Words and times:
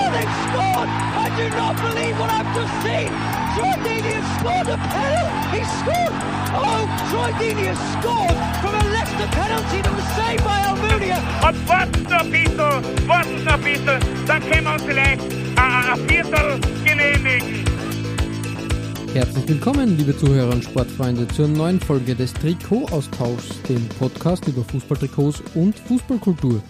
Oh, 0.00 0.08
they've 0.16 0.36
scored! 0.48 0.88
I 0.88 1.28
do 1.36 1.46
not 1.60 1.76
believe 1.76 2.16
what 2.18 2.30
I've 2.32 2.48
just 2.56 2.72
seen! 2.80 3.12
Troy 3.52 3.76
Deeney 3.84 4.16
has 4.16 4.28
scored 4.40 4.68
a 4.72 4.78
penalty! 4.80 5.44
He 5.52 5.62
scored! 5.76 6.14
Oh, 6.56 6.88
Troy 7.10 7.30
Deeney 7.36 7.66
has 7.68 7.80
scored 8.00 8.38
from 8.64 8.72
a 8.80 8.84
Leicester 8.96 9.28
penalty 9.36 9.78
that 9.84 9.92
was 9.92 10.08
saved 10.16 10.42
by 10.42 10.56
Almunia! 10.72 11.20
Und 11.46 11.68
warten 11.68 12.06
ein 12.12 12.30
bisschen, 12.30 13.08
warten 13.08 13.44
noch 13.44 13.52
ein 13.52 13.60
bisschen, 13.60 14.00
dann 14.26 14.40
können 14.48 14.64
wir 14.64 14.72
uns 14.72 14.82
vielleicht 14.84 15.20
ein 15.56 16.08
Viertel 16.08 16.60
genehmigen. 16.84 17.64
Herzlich 19.12 19.48
willkommen, 19.48 19.98
liebe 19.98 20.16
Zuhörer 20.16 20.52
und 20.52 20.64
Sportfreunde, 20.64 21.28
zur 21.28 21.48
neuen 21.48 21.78
Folge 21.80 22.14
des 22.14 22.32
Trikot-Austauschs, 22.32 23.60
dem 23.68 23.86
Podcast 23.98 24.48
über 24.48 24.64
Fußballtrikots 24.64 25.42
und 25.54 25.78
Fußballkultur. 25.78 26.62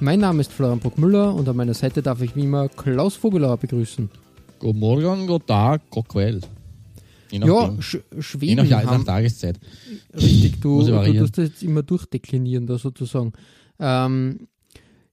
Mein 0.00 0.20
Name 0.20 0.42
ist 0.42 0.52
Florian 0.52 0.78
Bruckmüller 0.78 1.34
und 1.34 1.48
an 1.48 1.56
meiner 1.56 1.74
Seite 1.74 2.02
darf 2.02 2.22
ich 2.22 2.36
wie 2.36 2.42
immer 2.44 2.68
Klaus 2.68 3.16
Vogelauer 3.16 3.56
begrüßen. 3.56 4.08
Guten 4.60 4.78
Morgen, 4.78 5.26
guten 5.26 5.46
Tag, 5.46 5.82
guten 5.90 6.06
Quell. 6.06 6.40
Je 7.32 7.40
Ja. 7.40 7.74
Sch 7.80 7.98
Je 8.14 8.22
Schweden 8.22 8.66
ja, 8.68 8.82
nach 8.84 9.02
Tageszeit. 9.02 9.58
richtig, 10.14 10.60
du, 10.60 10.84
du 10.84 11.12
tust 11.18 11.38
das 11.38 11.48
jetzt 11.48 11.62
immer 11.64 11.82
durchdeklinieren, 11.82 12.68
da 12.68 12.78
sozusagen. 12.78 13.32
Ähm, 13.80 14.46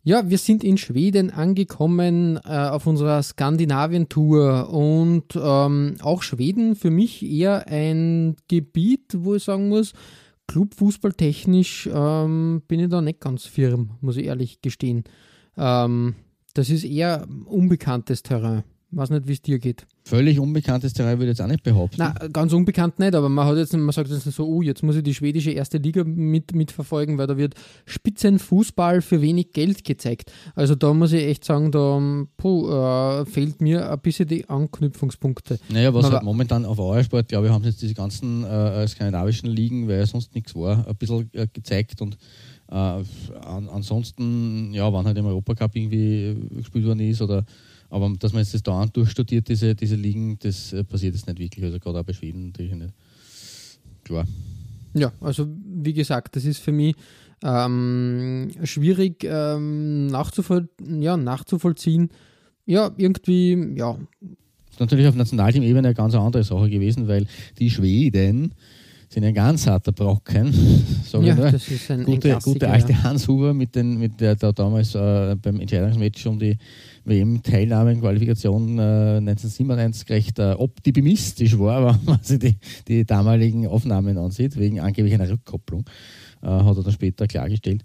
ja, 0.03 0.29
wir 0.29 0.37
sind 0.37 0.63
in 0.63 0.77
Schweden 0.77 1.31
angekommen 1.31 2.39
äh, 2.45 2.49
auf 2.49 2.85
unserer 2.85 3.23
Skandinavien-Tour 3.23 4.69
und 4.69 5.35
ähm, 5.35 5.95
auch 6.01 6.21
Schweden 6.21 6.75
für 6.75 6.91
mich 6.91 7.25
eher 7.25 7.67
ein 7.67 8.35
Gebiet, 8.47 9.15
wo 9.17 9.33
ich 9.33 9.43
sagen 9.43 9.67
muss, 9.67 9.93
Clubfußballtechnisch 10.47 11.89
ähm, 11.91 12.61
bin 12.67 12.79
ich 12.79 12.89
da 12.89 13.01
nicht 13.01 13.19
ganz 13.19 13.45
firm, 13.45 13.91
muss 14.01 14.17
ich 14.17 14.25
ehrlich 14.25 14.61
gestehen. 14.61 15.03
Ähm, 15.57 16.15
das 16.53 16.69
ist 16.69 16.83
eher 16.83 17.27
unbekanntes 17.45 18.23
Terrain. 18.23 18.63
Weiß 18.95 19.09
nicht, 19.09 19.27
wie 19.27 19.33
es 19.33 19.41
dir 19.41 19.59
geht. 19.59 19.85
Völlig 20.05 20.39
unbekanntes 20.39 20.93
Terrain 20.93 21.17
würde 21.17 21.25
ich 21.31 21.37
jetzt 21.37 21.41
auch 21.41 21.51
nicht 21.51 21.63
behaupten. 21.63 21.97
Na, 21.99 22.13
ganz 22.31 22.53
unbekannt 22.53 22.97
nicht, 22.97 23.13
aber 23.13 23.27
man 23.27 23.45
hat 23.45 23.57
jetzt, 23.57 23.75
man 23.75 23.91
sagt 23.91 24.09
jetzt 24.09 24.23
so, 24.23 24.47
oh, 24.47 24.61
jetzt 24.61 24.83
muss 24.83 24.95
ich 24.95 25.03
die 25.03 25.13
schwedische 25.13 25.51
erste 25.51 25.79
Liga 25.79 26.05
mit, 26.05 26.55
mitverfolgen, 26.55 27.17
weil 27.17 27.27
da 27.27 27.35
wird 27.35 27.55
Spitzenfußball 27.85 29.01
für 29.01 29.21
wenig 29.21 29.51
Geld 29.51 29.83
gezeigt. 29.83 30.31
Also 30.55 30.75
da 30.75 30.93
muss 30.93 31.11
ich 31.11 31.23
echt 31.23 31.43
sagen, 31.43 31.71
da 31.71 32.01
puh, 32.37 32.69
äh, 32.69 33.25
fehlt 33.25 33.59
mir 33.59 33.91
ein 33.91 33.99
bisschen 33.99 34.29
die 34.29 34.47
Anknüpfungspunkte. 34.47 35.59
Naja, 35.67 35.93
was 35.93 36.05
Aber- 36.05 36.15
halt 36.15 36.23
momentan 36.23 36.63
auf 36.63 36.79
Eurosport, 36.79 37.27
glaube 37.27 37.47
ich, 37.47 37.51
haben 37.51 37.65
jetzt 37.65 37.81
diese 37.81 37.95
ganzen 37.95 38.45
äh, 38.45 38.87
skandinavischen 38.87 39.49
Ligen, 39.49 39.89
weil 39.89 39.97
ja 39.97 40.05
sonst 40.05 40.33
nichts 40.35 40.55
war, 40.55 40.87
ein 40.87 40.95
bisschen 40.95 41.29
äh, 41.33 41.47
gezeigt 41.51 42.01
und 42.01 42.17
äh, 42.71 42.75
an, 42.75 43.69
ansonsten, 43.69 44.73
ja, 44.73 44.91
wann 44.93 45.05
halt 45.05 45.17
im 45.17 45.25
Europacup 45.25 45.75
irgendwie 45.75 46.27
äh, 46.29 46.35
gespielt 46.55 46.85
worden 46.85 47.01
ist 47.01 47.21
oder 47.21 47.43
aber 47.95 48.11
dass 48.19 48.33
man 48.33 48.43
jetzt 48.43 48.53
das 48.53 48.61
dauernd 48.61 48.95
durchstudiert, 48.97 49.47
diese, 49.47 49.73
diese 49.73 49.95
Ligen, 49.95 50.37
das 50.39 50.73
äh, 50.73 50.83
passiert 50.83 51.15
jetzt 51.15 51.27
nicht 51.27 51.39
wirklich, 51.39 51.63
also 51.63 51.79
gerade 51.79 51.99
auch 51.99 52.03
bei 52.03 52.11
Schweden 52.11 52.47
natürlich 52.47 52.75
nicht. 52.75 52.93
Klar. 54.03 54.27
Ja, 54.93 55.13
also 55.21 55.47
wie 55.65 55.93
gesagt, 55.93 56.35
das 56.35 56.43
ist 56.43 56.59
für 56.59 56.73
mich 56.73 56.93
ähm, 57.41 58.51
schwierig 58.65 59.23
ähm, 59.23 60.07
nachzuvoll 60.07 60.67
ja, 60.85 61.15
nachzuvollziehen. 61.15 62.09
Ja, 62.65 62.91
irgendwie, 62.97 63.75
ja, 63.77 63.97
ist 64.69 64.81
natürlich 64.81 65.07
auf 65.07 65.15
Nationalteam-Ebene 65.15 65.87
eine 65.87 65.93
ganz 65.93 66.15
andere 66.15 66.43
Sache 66.43 66.69
gewesen, 66.69 67.07
weil 67.07 67.27
die 67.59 67.69
Schweden 67.69 68.53
sind 69.07 69.23
ein 69.23 69.33
ganz 69.33 69.67
harter 69.67 69.93
Brocken. 69.93 70.53
Sag 71.05 71.23
ja 71.23 71.33
nur. 71.33 71.49
das 71.49 71.69
ist 71.69 71.89
ein, 71.91 72.01
ein 72.01 72.05
gute, 72.05 72.29
Klassiker, 72.29 72.53
gute 72.53 72.69
alte 72.69 72.91
ja. 72.91 73.03
Hans 73.03 73.27
Huber, 73.27 73.53
mit 73.53 73.73
den, 73.73 73.97
mit 73.97 74.19
der 74.19 74.35
da 74.35 74.51
damals 74.51 74.93
äh, 74.95 75.37
beim 75.41 75.61
Entscheidungsmatch 75.61 76.25
um 76.25 76.37
die 76.37 76.57
WM-Teilnahme 77.05 77.93
in 77.93 78.01
Qualifikation 78.01 78.79
äh, 78.79 79.17
1997 79.17 80.09
recht 80.09 80.39
äh, 80.39 80.53
optimistisch 80.53 81.57
war, 81.57 81.85
wenn 81.99 82.05
man 82.05 82.21
sich 82.21 82.39
die, 82.39 82.57
die 82.87 83.05
damaligen 83.05 83.67
Aufnahmen 83.67 84.17
ansieht, 84.17 84.57
wegen 84.57 84.79
angeblich 84.79 85.13
einer 85.13 85.29
Rückkopplung, 85.29 85.85
äh, 86.41 86.47
hat 86.47 86.77
er 86.77 86.83
dann 86.83 86.93
später 86.93 87.27
klargestellt. 87.27 87.83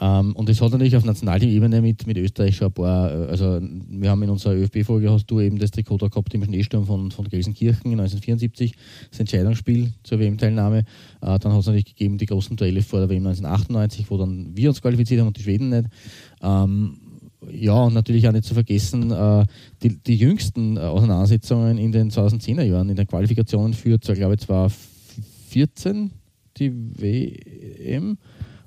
Ähm, 0.00 0.34
und 0.36 0.48
es 0.48 0.60
hat 0.60 0.70
natürlich 0.70 0.96
auf 0.96 1.04
Nationalteam-Ebene 1.04 1.82
mit, 1.82 2.06
mit 2.06 2.16
Österreich 2.18 2.56
schon 2.56 2.68
ein 2.68 2.72
paar, 2.72 3.10
äh, 3.10 3.26
also 3.30 3.60
wir 3.60 4.10
haben 4.10 4.22
in 4.22 4.30
unserer 4.30 4.54
ÖFB-Folge, 4.54 5.10
hast 5.10 5.26
du 5.26 5.40
eben 5.40 5.58
das 5.58 5.72
Trikot 5.72 5.98
gehabt 5.98 6.32
im 6.34 6.44
Schneesturm 6.44 6.86
von, 6.86 7.10
von 7.10 7.28
Gelsenkirchen 7.28 7.90
1974, 7.92 8.74
das 9.10 9.20
Entscheidungsspiel 9.20 9.92
zur 10.04 10.20
WM-Teilnahme. 10.20 10.78
Äh, 10.78 10.84
dann 11.20 11.52
hat 11.52 11.60
es 11.60 11.66
natürlich 11.66 11.86
gegeben 11.86 12.18
die 12.18 12.26
großen 12.26 12.56
Duelle 12.56 12.82
vor 12.82 13.00
der 13.00 13.08
WM 13.08 13.26
1998, 13.26 14.08
wo 14.10 14.18
dann 14.18 14.56
wir 14.56 14.68
uns 14.68 14.80
qualifiziert 14.80 15.20
haben 15.20 15.28
und 15.28 15.36
die 15.36 15.42
Schweden 15.42 15.70
nicht. 15.70 15.88
Ähm, 16.42 17.00
ja, 17.50 17.84
und 17.84 17.94
natürlich 17.94 18.26
auch 18.26 18.32
nicht 18.32 18.44
zu 18.44 18.54
vergessen, 18.54 19.10
äh, 19.10 19.44
die, 19.82 19.96
die 19.96 20.16
jüngsten 20.16 20.76
äh, 20.76 20.80
Auseinandersetzungen 20.80 21.78
in 21.78 21.92
den 21.92 22.10
2010er 22.10 22.62
Jahren, 22.62 22.88
in 22.88 22.96
den 22.96 23.06
Qualifikationen 23.06 23.74
für, 23.74 23.98
glaube 23.98 24.34
ich, 24.34 24.40
2014 24.40 26.10
die 26.56 26.72
WM 26.72 28.18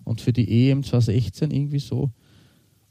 und 0.04 0.22
für 0.22 0.32
die 0.32 0.70
EM 0.70 0.84
2016 0.84 1.52
irgendwie 1.52 1.80
so. 1.80 2.12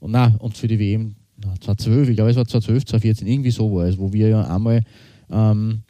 Und 0.01 0.13
na 0.13 0.35
und 0.39 0.57
für 0.57 0.69
die 0.69 0.79
WM 0.79 1.15
na, 1.43 1.55
2012, 1.61 2.11
ich 2.11 2.17
glaube, 2.17 2.31
es 2.31 2.37
war 2.37 2.47
2012, 2.47 2.85
2014, 2.87 3.27
irgendwie 3.27 3.51
so 3.51 3.75
war 3.75 3.87
es, 3.87 3.99
wo 3.99 4.13
wir 4.13 4.29
ja 4.29 4.43
einmal, 4.55 4.83
ähm, 5.31 5.83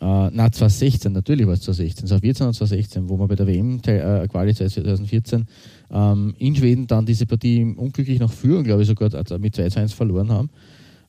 äh, 0.00 0.30
na 0.32 0.50
2016, 0.50 1.12
natürlich 1.12 1.46
war 1.46 1.54
es 1.54 1.60
2016, 1.60 2.06
2014 2.08 2.46
und 2.46 2.54
2016, 2.54 3.08
wo 3.08 3.18
wir 3.18 3.28
bei 3.28 3.36
der 3.36 3.46
WM 3.46 3.80
äh, 3.86 4.26
Quali 4.28 4.54
2014 4.54 5.46
ähm, 5.90 6.34
in 6.38 6.54
Schweden 6.54 6.86
dann 6.86 7.06
diese 7.06 7.26
Partie 7.26 7.64
unglücklich 7.76 8.18
noch 8.20 8.32
führen, 8.32 8.64
glaube 8.64 8.82
ich, 8.82 8.88
sogar 8.88 9.12
also 9.14 9.38
mit 9.38 9.54
2 9.54 9.68
zu 9.70 9.80
1 9.80 9.92
verloren 9.92 10.30
haben, 10.30 10.50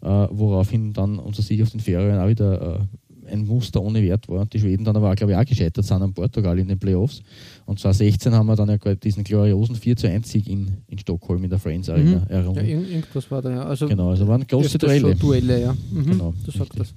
äh, 0.02 0.28
woraufhin 0.32 0.94
dann 0.94 1.20
unser 1.20 1.42
Sieg 1.42 1.62
auf 1.62 1.70
den 1.72 1.80
Färöern 1.80 2.20
auch 2.20 2.28
wieder 2.30 2.80
äh, 2.80 3.32
ein 3.32 3.46
Muster 3.46 3.82
ohne 3.84 4.02
Wert 4.02 4.28
war. 4.28 4.42
Und 4.42 4.54
die 4.54 4.60
Schweden 4.60 4.84
dann 4.84 4.96
aber, 4.96 5.14
glaube 5.16 5.34
ich, 5.34 5.38
auch 5.38 5.46
gescheitert 5.46 5.86
sind 5.86 6.02
an 6.02 6.14
Portugal 6.14 6.58
in 6.58 6.68
den 6.68 6.80
Playoffs. 6.80 7.22
Und 7.68 7.80
2016 7.80 8.34
haben 8.34 8.48
wir 8.48 8.56
dann 8.56 8.70
ja 8.70 8.78
gerade 8.78 8.96
diesen 8.96 9.24
gloriosen 9.24 9.76
4 9.76 9.96
zu 9.98 10.10
1 10.10 10.28
Sieg 10.32 10.48
in, 10.48 10.78
in 10.88 10.98
Stockholm 10.98 11.44
in 11.44 11.50
der 11.52 11.60
Friends 11.60 11.90
Arena 11.90 12.22
Mhm. 12.22 12.28
errungen. 12.32 12.56
Ja, 12.56 12.64
irgend- 12.64 12.90
irgendwas 12.90 13.30
war 13.30 13.42
da, 13.44 13.52
ja. 13.52 13.64
Also 13.66 13.88
Genau, 13.88 14.10
also 14.10 14.28
waren 14.28 14.48
große 14.48 14.78
Duelle. 14.80 15.14
Duelle, 15.16 15.62
ja. 15.62 15.76
Mhm, 15.92 16.06
Genau, 16.06 16.34
du 16.44 16.52
sagst 16.52 16.60
richtig. 16.62 16.78
das. 16.80 16.94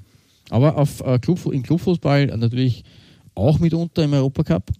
Aber 0.48 0.78
auf, 0.78 1.00
äh, 1.04 1.18
Club, 1.18 1.38
im 1.52 1.62
Clubfußball 1.62 2.26
natürlich 2.28 2.82
auch 3.34 3.58
mitunter 3.58 4.04
im 4.04 4.12
Europacup, 4.14 4.70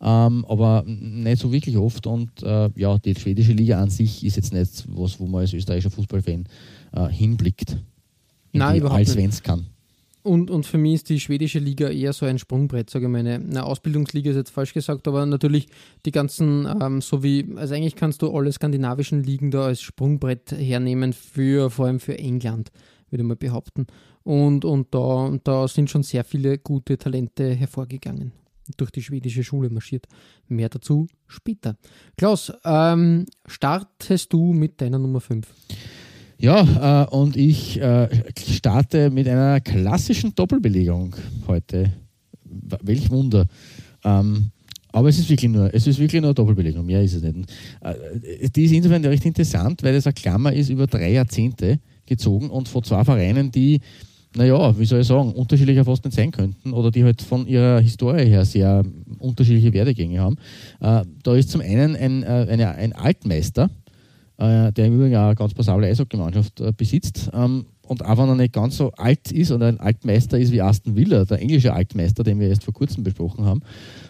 ähm, 0.00 0.44
aber 0.48 0.84
nicht 0.86 1.40
so 1.40 1.52
wirklich 1.52 1.76
oft. 1.76 2.06
Und 2.06 2.42
äh, 2.42 2.70
ja, 2.76 2.98
die 2.98 3.14
schwedische 3.14 3.52
Liga 3.52 3.80
an 3.80 3.90
sich 3.90 4.24
ist 4.24 4.36
jetzt 4.36 4.52
nicht 4.52 4.84
was, 4.88 5.18
wo 5.18 5.26
man 5.26 5.42
als 5.42 5.52
österreichischer 5.52 5.90
Fußballfan 5.90 6.44
äh, 6.92 7.08
hinblickt. 7.08 7.78
In 8.52 8.60
Nein, 8.60 8.78
überhaupt 8.78 9.00
nicht. 9.00 9.08
Allsvenskan. 9.08 9.66
Und, 10.26 10.50
und 10.50 10.66
für 10.66 10.76
mich 10.76 10.94
ist 10.94 11.08
die 11.08 11.20
schwedische 11.20 11.60
Liga 11.60 11.88
eher 11.88 12.12
so 12.12 12.26
ein 12.26 12.40
Sprungbrett, 12.40 12.90
sage 12.90 13.04
ich 13.04 13.10
mal. 13.12 13.24
Eine, 13.24 13.64
Ausbildungsliga 13.64 14.30
ist 14.30 14.36
jetzt 14.36 14.50
falsch 14.50 14.74
gesagt, 14.74 15.06
aber 15.06 15.24
natürlich 15.24 15.68
die 16.04 16.10
ganzen, 16.10 16.66
ähm, 16.82 17.00
so 17.00 17.22
wie, 17.22 17.46
also 17.54 17.74
eigentlich 17.74 17.94
kannst 17.94 18.22
du 18.22 18.36
alle 18.36 18.50
skandinavischen 18.50 19.22
Ligen 19.22 19.52
da 19.52 19.66
als 19.66 19.80
Sprungbrett 19.80 20.50
hernehmen, 20.50 21.12
für, 21.12 21.70
vor 21.70 21.86
allem 21.86 22.00
für 22.00 22.18
England, 22.18 22.72
würde 23.08 23.22
ich 23.22 23.28
mal 23.28 23.36
behaupten. 23.36 23.86
Und, 24.24 24.64
und 24.64 24.92
da, 24.92 25.32
da 25.44 25.68
sind 25.68 25.90
schon 25.90 26.02
sehr 26.02 26.24
viele 26.24 26.58
gute 26.58 26.98
Talente 26.98 27.54
hervorgegangen. 27.54 28.32
Durch 28.76 28.90
die 28.90 29.02
schwedische 29.02 29.44
Schule 29.44 29.70
marschiert. 29.70 30.06
Mehr 30.48 30.68
dazu 30.68 31.06
später. 31.26 31.76
Klaus, 32.16 32.52
ähm, 32.64 33.26
startest 33.46 34.32
du 34.32 34.52
mit 34.52 34.80
deiner 34.80 34.98
Nummer 34.98 35.20
5? 35.20 35.46
Ja, 36.38 37.04
äh, 37.04 37.08
und 37.10 37.36
ich 37.36 37.80
äh, 37.80 38.08
starte 38.36 39.10
mit 39.10 39.26
einer 39.26 39.60
klassischen 39.60 40.34
Doppelbelegung 40.34 41.14
heute. 41.46 41.92
Welch 42.44 43.10
Wunder. 43.10 43.46
Ähm, 44.04 44.50
aber 44.92 45.08
es 45.08 45.18
ist 45.18 45.28
wirklich 45.28 45.50
nur, 45.50 45.72
es 45.74 45.86
ist 45.86 45.98
wirklich 45.98 46.22
nur 46.22 46.32
Doppelbelegung, 46.32 46.86
mehr 46.86 47.02
ist 47.02 47.14
es 47.14 47.22
nicht. 47.22 47.52
Äh, 47.80 48.48
die 48.48 48.64
ist 48.64 48.72
insofern 48.72 49.04
recht 49.04 49.24
interessant, 49.24 49.82
weil 49.82 49.94
das 49.94 50.06
eine 50.06 50.14
Klammer 50.14 50.52
ist 50.52 50.70
über 50.70 50.86
drei 50.86 51.12
Jahrzehnte 51.12 51.80
gezogen 52.06 52.50
und 52.50 52.68
von 52.68 52.82
zwei 52.82 53.04
Vereinen, 53.04 53.50
die, 53.50 53.80
naja, 54.36 54.78
wie 54.78 54.84
soll 54.84 55.00
ich 55.00 55.06
sagen, 55.06 55.32
unterschiedlicher 55.32 55.84
fast 55.84 56.04
nicht 56.04 56.14
sein 56.14 56.30
könnten 56.30 56.72
oder 56.72 56.90
die 56.90 57.04
halt 57.04 57.22
von 57.22 57.46
ihrer 57.46 57.80
Historie 57.80 58.26
her 58.26 58.44
sehr 58.44 58.84
unterschiedliche 59.18 59.72
Werdegänge 59.72 60.20
haben. 60.20 60.36
Äh, 60.80 61.04
da 61.22 61.34
ist 61.34 61.50
zum 61.50 61.62
einen 61.62 61.96
ein, 61.96 62.22
äh, 62.22 62.46
eine, 62.50 62.74
ein 62.74 62.92
Altmeister, 62.92 63.70
äh, 64.36 64.72
der 64.72 64.86
im 64.86 64.94
Übrigen 64.96 65.16
auch 65.16 65.26
eine 65.26 65.34
ganz 65.34 65.54
passable 65.54 65.86
Eishockeymannschaft 65.86 66.60
äh, 66.60 66.72
besitzt. 66.76 67.30
Ähm, 67.32 67.66
und 67.86 68.04
auch 68.04 68.18
wenn 68.18 68.28
er 68.28 68.34
nicht 68.34 68.52
ganz 68.52 68.76
so 68.76 68.90
alt 68.92 69.30
ist 69.30 69.52
oder 69.52 69.68
ein 69.68 69.80
Altmeister 69.80 70.38
ist 70.38 70.52
wie 70.52 70.60
Aston 70.60 70.96
Villa, 70.96 71.24
der 71.24 71.40
englische 71.40 71.72
Altmeister, 71.72 72.24
den 72.24 72.40
wir 72.40 72.48
erst 72.48 72.64
vor 72.64 72.74
kurzem 72.74 73.04
besprochen 73.04 73.44
haben, 73.44 73.62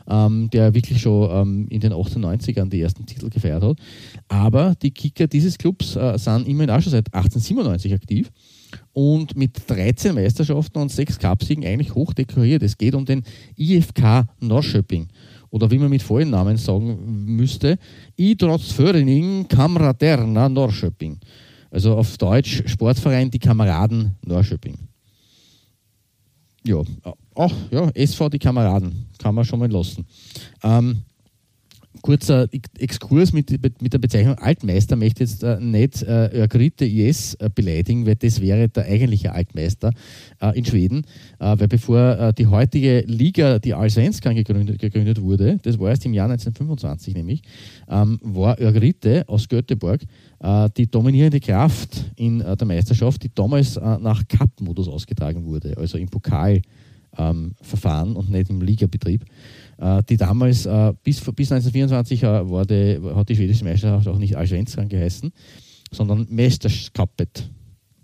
ähm, 0.08 0.48
der 0.50 0.74
wirklich 0.74 1.00
schon 1.00 1.28
ähm, 1.30 1.66
in 1.68 1.80
den 1.80 1.92
1890ern 1.92 2.70
die 2.70 2.80
ersten 2.80 3.06
Titel 3.06 3.28
gefeiert 3.28 3.62
hat. 3.62 3.76
Aber 4.28 4.74
die 4.80 4.90
Kicker 4.90 5.26
dieses 5.26 5.58
Clubs 5.58 5.94
äh, 5.94 6.18
sind 6.18 6.48
immerhin 6.48 6.70
auch 6.70 6.80
schon 6.80 6.92
seit 6.92 7.12
1897 7.14 7.94
aktiv 7.94 8.32
und 8.96 9.36
mit 9.36 9.60
13 9.68 10.14
Meisterschaften 10.14 10.78
und 10.78 10.90
6 10.90 11.18
Cupsiegen 11.18 11.66
eigentlich 11.66 11.94
hoch 11.94 12.14
dekoriert. 12.14 12.62
Es 12.62 12.78
geht 12.78 12.94
um 12.94 13.04
den 13.04 13.24
IFK 13.54 14.24
Norrköping 14.40 15.08
oder 15.50 15.70
wie 15.70 15.76
man 15.76 15.90
mit 15.90 16.02
vollen 16.02 16.30
Namen 16.30 16.56
sagen 16.56 17.26
müsste, 17.26 17.78
Idrottsförening 18.16 19.48
Kamraterna 19.48 20.48
Norrköping. 20.48 21.18
Also 21.70 21.94
auf 21.94 22.16
Deutsch 22.16 22.62
Sportverein 22.64 23.30
Die 23.30 23.38
Kameraden 23.38 24.14
Norrköping. 24.24 24.78
Ja, 26.64 26.80
ach 27.34 27.52
ja, 27.70 27.90
SV 27.90 28.30
Die 28.30 28.38
Kameraden, 28.38 29.08
kann 29.18 29.34
man 29.34 29.44
schon 29.44 29.58
mal 29.58 29.70
lassen. 29.70 30.06
Ähm, 30.62 31.02
kurzer 32.06 32.48
Exkurs 32.78 33.32
mit, 33.32 33.50
mit 33.82 33.92
der 33.92 33.98
Bezeichnung 33.98 34.36
Altmeister 34.36 34.94
möchte 34.94 35.24
jetzt 35.24 35.42
äh, 35.42 35.58
nicht 35.58 36.02
äh, 36.02 36.40
Örgryte 36.40 36.84
IS 36.84 37.34
äh, 37.34 37.50
beleidigen, 37.52 38.06
weil 38.06 38.14
das 38.14 38.40
wäre 38.40 38.68
der 38.68 38.84
eigentliche 38.84 39.32
Altmeister 39.32 39.90
äh, 40.40 40.56
in 40.56 40.64
Schweden. 40.64 41.04
Äh, 41.40 41.58
weil 41.58 41.66
bevor 41.66 42.32
die 42.32 42.46
heutige 42.46 43.00
Liga, 43.08 43.58
die 43.58 43.74
Allsvenskan 43.74 44.36
gegründet, 44.36 44.78
gegründet 44.78 45.20
wurde, 45.20 45.58
das 45.62 45.80
war 45.80 45.90
erst 45.90 46.06
im 46.06 46.14
Jahr 46.14 46.30
1925 46.30 47.14
nämlich, 47.14 47.42
ähm, 47.88 48.20
war 48.22 48.60
Örgryte 48.60 49.28
aus 49.28 49.48
Göteborg 49.48 50.02
die 50.76 50.86
dominierende 50.86 51.40
Kraft 51.40 52.12
in 52.16 52.40
der 52.40 52.66
Meisterschaft, 52.66 53.22
die 53.22 53.30
damals 53.34 53.76
nach 53.76 54.22
Cup-Modus 54.28 54.86
ausgetragen 54.86 55.46
wurde, 55.46 55.74
also 55.78 55.96
im 55.96 56.10
Pokalverfahren 56.10 58.10
ähm, 58.10 58.16
und 58.16 58.30
nicht 58.30 58.50
im 58.50 58.60
Ligabetrieb. 58.60 59.22
Äh, 59.22 59.26
die 59.78 60.16
damals 60.16 60.64
äh, 60.66 60.92
bis, 61.02 61.20
bis 61.20 61.52
1924 61.52 62.22
äh, 62.22 62.50
war 62.50 62.64
die, 62.64 62.98
hat 63.14 63.28
die 63.28 63.36
schwedische 63.36 63.64
Meisterschaft 63.64 64.08
auch 64.08 64.18
nicht 64.18 64.36
Allsvenskan 64.36 64.88
geheißen, 64.88 65.30
sondern 65.92 66.26
Meisterskapet, 66.30 67.50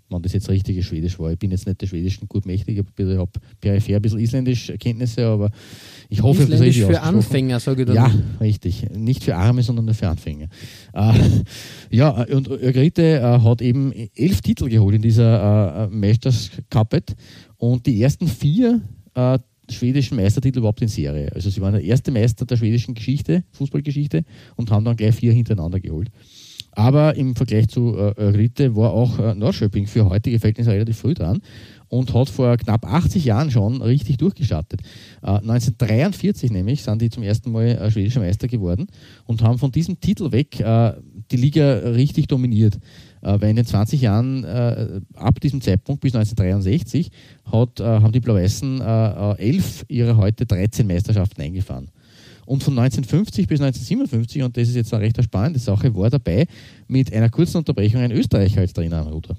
wenn 0.09 0.21
das 0.21 0.33
jetzt 0.33 0.49
richtige 0.49 0.83
Schwedisch 0.83 1.17
war. 1.17 1.31
Ich 1.31 1.39
bin 1.39 1.49
jetzt 1.49 1.65
nicht 1.65 1.81
der 1.81 1.87
Schwedischen 1.87 2.27
gut 2.27 2.45
mächtig, 2.45 2.77
ich 2.77 3.17
habe 3.17 3.31
peripher 3.59 3.95
ein 3.95 4.01
bisschen 4.03 4.19
Isländisch 4.19 4.71
Kenntnisse, 4.79 5.25
aber 5.25 5.49
ich 6.09 6.21
hoffe, 6.21 6.45
das 6.45 6.59
richtig 6.59 6.85
für 6.85 7.01
Anfänger, 7.01 7.59
sage 7.59 7.81
ich 7.81 7.87
dann. 7.87 7.95
Ja, 7.95 8.11
richtig. 8.39 8.85
Nicht 8.95 9.23
für 9.23 9.35
Arme, 9.35 9.63
sondern 9.63 9.85
nur 9.85 9.95
für 9.95 10.09
Anfänger. 10.09 10.49
Äh, 10.93 11.13
ja, 11.89 12.09
und 12.09 12.49
Örgryte 12.49 13.19
äh, 13.19 13.39
hat 13.39 13.63
eben 13.63 13.91
elf 14.15 14.41
Titel 14.41 14.69
geholt 14.69 14.95
in 14.95 15.01
dieser 15.01 15.85
äh, 15.85 15.87
Meisterskapet 15.87 17.15
und 17.57 17.87
die 17.87 17.99
ersten 17.99 18.27
vier 18.27 18.81
äh, 19.15 19.39
schwedischen 19.73 20.15
Meistertitel 20.15 20.59
überhaupt 20.59 20.81
in 20.81 20.87
Serie. 20.87 21.31
Also 21.33 21.49
sie 21.49 21.61
waren 21.61 21.73
der 21.73 21.83
erste 21.83 22.11
Meister 22.11 22.45
der 22.45 22.57
schwedischen 22.57 22.93
Geschichte, 22.93 23.43
Fußballgeschichte 23.51 24.23
und 24.55 24.71
haben 24.71 24.85
dann 24.85 24.95
gleich 24.95 25.15
vier 25.15 25.33
hintereinander 25.33 25.79
geholt. 25.79 26.09
Aber 26.75 27.15
im 27.15 27.35
Vergleich 27.35 27.67
zu 27.67 27.95
äh, 27.95 28.21
Ritte 28.23 28.75
war 28.75 28.93
auch 28.93 29.19
äh, 29.19 29.35
Norrköping 29.35 29.85
für 29.85 30.09
heutige 30.09 30.39
Verhältnisse 30.39 30.71
relativ 30.71 30.97
früh 30.97 31.13
dran 31.13 31.39
und 31.87 32.11
hat 32.15 32.29
vor 32.29 32.57
knapp 32.57 32.85
80 32.85 33.25
Jahren 33.25 33.51
schon 33.51 33.81
richtig 33.83 34.17
durchgestartet. 34.17 34.81
Äh, 35.21 35.27
1943 35.27 36.51
nämlich 36.51 36.81
sind 36.81 37.01
die 37.01 37.11
zum 37.11 37.21
ersten 37.21 37.51
Mal 37.51 37.67
äh, 37.67 37.91
schwedischer 37.91 38.21
Meister 38.21 38.47
geworden 38.47 38.87
und 39.25 39.43
haben 39.43 39.59
von 39.59 39.71
diesem 39.71 39.99
Titel 39.99 40.31
weg 40.31 40.59
äh, 40.59 40.93
die 41.31 41.37
Liga 41.37 41.77
richtig 41.89 42.27
dominiert. 42.27 42.79
Äh, 43.23 43.39
weil 43.39 43.51
in 43.51 43.55
den 43.55 43.65
20 43.65 44.01
Jahren 44.01 44.43
äh, 44.43 44.99
ab 45.15 45.39
diesem 45.39 45.61
Zeitpunkt 45.61 46.01
bis 46.01 46.13
1963 46.13 47.09
hat, 47.51 47.79
äh, 47.79 47.83
haben 47.83 48.11
die 48.11 48.19
Blau-Weißen 48.19 48.81
elf 49.37 49.85
ihrer 49.87 50.17
heute 50.17 50.45
13 50.45 50.85
Meisterschaften 50.85 51.41
eingefahren. 51.41 51.89
Und 52.45 52.61
von 52.61 52.77
1950 52.77 53.47
bis 53.47 53.61
1957, 53.61 54.43
und 54.43 54.57
das 54.57 54.67
ist 54.67 54.75
jetzt 54.75 54.93
eine 54.93 55.03
recht 55.03 55.23
spannende 55.23 55.59
Sache, 55.59 55.95
war 55.95 56.09
dabei 56.09 56.45
mit 56.87 57.13
einer 57.13 57.29
kurzen 57.29 57.57
Unterbrechung 57.57 58.01
ein 58.01 58.11
Österreicher 58.11 58.59
als 58.59 58.73
Trainer 58.73 58.97
am 58.97 59.07
Ruder. 59.07 59.37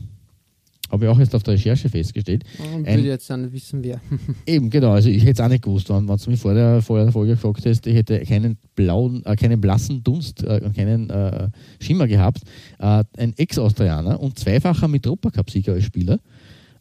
Habe 0.95 1.05
ich 1.05 1.11
auch 1.11 1.19
jetzt 1.19 1.35
auf 1.35 1.43
der 1.43 1.55
Recherche 1.55 1.89
festgestellt. 1.89 2.45
Und 2.75 2.87
will 2.87 3.05
jetzt 3.05 3.29
dann 3.29 3.53
wissen, 3.53 3.83
wer. 3.83 4.01
eben, 4.47 4.71
genau. 4.71 4.93
Also 4.93 5.09
ich 5.09 5.23
hätte 5.23 5.33
es 5.33 5.41
auch 5.41 5.49
nicht 5.49 5.63
gewusst, 5.63 5.91
wenn, 5.91 6.09
wenn 6.09 6.17
du 6.17 6.31
mich 6.31 6.41
vor 6.41 6.55
der, 6.55 6.83
vor 6.83 6.99
der 6.99 7.13
Folge 7.13 7.33
gefragt 7.33 7.65
hättest, 7.65 7.87
ich 7.87 7.95
hätte 7.95 8.21
keinen 8.21 8.57
blauen, 8.75 9.25
äh, 9.25 9.37
keinen 9.37 9.61
blassen 9.61 10.03
Dunst 10.03 10.43
äh, 10.43 10.61
und 10.65 10.75
keinen 10.75 11.11
äh, 11.11 11.49
Schimmer 11.81 12.07
gehabt. 12.07 12.43
Äh, 12.79 13.05
ein 13.19 13.35
Ex-Austrianer 13.37 14.21
und 14.21 14.39
zweifacher 14.39 14.89
Mitropa-Cup-Sieger 14.89 15.75
als 15.75 15.85
Spieler, 15.85 16.19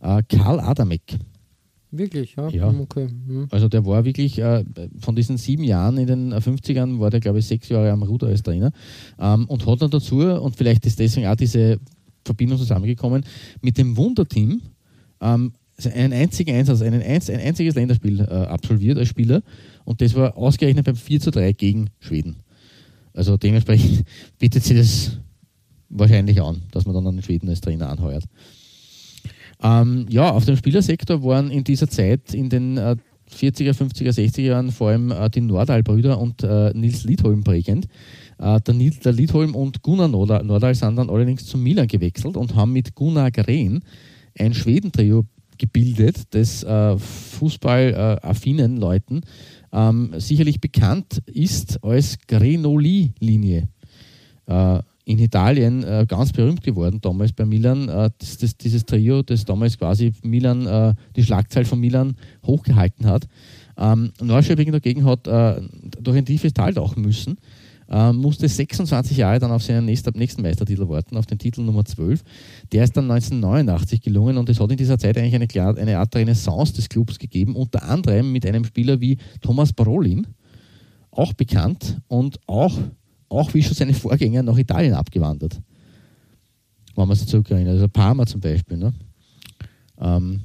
äh, 0.01 0.21
Karl 0.30 0.59
Adamek. 0.59 1.18
Wirklich, 1.95 2.36
ja. 2.36 2.50
ja. 2.50 2.68
Okay. 2.69 3.07
Mhm. 3.07 3.48
Also 3.51 3.69
der 3.69 3.86
war 3.86 4.04
wirklich, 4.04 4.39
äh, 4.39 4.66
von 4.98 5.16
diesen 5.16 5.38
sieben 5.38 5.63
Jahren 5.63 5.98
in 5.98 6.07
den 6.07 6.33
50ern 6.33 7.00
war 7.00 7.12
der, 7.12 7.19
glaube 7.19 7.38
ich, 7.38 7.45
sechs 7.45 7.69
Jahre 7.69 7.92
am 7.92 8.01
Ruder 8.01 8.27
als 8.27 8.42
Trainer 8.42 8.71
ähm, 9.19 9.45
und 9.45 9.66
hat 9.68 9.81
dann 9.81 9.92
dazu, 9.92 10.18
und 10.18 10.56
vielleicht 10.56 10.88
ist 10.88 11.00
deswegen 11.00 11.27
auch 11.27 11.36
diese 11.36 11.80
Verbindung 12.25 12.58
zusammengekommen 12.58 13.24
mit 13.62 13.78
dem 13.78 13.98
Wunderteam. 13.98 14.62
Ähm, 15.22 15.54
einen 15.94 16.14
einzigen 16.14 16.56
Einsatz, 16.56 16.81
einen 16.81 17.02
einz, 17.02 17.30
ein 17.30 17.40
einziges 17.40 17.75
Länderspiel 17.75 18.22
äh, 18.22 18.24
absolviert 18.24 18.98
als 18.98 19.08
Spieler 19.08 19.42
und 19.86 20.02
das 20.02 20.14
war 20.14 20.38
ausgerechnet 20.38 20.86
beim 20.86 20.96
4 20.96 21.20
zu 21.20 21.31
3 21.31 21.52
gegen 21.54 21.90
Schweden. 22.00 22.38
Also 23.14 23.38
dementsprechend 23.38 24.06
bietet 24.40 24.64
sich 24.64 24.78
das 24.78 25.18
wahrscheinlich 25.90 26.42
an, 26.42 26.62
dass 26.72 26.86
man 26.86 26.96
dann 26.96 27.08
einen 27.08 27.24
Schweden 27.24 27.50
als 27.50 27.62
Trainer 27.62 27.90
anheuert. 27.90 28.26
Ähm, 29.62 30.06
ja, 30.10 30.30
auf 30.30 30.46
dem 30.46 30.58
Spielersektor 30.58 31.24
waren 31.24 31.50
in 31.50 31.64
dieser 31.64 31.88
Zeit 31.88 32.34
in 32.34 32.50
den 32.50 32.78
äh, 32.78 32.96
40er, 33.31 33.74
50er, 33.74 34.12
60er 34.12 34.42
Jahren 34.42 34.72
vor 34.72 34.90
allem 34.90 35.12
äh, 35.12 35.30
die 35.30 35.42
Nordal-Brüder 35.42 36.19
und 36.19 36.44
äh, 36.44 36.72
Nils 36.74 37.04
Liedholm 37.04 37.44
prägend. 37.44 37.88
Äh, 38.38 38.59
der, 38.62 38.74
der 38.74 39.12
Liedholm 39.12 39.56
und 39.56 39.81
Gunnar 39.81 40.07
Nordal 40.07 40.75
sind 40.75 40.95
dann 40.95 41.09
allerdings 41.09 41.45
zu 41.45 41.57
Milan 41.57 41.88
gewechselt 41.88 42.38
und 42.38 42.56
haben 42.56 42.74
mit 42.74 42.95
Gunnar 42.95 43.31
Gren 43.31 43.83
ein 44.38 44.53
Schwedentrio 44.53 45.25
gebildet, 45.57 46.24
das 46.31 46.63
äh, 46.63 46.97
fußballaffinen 46.97 48.77
Leuten 48.77 49.21
ähm, 49.71 50.13
sicherlich 50.18 50.59
bekannt 50.59 51.21
ist 51.25 51.83
als 51.83 52.18
Grenoli-Linie. 52.27 53.69
Äh, 54.45 54.80
in 55.06 55.19
Italien 55.19 55.83
äh, 55.83 56.06
ganz 56.07 56.31
berühmt 56.31 56.63
geworden, 56.63 57.00
damals 57.01 57.33
bei 57.33 57.45
Milan. 57.45 57.89
Äh, 57.89 58.09
das, 58.18 58.38
das, 58.38 58.57
dieses 58.57 58.85
Trio, 58.85 59.21
das 59.21 59.44
damals 59.44 59.77
quasi 59.77 60.13
Milan, 60.24 60.65
äh, 60.65 60.94
die 61.15 61.24
Schlagzeile 61.24 61.65
von 61.65 61.80
Milan 61.80 62.15
hochgehalten 62.45 63.06
hat. 63.06 63.27
Ähm, 63.77 64.12
Neuschöping 64.21 64.71
dagegen 64.71 65.03
hat 65.03 65.27
äh, 65.27 65.62
durch 66.01 66.18
ein 66.18 66.25
tiefes 66.25 66.54
Tal 66.54 66.73
tauchen 66.73 67.02
müssen 67.02 67.37
äh, 67.90 68.13
musste 68.13 68.47
26 68.47 69.18
Jahre 69.18 69.40
dann 69.40 69.52
auf 69.52 69.63
seinen 69.63 69.85
nächsten, 69.85 70.18
nächsten 70.18 70.42
Meistertitel 70.42 70.87
warten, 70.90 71.18
auf 71.18 71.25
den 71.25 71.40
Titel 71.40 71.61
Nummer 71.61 71.85
12. 71.85 72.23
Der 72.71 72.83
ist 72.83 72.95
dann 72.95 73.09
1989 73.09 74.02
gelungen 74.02 74.37
und 74.37 74.49
es 74.49 74.59
hat 74.59 74.71
in 74.71 74.78
dieser 74.78 74.97
Zeit 74.97 75.18
eigentlich 75.18 75.35
eine, 75.35 75.78
eine 75.78 75.99
Art 75.99 76.16
Renaissance 76.16 76.73
des 76.73 76.90
Clubs 76.90 77.19
gegeben, 77.19 77.56
unter 77.56 77.83
anderem 77.83 78.31
mit 78.31 78.45
einem 78.45 78.66
Spieler 78.66 78.99
wie 79.02 79.18
Thomas 79.42 79.73
Barolin, 79.73 80.28
auch 81.11 81.33
bekannt 81.33 82.02
und 82.07 82.40
auch, 82.47 82.78
auch 83.30 83.54
wie 83.54 83.63
schon 83.63 83.75
seine 83.75 83.94
Vorgänger 83.94 84.44
nach 84.44 84.57
Italien 84.57 84.94
abgewandert. 84.94 85.59
Wenn 86.95 87.07
man 87.07 87.18
sich 87.18 87.28
zurückerinnert, 87.28 87.73
also 87.73 87.87
Parma 87.87 88.25
zum 88.25 88.40
Beispiel. 88.40 88.78
Ne? 88.78 88.94
Ähm, 89.99 90.42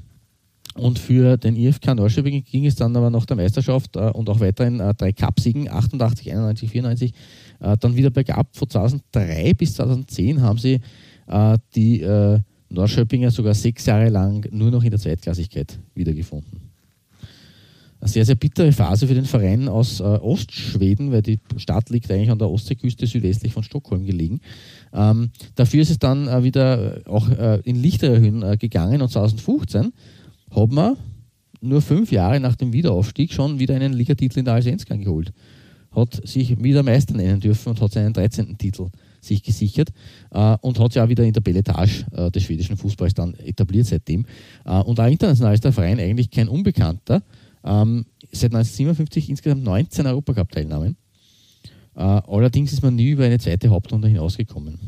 und 0.79 0.99
für 0.99 1.37
den 1.37 1.57
IFK 1.57 1.95
Neuschöping 1.95 2.45
ging 2.45 2.67
es 2.67 2.77
dann 2.77 2.97
aber 2.97 3.11
nach 3.11 3.27
der 3.27 3.37
Meisterschaft 3.37 3.97
äh, 3.97 4.11
und 4.11 4.31
auch 4.31 4.41
weiterhin 4.41 4.81
äh, 4.81 4.95
drei 4.95 5.13
Cup-Siegen, 5.13 5.69
88, 5.69 6.31
91, 6.31 6.71
94, 6.71 7.13
äh, 7.61 7.77
dann 7.79 7.97
wieder 7.97 8.11
bergab. 8.11 8.57
Von 8.57 8.71
2003 8.71 9.55
bis 9.55 9.75
2010 9.75 10.41
haben 10.41 10.59
sie 10.59 10.81
äh, 11.27 11.59
die 11.75 12.03
äh, 12.03 12.41
Neuschöpinger 12.71 13.31
sogar 13.31 13.55
sechs 13.55 13.87
Jahre 13.87 14.09
lang 14.09 14.47
nur 14.51 14.71
noch 14.71 14.85
in 14.85 14.91
der 14.91 15.01
Zweitklassigkeit 15.01 15.79
wiedergefunden. 15.95 16.69
Eine 18.01 18.09
sehr, 18.09 18.25
sehr 18.25 18.37
bittere 18.37 18.71
Phase 18.71 19.09
für 19.09 19.15
den 19.15 19.25
Verein 19.25 19.69
aus 19.69 19.99
äh, 19.99 20.05
Ostschweden, 20.05 21.11
weil 21.11 21.23
die 21.23 21.41
Stadt 21.57 21.91
liegt 21.91 22.09
eigentlich 22.13 22.31
an 22.31 22.39
der 22.39 22.49
Ostseeküste 22.49 23.09
südwestlich 23.09 23.53
von 23.53 23.65
Stockholm 23.65 24.05
gelegen. 24.05 24.41
Ähm, 24.93 25.31
dafür 25.57 25.83
ist 25.83 25.91
es 25.91 25.99
dann 25.99 26.29
äh, 26.29 26.45
wieder 26.45 27.01
auch 27.07 27.29
in 27.65 27.83
lichtere 27.83 28.21
Höhen 28.21 28.59
gegangen 28.59 29.03
und 29.03 29.11
2015 29.11 29.93
hat 30.51 30.73
man 30.73 30.97
nur 31.61 31.83
fünf 31.83 32.13
Jahre 32.13 32.41
nach 32.41 32.57
dem 32.57 32.73
Wiederaufstieg 32.73 33.33
schon 33.33 33.59
wieder 33.59 33.75
einen 33.75 33.93
Ligatitel 33.93 34.39
in 34.41 34.45
der 34.45 34.55
Allsvenskan 34.55 35.03
geholt. 35.03 35.33
Hat 35.91 36.21
sich 36.27 36.63
wieder 36.63 36.83
Meister 36.83 37.15
nennen 37.15 37.41
dürfen 37.41 37.71
und 37.71 37.81
hat 37.81 37.93
seinen 37.93 38.13
13. 38.13 38.57
Titel 38.59 38.89
sich 39.21 39.43
gesichert 39.43 39.91
äh, 40.31 40.57
und 40.61 40.79
hat 40.79 40.93
sich 40.93 41.03
auch 41.03 41.09
wieder 41.09 41.25
in 41.25 41.33
der 41.33 41.41
Belletage 41.41 42.07
äh, 42.13 42.31
des 42.31 42.45
schwedischen 42.45 42.77
Fußballs 42.77 43.15
dann 43.15 43.35
etabliert 43.35 43.87
seitdem. 43.87 44.25
Äh, 44.65 44.81
und 44.81 45.01
auch 45.01 45.07
international 45.07 45.55
ist 45.55 45.65
der 45.65 45.73
Verein 45.73 45.99
eigentlich 45.99 46.31
kein 46.31 46.49
Unbekannter. 46.49 47.23
Ähm, 47.65 48.07
seit 48.31 48.55
1957 48.55 49.31
insgesamt 49.31 49.65
19 49.65 50.07
Europacup-Teilnahmen. 50.07 50.97
Äh, 51.97 52.01
allerdings 52.01 52.73
ist 52.73 52.83
man 52.83 52.95
nie 52.95 53.11
über 53.11 53.25
eine 53.25 53.39
zweite 53.39 53.69
Hauptrunde 53.71 54.09
hinausgekommen. 54.09 54.79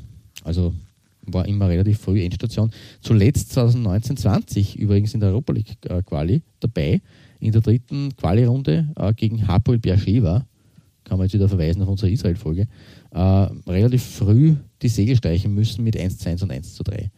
Also 0.44 0.72
war 1.32 1.46
immer 1.46 1.68
relativ 1.68 1.98
früh 1.98 2.22
Endstation. 2.22 2.70
Zuletzt 3.00 3.56
2019-20 3.56 4.76
übrigens 4.76 5.14
in 5.14 5.20
der 5.20 5.30
Europa 5.30 5.52
League 5.52 5.76
äh, 5.88 6.02
Quali 6.02 6.42
dabei, 6.60 7.00
in 7.40 7.52
der 7.52 7.60
dritten 7.60 8.14
Quali-Runde 8.16 8.88
äh, 8.96 9.14
gegen 9.14 9.46
Hapoel 9.46 9.78
Beersheva, 9.78 10.46
kann 11.04 11.18
man 11.18 11.26
jetzt 11.26 11.34
wieder 11.34 11.48
verweisen 11.48 11.82
auf 11.82 11.88
unsere 11.88 12.10
Israel-Folge, 12.10 12.66
äh, 13.12 13.18
relativ 13.18 14.02
früh 14.02 14.54
die 14.82 14.88
Segel 14.88 15.16
streichen 15.16 15.54
müssen 15.54 15.82
mit 15.84 15.96
1 15.96 16.18
zu 16.18 16.28
1 16.28 16.42
und 16.42 16.52
1 16.52 16.74
zu 16.74 16.82
3. 16.82 17.10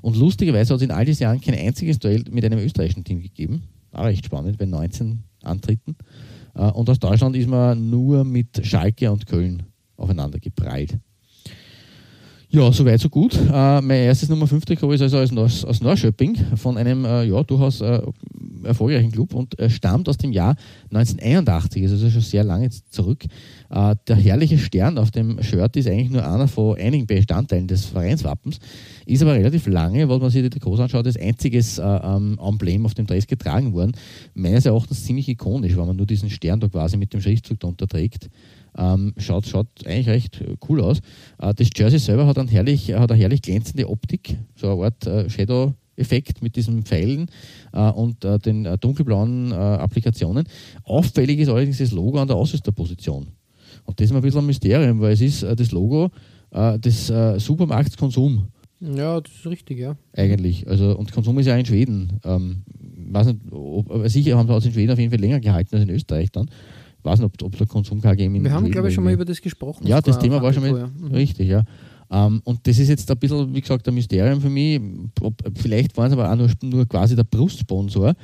Und 0.00 0.16
lustigerweise 0.16 0.74
hat 0.74 0.80
es 0.80 0.84
in 0.84 0.92
all 0.92 1.04
diesen 1.04 1.24
Jahren 1.24 1.40
kein 1.40 1.54
einziges 1.54 1.98
Duell 1.98 2.24
mit 2.30 2.44
einem 2.44 2.60
österreichischen 2.60 3.04
Team 3.04 3.20
gegeben. 3.20 3.64
Auch 3.90 4.04
recht 4.04 4.24
spannend 4.24 4.56
bei 4.58 4.64
19 4.66 5.24
Antritten. 5.42 5.96
Und 6.54 6.88
aus 6.88 7.00
Deutschland 7.00 7.34
ist 7.34 7.48
man 7.48 7.90
nur 7.90 8.22
mit 8.22 8.64
Schalke 8.64 9.10
und 9.10 9.26
Köln 9.26 9.64
aufeinander 9.96 10.38
geprallt. 10.38 10.98
Ja, 12.50 12.72
soweit, 12.72 12.98
so 12.98 13.10
gut. 13.10 13.34
Äh, 13.36 13.80
mein 13.82 14.04
erstes 14.04 14.30
Nummer 14.30 14.46
5 14.46 14.64
Trikot 14.64 14.92
ist 14.92 15.02
also 15.02 15.18
aus, 15.18 15.36
aus, 15.36 15.64
aus 15.66 15.82
Norrköping 15.82 16.34
von 16.56 16.78
einem 16.78 17.04
äh, 17.04 17.24
ja, 17.24 17.42
durchaus 17.42 17.82
äh, 17.82 18.00
erfolgreichen 18.64 19.12
Club 19.12 19.34
und 19.34 19.58
äh, 19.58 19.68
stammt 19.68 20.08
aus 20.08 20.16
dem 20.16 20.32
Jahr 20.32 20.56
1981, 20.90 21.82
also 21.82 22.08
schon 22.08 22.22
sehr 22.22 22.44
lange 22.44 22.70
zurück. 22.88 23.24
Äh, 23.68 23.96
der 24.06 24.16
herrliche 24.16 24.56
Stern 24.56 24.96
auf 24.96 25.10
dem 25.10 25.42
Shirt 25.42 25.76
ist 25.76 25.88
eigentlich 25.88 26.08
nur 26.08 26.26
einer 26.26 26.48
von 26.48 26.78
einigen 26.78 27.06
Bestandteilen 27.06 27.66
des 27.66 27.84
Vereinswappens, 27.84 28.60
ist 29.04 29.20
aber 29.20 29.34
relativ 29.34 29.66
lange, 29.66 30.08
was 30.08 30.18
man 30.18 30.30
sich 30.30 30.42
die 30.42 30.48
Trikots 30.48 30.80
anschaut, 30.80 31.04
als 31.04 31.18
einziges 31.18 31.78
äh, 31.78 31.82
ähm, 31.82 32.38
Emblem 32.42 32.86
auf 32.86 32.94
dem 32.94 33.06
Dress 33.06 33.26
getragen 33.26 33.74
worden. 33.74 33.92
Meines 34.32 34.64
Erachtens 34.64 35.04
ziemlich 35.04 35.28
ikonisch, 35.28 35.76
weil 35.76 35.84
man 35.84 35.96
nur 35.96 36.06
diesen 36.06 36.30
Stern 36.30 36.60
da 36.60 36.68
quasi 36.68 36.96
mit 36.96 37.12
dem 37.12 37.20
Schriftzug 37.20 37.60
darunter 37.60 37.86
trägt. 37.86 38.30
Ähm, 38.78 39.12
schaut, 39.16 39.46
schaut 39.46 39.66
eigentlich 39.86 40.08
recht 40.08 40.40
äh, 40.40 40.56
cool 40.68 40.80
aus. 40.80 41.00
Äh, 41.38 41.52
das 41.52 41.68
Jersey 41.76 41.98
selber 41.98 42.26
hat, 42.26 42.38
einen 42.38 42.48
herrlich, 42.48 42.92
hat 42.92 43.10
eine 43.10 43.20
herrlich 43.20 43.42
glänzende 43.42 43.88
Optik, 43.88 44.36
so 44.54 44.70
eine 44.70 44.84
Art 44.84 45.06
äh, 45.06 45.28
Shadow-Effekt 45.28 46.42
mit 46.42 46.54
diesen 46.54 46.84
Pfeilen 46.84 47.28
äh, 47.72 47.90
und 47.90 48.24
äh, 48.24 48.38
den 48.38 48.66
äh, 48.66 48.78
dunkelblauen 48.78 49.52
Applikationen. 49.52 50.46
Auffällig 50.84 51.40
ist 51.40 51.48
allerdings 51.48 51.78
das 51.78 51.90
Logo 51.90 52.20
an 52.20 52.28
der 52.28 52.36
Ausrüsterposition. 52.36 53.26
Und 53.84 53.98
das 53.98 54.10
ist 54.10 54.16
ein 54.16 54.22
bisschen 54.22 54.40
ein 54.40 54.46
Mysterium, 54.46 55.00
weil 55.00 55.12
es 55.12 55.20
ist 55.20 55.42
das 55.42 55.72
Logo 55.72 56.10
des 56.52 57.06
Supermarkts 57.36 57.96
Konsum. 57.96 58.48
Ja, 58.80 59.20
das 59.20 59.32
ist 59.32 59.46
richtig, 59.46 59.78
ja. 59.78 59.96
Eigentlich. 60.14 60.66
Also, 60.68 60.96
und 60.96 61.12
Konsum 61.12 61.38
ist 61.38 61.46
ja 61.46 61.56
in 61.56 61.66
Schweden. 61.66 62.20
Ähm, 62.24 62.62
weiß 63.10 63.28
nicht, 63.28 63.38
ob, 63.50 64.08
sicher 64.08 64.36
haben 64.36 64.46
sie 64.46 64.54
es 64.54 64.66
in 64.66 64.72
Schweden 64.72 64.92
auf 64.92 64.98
jeden 64.98 65.10
Fall 65.10 65.20
länger 65.20 65.40
gehalten 65.40 65.74
als 65.74 65.84
in 65.84 65.90
Österreich 65.90 66.30
dann 66.30 66.50
weiß 67.02 67.18
nicht, 67.20 67.26
ob, 67.26 67.42
ob 67.42 67.56
der 67.56 67.66
Konsum 67.66 68.00
KG 68.00 68.24
in 68.24 68.44
Wir 68.44 68.52
haben, 68.52 68.70
glaube 68.70 68.88
ich, 68.88 68.94
schon 68.94 69.04
mal 69.04 69.12
über 69.12 69.24
das 69.24 69.40
gesprochen. 69.40 69.86
Ja, 69.86 70.00
das 70.00 70.18
Thema 70.18 70.42
war 70.42 70.52
schon 70.52 70.62
mal 70.62 70.88
mhm. 70.88 71.14
richtig, 71.14 71.48
ja. 71.48 71.64
Um, 72.10 72.16
ähm, 72.16 72.40
und 72.44 72.66
das 72.66 72.78
ist 72.78 72.88
jetzt 72.88 73.10
ein 73.10 73.18
bisschen, 73.18 73.54
wie 73.54 73.60
gesagt, 73.60 73.86
ein 73.86 73.94
Mysterium 73.94 74.40
für 74.40 74.48
mich. 74.48 74.80
Vielleicht 75.56 75.94
waren 75.96 76.06
es 76.06 76.12
aber 76.14 76.32
auch 76.32 76.36
nur, 76.36 76.48
nur 76.62 76.86
quasi 76.86 77.14
der 77.14 77.24
Brustsponsor. 77.24 78.14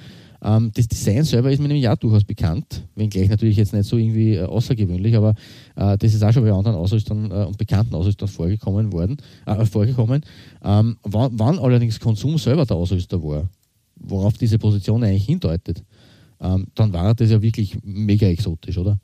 Um, 0.40 0.50
ähm, 0.50 0.70
das 0.74 0.88
Design 0.88 1.24
selber 1.24 1.50
ist 1.50 1.60
mir 1.60 1.68
nämlich 1.68 1.88
auch 1.88 1.96
durchaus 1.96 2.24
bekannt, 2.24 2.86
wenngleich 2.94 3.28
natürlich 3.28 3.56
jetzt 3.56 3.72
nicht 3.72 3.86
so 3.86 3.96
irgendwie 3.96 4.34
äh, 4.34 4.44
außergewöhnlich, 4.44 5.16
aber 5.16 5.34
äh, 5.76 5.96
das 5.96 6.12
ist 6.12 6.22
auch 6.22 6.32
schon 6.32 6.44
bei 6.44 6.52
anderen 6.52 6.76
Ausrüstern 6.76 7.30
äh, 7.30 7.44
und 7.44 7.56
bekannten 7.56 7.94
Ausrüstern 7.94 8.28
vorgekommen 8.28 8.92
worden, 8.92 9.16
äh, 9.46 9.64
vorgekommen. 9.64 10.22
Um, 10.60 10.96
wann, 11.02 11.32
wann 11.38 11.58
allerdings 11.58 11.98
Konsum 11.98 12.36
selber 12.36 12.66
der 12.66 12.76
Ausrüster 12.76 13.22
war, 13.22 13.48
worauf 13.96 14.34
diese 14.36 14.58
Position 14.58 15.02
eigentlich 15.02 15.24
hindeutet, 15.24 15.82
ähm, 16.44 16.66
dann 16.74 16.92
war 16.92 17.14
das 17.14 17.30
ja 17.30 17.40
wirklich 17.40 17.78
mega 17.82 18.26
exotisch, 18.26 18.76
oder? 18.76 18.98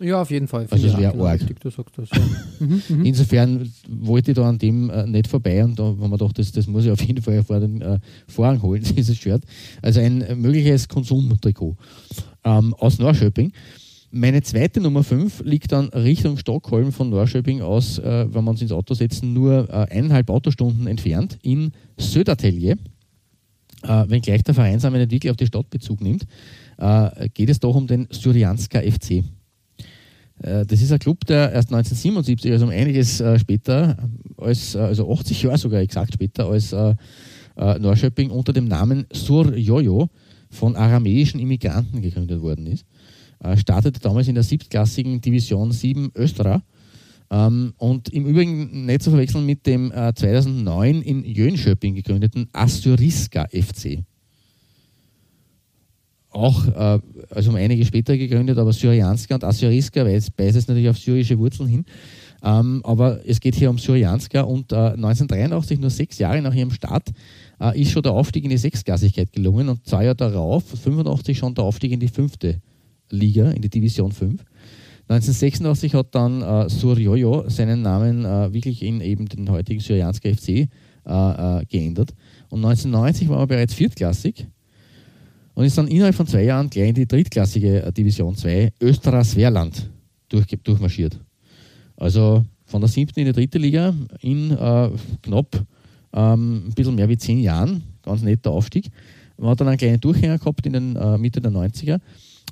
Ja, 0.00 0.22
auf 0.22 0.30
jeden 0.30 0.48
Fall. 0.48 0.66
Also 0.70 0.86
es 0.86 0.96
wäre 0.96 1.12
arg. 1.22 1.40
Richtig, 1.40 1.60
du 1.60 1.68
sagst 1.68 1.98
das, 1.98 2.08
ja. 2.10 2.20
Mhm, 2.60 2.82
mhm. 2.88 3.04
Insofern 3.04 3.70
wollte 3.88 4.30
ich 4.30 4.36
da 4.36 4.48
an 4.48 4.58
dem 4.58 4.88
äh, 4.88 5.06
nicht 5.06 5.28
vorbei 5.28 5.62
und 5.62 5.78
da 5.78 5.84
haben 5.84 6.00
wir 6.00 6.10
gedacht, 6.10 6.38
das, 6.38 6.52
das 6.52 6.66
muss 6.66 6.84
ich 6.84 6.90
auf 6.90 7.02
jeden 7.02 7.22
Fall 7.22 7.42
vor 7.42 7.60
den 7.60 7.82
äh, 7.82 7.98
Vorhang 8.28 8.62
holen, 8.62 8.82
dieses 8.96 9.16
Shirt. 9.16 9.42
Also 9.82 10.00
ein 10.00 10.24
mögliches 10.40 10.88
Konsumtrikot 10.88 11.76
ähm, 12.44 12.72
aus 12.74 12.98
Norrköping. 12.98 13.52
Meine 14.12 14.42
zweite 14.42 14.80
Nummer 14.80 15.04
5 15.04 15.42
liegt 15.44 15.70
dann 15.72 15.88
Richtung 15.90 16.36
Stockholm 16.36 16.92
von 16.92 17.10
Norrköping 17.10 17.60
aus, 17.60 17.98
äh, 17.98 18.26
wenn 18.32 18.44
wir 18.44 18.50
uns 18.50 18.62
ins 18.62 18.72
Auto 18.72 18.94
setzen, 18.94 19.34
nur 19.34 19.68
äh, 19.68 19.86
eineinhalb 19.90 20.30
Autostunden 20.30 20.86
entfernt 20.86 21.38
in 21.42 21.72
Södertelje 21.98 22.76
äh, 23.82 24.04
wenngleich 24.08 24.42
der 24.42 24.54
Vereinsname 24.54 24.98
nicht 24.98 25.10
wirklich 25.10 25.30
auf 25.30 25.36
die 25.36 25.46
Stadt 25.46 25.70
Bezug 25.70 26.00
nimmt, 26.00 26.26
äh, 26.80 27.28
geht 27.28 27.50
es 27.50 27.60
doch 27.60 27.74
um 27.74 27.86
den 27.86 28.08
Syrianska 28.10 28.80
FC. 28.80 29.22
Äh, 30.42 30.66
das 30.66 30.82
ist 30.82 30.92
ein 30.92 30.98
Club, 30.98 31.24
der 31.26 31.52
erst 31.52 31.68
1977, 31.68 32.52
also 32.52 32.64
um 32.66 32.70
einiges 32.70 33.20
äh, 33.20 33.38
später, 33.38 33.96
als, 34.36 34.74
äh, 34.74 34.78
also 34.78 35.12
80 35.12 35.42
Jahre 35.42 35.58
sogar 35.58 35.80
exakt 35.80 36.14
später, 36.14 36.46
als 36.46 36.72
äh, 36.72 36.94
Norrköping 37.56 38.30
unter 38.30 38.54
dem 38.54 38.68
Namen 38.68 39.06
Sur 39.12 39.54
Jojo 39.54 40.08
von 40.48 40.76
aramäischen 40.76 41.40
Immigranten 41.40 42.00
gegründet 42.00 42.40
worden 42.40 42.66
ist. 42.66 42.86
startete 43.56 44.00
damals 44.00 44.28
in 44.28 44.34
der 44.34 44.44
siebtklassigen 44.44 45.20
Division 45.20 45.70
7 45.70 46.10
Östra 46.16 46.62
ähm, 47.30 47.74
und 47.76 48.08
im 48.08 48.26
Übrigen 48.26 48.86
nicht 48.86 49.02
zu 49.02 49.10
verwechseln 49.10 49.46
mit 49.46 49.66
dem 49.66 49.92
äh, 49.92 50.14
2009 50.14 51.02
in 51.02 51.24
Jönköping 51.24 51.94
gegründeten 51.94 52.48
Assyriska 52.52 53.46
FC. 53.52 54.04
Auch, 56.30 56.66
äh, 56.68 57.00
also 57.30 57.50
um 57.50 57.56
einige 57.56 57.84
später 57.84 58.16
gegründet, 58.16 58.56
aber 58.56 58.72
Syrianska 58.72 59.34
und 59.34 59.44
Assyriska 59.44 60.06
weist 60.06 60.32
es 60.38 60.68
natürlich 60.68 60.88
auf 60.88 60.98
syrische 60.98 61.38
Wurzeln 61.38 61.68
hin. 61.68 61.84
Ähm, 62.42 62.80
aber 62.84 63.20
es 63.26 63.40
geht 63.40 63.56
hier 63.56 63.68
um 63.68 63.78
Syrianska 63.78 64.42
und 64.42 64.72
äh, 64.72 64.76
1983, 64.76 65.80
nur 65.80 65.90
sechs 65.90 66.18
Jahre 66.18 66.40
nach 66.40 66.54
ihrem 66.54 66.70
Start, 66.70 67.10
äh, 67.60 67.80
ist 67.80 67.90
schon 67.90 68.02
der 68.02 68.12
Aufstieg 68.12 68.44
in 68.44 68.50
die 68.50 68.56
Sechsklassigkeit 68.56 69.32
gelungen 69.32 69.68
und 69.68 69.86
zwei 69.86 70.04
Jahre 70.04 70.16
darauf, 70.16 70.64
85 70.64 71.36
schon 71.36 71.54
der 71.54 71.64
Aufstieg 71.64 71.92
in 71.92 72.00
die 72.00 72.08
fünfte 72.08 72.60
Liga, 73.10 73.50
in 73.50 73.60
die 73.60 73.68
Division 73.68 74.12
5. 74.12 74.42
1986 75.08 75.94
hat 75.94 76.14
dann 76.14 76.40
äh, 76.40 76.70
Surjojo 76.70 77.48
seinen 77.48 77.82
Namen 77.82 78.24
äh, 78.24 78.52
wirklich 78.54 78.84
in 78.84 79.00
eben 79.00 79.26
den 79.26 79.50
heutigen 79.50 79.80
Syrianska 79.80 80.32
FC 80.32 80.48
äh, 80.48 80.68
äh, 81.04 81.64
geändert. 81.66 82.14
Und 82.48 82.64
1990 82.64 83.28
war 83.28 83.40
er 83.40 83.46
bereits 83.48 83.74
viertklassig 83.74 84.46
und 85.60 85.66
ist 85.66 85.76
dann 85.76 85.88
innerhalb 85.88 86.14
von 86.14 86.26
zwei 86.26 86.44
Jahren 86.44 86.70
gleich 86.70 86.88
in 86.88 86.94
die 86.94 87.06
drittklassige 87.06 87.82
äh, 87.82 87.92
Division 87.92 88.34
2 88.34 88.72
Österreich-Sverland 88.80 89.90
durch, 90.30 90.46
durchmarschiert. 90.64 91.20
Also 91.98 92.46
von 92.64 92.80
der 92.80 92.88
siebten 92.88 93.20
in 93.20 93.26
die 93.26 93.32
dritte 93.32 93.58
Liga 93.58 93.92
in 94.22 94.52
äh, 94.52 94.90
knapp 95.20 95.62
ähm, 96.14 96.68
ein 96.68 96.72
bisschen 96.72 96.94
mehr 96.94 97.10
wie 97.10 97.18
zehn 97.18 97.40
Jahren. 97.40 97.82
Ganz 98.02 98.22
netter 98.22 98.52
Aufstieg. 98.52 98.86
Man 99.36 99.50
hat 99.50 99.60
dann 99.60 99.68
einen 99.68 99.76
kleinen 99.76 100.00
Durchhänger 100.00 100.38
gehabt 100.38 100.64
in 100.64 100.72
den 100.72 101.20
Mitte 101.20 101.42
der 101.42 101.52
90er 101.52 102.00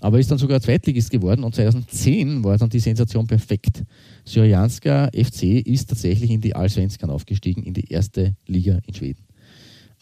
aber 0.00 0.20
ist 0.20 0.30
dann 0.30 0.38
sogar 0.38 0.60
Zweitligist 0.60 1.10
geworden 1.10 1.42
und 1.42 1.54
2010 1.54 2.44
war 2.44 2.56
dann 2.56 2.70
die 2.70 2.78
Sensation 2.78 3.26
perfekt. 3.26 3.82
Syrianska 4.24 5.08
FC 5.08 5.66
ist 5.66 5.88
tatsächlich 5.88 6.30
in 6.30 6.40
die 6.40 6.54
Allsvenskan 6.54 7.10
aufgestiegen, 7.10 7.64
in 7.64 7.74
die 7.74 7.90
erste 7.90 8.36
Liga 8.46 8.78
in 8.86 8.94
Schweden. 8.94 9.27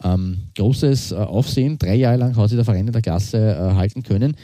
Ähm, 0.03 0.37
großes 0.55 1.11
äh, 1.11 1.15
Aufsehen, 1.15 1.77
drei 1.77 1.95
Jahre 1.95 2.17
lang 2.17 2.35
hat 2.35 2.49
sich 2.49 2.57
der 2.57 2.65
Verein 2.65 2.87
in 2.87 2.93
der 2.93 3.01
Klasse 3.01 3.37
äh, 3.37 3.75
halten 3.75 4.03
können. 4.03 4.35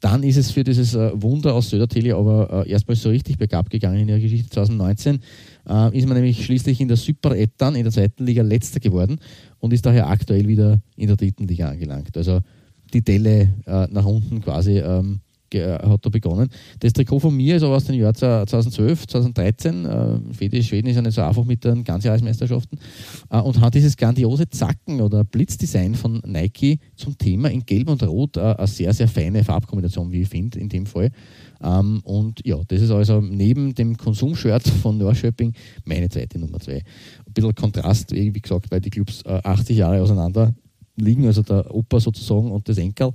Dann 0.00 0.22
ist 0.22 0.38
es 0.38 0.50
für 0.50 0.64
dieses 0.64 0.94
äh, 0.94 1.10
Wunder 1.14 1.54
aus 1.54 1.68
Södertälje 1.68 2.16
aber 2.16 2.64
äh, 2.66 2.70
erstmal 2.70 2.96
so 2.96 3.10
richtig 3.10 3.36
bergab 3.36 3.68
gegangen 3.68 3.98
in 3.98 4.06
der 4.06 4.18
Geschichte. 4.18 4.48
2019 4.48 5.20
äh, 5.68 5.98
ist 5.98 6.06
man 6.06 6.16
nämlich 6.16 6.44
schließlich 6.44 6.80
in 6.80 6.88
der 6.88 6.96
Super 6.96 7.36
Ettan 7.36 7.74
in 7.74 7.82
der 7.82 7.92
zweiten 7.92 8.24
Liga 8.24 8.42
letzter 8.42 8.80
geworden 8.80 9.18
und 9.58 9.72
ist 9.74 9.84
daher 9.84 10.08
aktuell 10.08 10.48
wieder 10.48 10.80
in 10.96 11.08
der 11.08 11.16
dritten 11.16 11.46
Liga 11.46 11.68
angelangt. 11.68 12.16
Also 12.16 12.40
die 12.94 13.02
Delle 13.02 13.52
äh, 13.66 13.86
nach 13.90 14.06
unten 14.06 14.40
quasi 14.40 14.78
ähm, 14.78 15.20
äh, 15.20 15.29
hat 15.54 16.04
da 16.04 16.10
begonnen. 16.10 16.48
Das 16.78 16.92
Trikot 16.92 17.20
von 17.20 17.34
mir 17.34 17.56
ist 17.56 17.62
aber 17.62 17.76
aus 17.76 17.84
dem 17.84 17.96
Jahr 17.96 18.14
2012, 18.14 19.06
2013. 19.06 19.84
Äh, 19.84 20.62
Schweden 20.62 20.88
ist 20.88 20.96
ja 20.96 21.02
nicht 21.02 21.14
so 21.14 21.22
einfach 21.22 21.44
mit 21.44 21.64
den 21.64 21.84
Ganzjahresmeisterschaften. 21.84 22.78
Äh, 23.30 23.40
und 23.40 23.60
hat 23.60 23.74
dieses 23.74 23.96
grandiose 23.96 24.48
Zacken- 24.48 25.00
oder 25.00 25.24
Blitzdesign 25.24 25.94
von 25.94 26.20
Nike 26.24 26.78
zum 26.96 27.16
Thema 27.16 27.50
in 27.50 27.64
Gelb 27.64 27.88
und 27.88 28.02
Rot 28.02 28.36
äh, 28.36 28.40
eine 28.40 28.66
sehr, 28.66 28.92
sehr 28.92 29.08
feine 29.08 29.44
Farbkombination, 29.44 30.10
wie 30.12 30.22
ich 30.22 30.28
finde, 30.28 30.58
in 30.58 30.68
dem 30.68 30.86
Fall. 30.86 31.10
Ähm, 31.62 32.00
und 32.04 32.44
ja, 32.46 32.56
das 32.66 32.80
ist 32.80 32.90
also 32.90 33.20
neben 33.20 33.74
dem 33.74 33.96
Konsumshirt 33.96 34.66
von 34.66 34.98
Norrköping 34.98 35.52
meine 35.84 36.08
zweite 36.08 36.38
Nummer 36.38 36.58
zwei. 36.60 36.76
Ein 37.26 37.32
bisschen 37.32 37.54
Kontrast, 37.54 38.12
wie 38.12 38.32
gesagt, 38.32 38.70
weil 38.70 38.80
die 38.80 38.90
Clubs 38.90 39.24
80 39.26 39.76
äh, 39.76 39.80
Jahre 39.80 40.02
auseinander 40.02 40.54
liegen, 40.96 41.26
also 41.26 41.42
der 41.42 41.74
Opa 41.74 42.00
sozusagen 42.00 42.50
und 42.50 42.68
das 42.68 42.78
Enkel. 42.78 43.12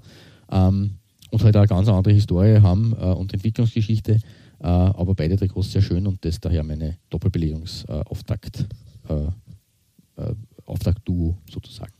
Ähm, 0.52 0.98
und 1.32 1.44
halt 1.44 1.56
eine 1.56 1.68
ganz 1.68 1.88
andere 1.88 2.14
Historie 2.14 2.62
haben 2.62 2.94
äh, 3.00 3.06
und 3.06 3.34
Entwicklungsgeschichte. 3.34 4.14
Äh, 4.14 4.68
aber 4.68 5.16
beide 5.16 5.36
Trikots 5.36 5.72
sehr 5.72 5.82
schön 5.82 6.08
und 6.08 6.24
das 6.24 6.40
daher 6.40 6.64
meine 6.64 6.98
Doppelbelegungsauftakt, 7.10 8.68
äh, 9.10 10.34
Auftakt-Duo 10.66 11.38
sozusagen. 11.52 11.92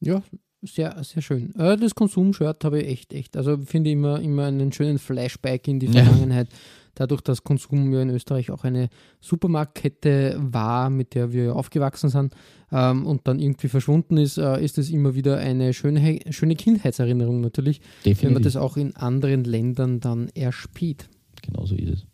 Ja, 0.00 0.22
sehr, 0.62 1.02
sehr 1.02 1.22
schön. 1.22 1.52
Das 1.56 1.94
Konsumshirt 1.94 2.62
habe 2.64 2.82
ich 2.82 2.88
echt, 2.88 3.12
echt, 3.14 3.36
also 3.36 3.56
finde 3.58 3.90
ich 3.90 3.94
immer, 3.94 4.20
immer 4.20 4.44
einen 4.44 4.72
schönen 4.72 4.98
Flashback 4.98 5.66
in 5.68 5.80
die 5.80 5.88
Vergangenheit. 5.88 6.48
Ja. 6.50 6.58
Dadurch, 6.94 7.20
dass 7.20 7.44
Konsum 7.44 7.92
ja 7.92 8.02
in 8.02 8.10
Österreich 8.10 8.50
auch 8.50 8.64
eine 8.64 8.88
Supermarktkette 9.20 10.36
war, 10.38 10.90
mit 10.90 11.14
der 11.14 11.32
wir 11.32 11.56
aufgewachsen 11.56 12.10
sind 12.10 12.34
ähm, 12.72 13.06
und 13.06 13.26
dann 13.26 13.38
irgendwie 13.38 13.68
verschwunden 13.68 14.16
ist, 14.16 14.38
äh, 14.38 14.62
ist 14.62 14.78
es 14.78 14.90
immer 14.90 15.14
wieder 15.14 15.38
eine 15.38 15.72
schöne, 15.72 16.20
schöne 16.30 16.56
Kindheitserinnerung 16.56 17.40
natürlich, 17.40 17.80
Definitiv. 18.04 18.22
wenn 18.22 18.32
man 18.34 18.42
das 18.42 18.56
auch 18.56 18.76
in 18.76 18.96
anderen 18.96 19.44
Ländern 19.44 20.00
dann 20.00 20.28
erspielt. 20.34 21.08
Genau 21.42 21.64
so 21.66 21.74
ist 21.74 21.90
es. 21.90 22.06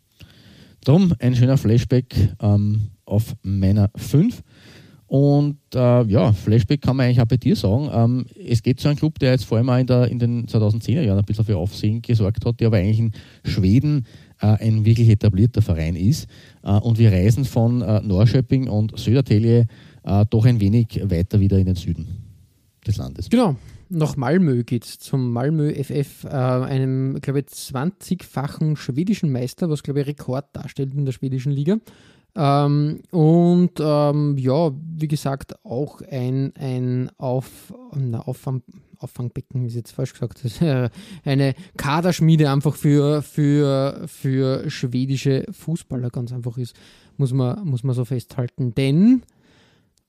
Drum 0.83 1.13
ein 1.19 1.35
schöner 1.35 1.57
Flashback 1.57 2.15
ähm, 2.39 2.91
auf 3.05 3.35
meiner 3.43 3.91
5. 3.95 4.41
Und 5.07 5.57
äh, 5.73 6.03
ja, 6.05 6.33
Flashback 6.33 6.81
kann 6.81 6.97
man 6.97 7.05
eigentlich 7.05 7.21
auch 7.21 7.27
bei 7.27 7.37
dir 7.37 7.55
sagen. 7.55 7.89
Ähm, 7.93 8.25
es 8.45 8.61
geht 8.61 8.81
zu 8.81 8.89
einem 8.89 8.97
Club, 8.97 9.19
der 9.19 9.31
jetzt 9.31 9.45
vor 9.45 9.57
allem 9.57 9.69
auch 9.69 9.77
in, 9.77 9.87
der, 9.87 10.07
in 10.09 10.19
den 10.19 10.45
2010er 10.47 11.01
Jahren 11.01 11.17
ein 11.17 11.25
bisschen 11.25 11.45
für 11.45 11.57
Aufsehen 11.57 12.01
gesorgt 12.01 12.45
hat, 12.45 12.59
der 12.59 12.67
aber 12.67 12.77
eigentlich 12.77 12.99
in 12.99 13.11
Schweden 13.45 14.05
ein 14.45 14.85
wirklich 14.85 15.09
etablierter 15.09 15.61
Verein 15.61 15.95
ist. 15.95 16.27
Äh, 16.63 16.71
und 16.71 16.97
wir 16.97 17.11
reisen 17.11 17.45
von 17.45 17.81
äh, 17.81 18.01
Norrköping 18.01 18.67
und 18.67 18.97
Södertälje 18.97 19.67
äh, 20.03 20.25
doch 20.29 20.45
ein 20.45 20.59
wenig 20.59 21.01
weiter 21.03 21.39
wieder 21.39 21.57
in 21.57 21.65
den 21.65 21.75
Süden 21.75 22.07
des 22.85 22.97
Landes. 22.97 23.29
Genau. 23.29 23.55
Nach 23.89 24.17
Malmö 24.17 24.63
geht 24.63 24.83
es 24.83 24.99
zum 24.99 25.31
Malmö 25.31 25.71
FF, 25.71 26.25
äh, 26.25 26.27
einem, 26.27 27.21
glaube 27.21 27.39
ich, 27.39 27.45
20-fachen 27.45 28.75
schwedischen 28.75 29.31
Meister, 29.31 29.69
was, 29.69 29.81
glaube 29.81 30.01
ich, 30.01 30.07
Rekord 30.07 30.45
darstellt 30.53 30.93
in 30.93 31.05
der 31.05 31.13
schwedischen 31.13 31.53
Liga. 31.53 31.77
Ähm, 32.35 32.99
und 33.11 33.71
ähm, 33.79 34.37
ja, 34.37 34.71
wie 34.95 35.07
gesagt, 35.07 35.55
auch 35.65 36.01
ein, 36.01 36.53
ein 36.55 37.09
Auf, 37.17 37.73
na, 37.95 38.19
Auffang, 38.19 38.61
Auffangbecken 38.99 39.65
ist 39.65 39.75
jetzt 39.75 39.91
falsch 39.91 40.13
gesagt, 40.13 40.41
eine 41.25 41.55
Kaderschmiede 41.77 42.51
einfach 42.51 42.75
für, 42.75 43.21
für, 43.21 44.03
für 44.07 44.69
schwedische 44.69 45.45
Fußballer 45.51 46.09
ganz 46.09 46.31
einfach 46.31 46.57
ist, 46.57 46.75
muss 47.17 47.33
man, 47.33 47.65
muss 47.65 47.83
man 47.83 47.95
so 47.95 48.05
festhalten. 48.05 48.75
Denn 48.75 49.23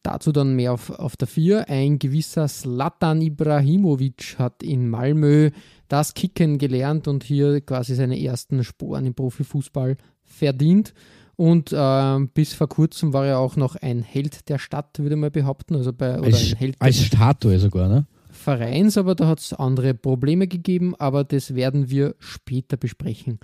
Dazu 0.03 0.33
dann 0.33 0.55
mehr 0.55 0.73
auf, 0.73 0.91
auf 0.91 1.17
der 1.17 1.29
4. 1.29 1.69
Ein 1.69 1.99
gewisser 1.99 2.47
Slatan 2.49 3.21
Ibrahimovic 3.21 4.37
hat 4.39 4.63
in 4.63 4.89
Malmö 4.89 5.51
das 5.89 6.15
Kicken 6.15 6.59
gelernt 6.59 7.09
und 7.09 7.25
hier 7.25 7.61
quasi 7.61 7.95
seine 7.95 8.19
ersten 8.19 8.63
Sporen 8.63 9.07
im 9.07 9.15
Profifußball 9.15 9.97
verdient. 10.23 10.95
Und 11.37 11.73
äh, 11.73 12.19
bis 12.33 12.55
vor 12.55 12.69
kurzem 12.69 13.13
war 13.13 13.27
er 13.27 13.39
auch 13.39 13.57
noch 13.57 13.77
ein 13.77 14.03
Held 14.03 14.49
der 14.49 14.59
Stadt, 14.59 14.99
würde 14.99 15.17
man 15.17 15.31
behaupten. 15.31 15.77
Also 15.77 15.93
bei, 15.93 16.15
als, 16.15 16.53
ein 16.53 16.57
Held 16.57 16.77
als 16.81 17.03
Statue 17.03 17.59
sogar, 17.59 17.89
ne? 17.89 18.07
Vereins, 18.49 18.97
aber 18.97 19.15
da 19.15 19.27
hat 19.27 19.41
es 19.41 19.53
andere 19.53 19.93
Probleme 19.93 20.49
gegeben, 20.49 20.95
aber 20.99 21.23
das 21.23 21.55
werden 21.55 21.91
wir 21.91 22.15
später 22.19 22.79
besprechen. 22.79 23.41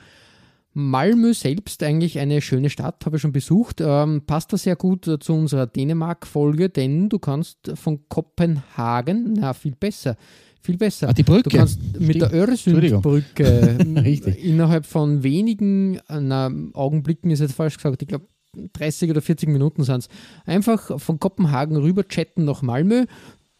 Malmö 0.72 1.34
selbst 1.34 1.82
eigentlich 1.82 2.18
eine 2.18 2.40
schöne 2.40 2.70
Stadt, 2.70 3.04
habe 3.04 3.16
ich 3.16 3.22
schon 3.22 3.32
besucht. 3.32 3.82
Ähm, 3.82 4.22
passt 4.26 4.54
da 4.54 4.56
sehr 4.56 4.76
gut 4.76 5.06
äh, 5.06 5.18
zu 5.18 5.34
unserer 5.34 5.66
Dänemark-Folge, 5.66 6.70
denn 6.70 7.10
du 7.10 7.18
kannst 7.18 7.58
von 7.74 8.08
Kopenhagen, 8.08 9.34
na 9.34 9.52
viel 9.52 9.74
besser, 9.74 10.16
viel 10.62 10.78
besser. 10.78 11.10
Ah, 11.10 11.12
die 11.12 11.22
Brücke. 11.22 11.50
Du 11.50 11.56
kannst 11.58 12.00
mit 12.00 12.22
der 12.22 12.32
Öresundbrücke 12.32 13.76
innerhalb 14.42 14.86
von 14.86 15.22
wenigen 15.22 16.00
na, 16.08 16.50
Augenblicken, 16.72 17.30
ist 17.30 17.40
jetzt 17.40 17.54
falsch 17.54 17.76
gesagt, 17.76 18.00
ich 18.00 18.08
glaube 18.08 18.26
30 18.72 19.10
oder 19.10 19.20
40 19.20 19.50
Minuten 19.50 19.84
sind 19.84 19.98
es, 19.98 20.08
einfach 20.46 20.98
von 20.98 21.20
Kopenhagen 21.20 21.76
rüber 21.76 22.08
chatten 22.08 22.46
nach 22.46 22.62
Malmö, 22.62 23.04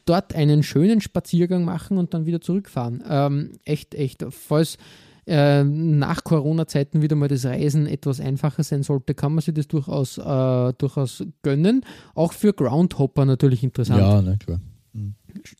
dort 0.04 0.34
einen 0.34 0.62
schönen 0.62 1.00
Spaziergang 1.00 1.64
machen 1.64 1.99
und 1.99 2.14
dann 2.14 2.26
wieder 2.26 2.40
zurückfahren. 2.40 3.02
Ähm, 3.08 3.52
echt, 3.64 3.94
echt. 3.94 4.25
Falls 4.30 4.78
äh, 5.26 5.64
nach 5.64 6.25
Corona-Zeiten 6.25 7.02
wieder 7.02 7.16
mal 7.16 7.28
das 7.28 7.44
Reisen 7.44 7.87
etwas 7.87 8.20
einfacher 8.20 8.62
sein 8.62 8.82
sollte, 8.82 9.14
kann 9.14 9.32
man 9.34 9.42
sich 9.42 9.54
das 9.54 9.68
durchaus, 9.68 10.18
äh, 10.18 10.73
durchaus 10.76 11.25
gönnen. 11.42 11.84
Auch 12.14 12.32
für 12.32 12.52
Groundhopper 12.52 13.25
natürlich 13.25 13.62
interessant. 13.62 14.00
Ja, 14.00 14.20
ne, 14.20 14.38
klar. 14.38 14.61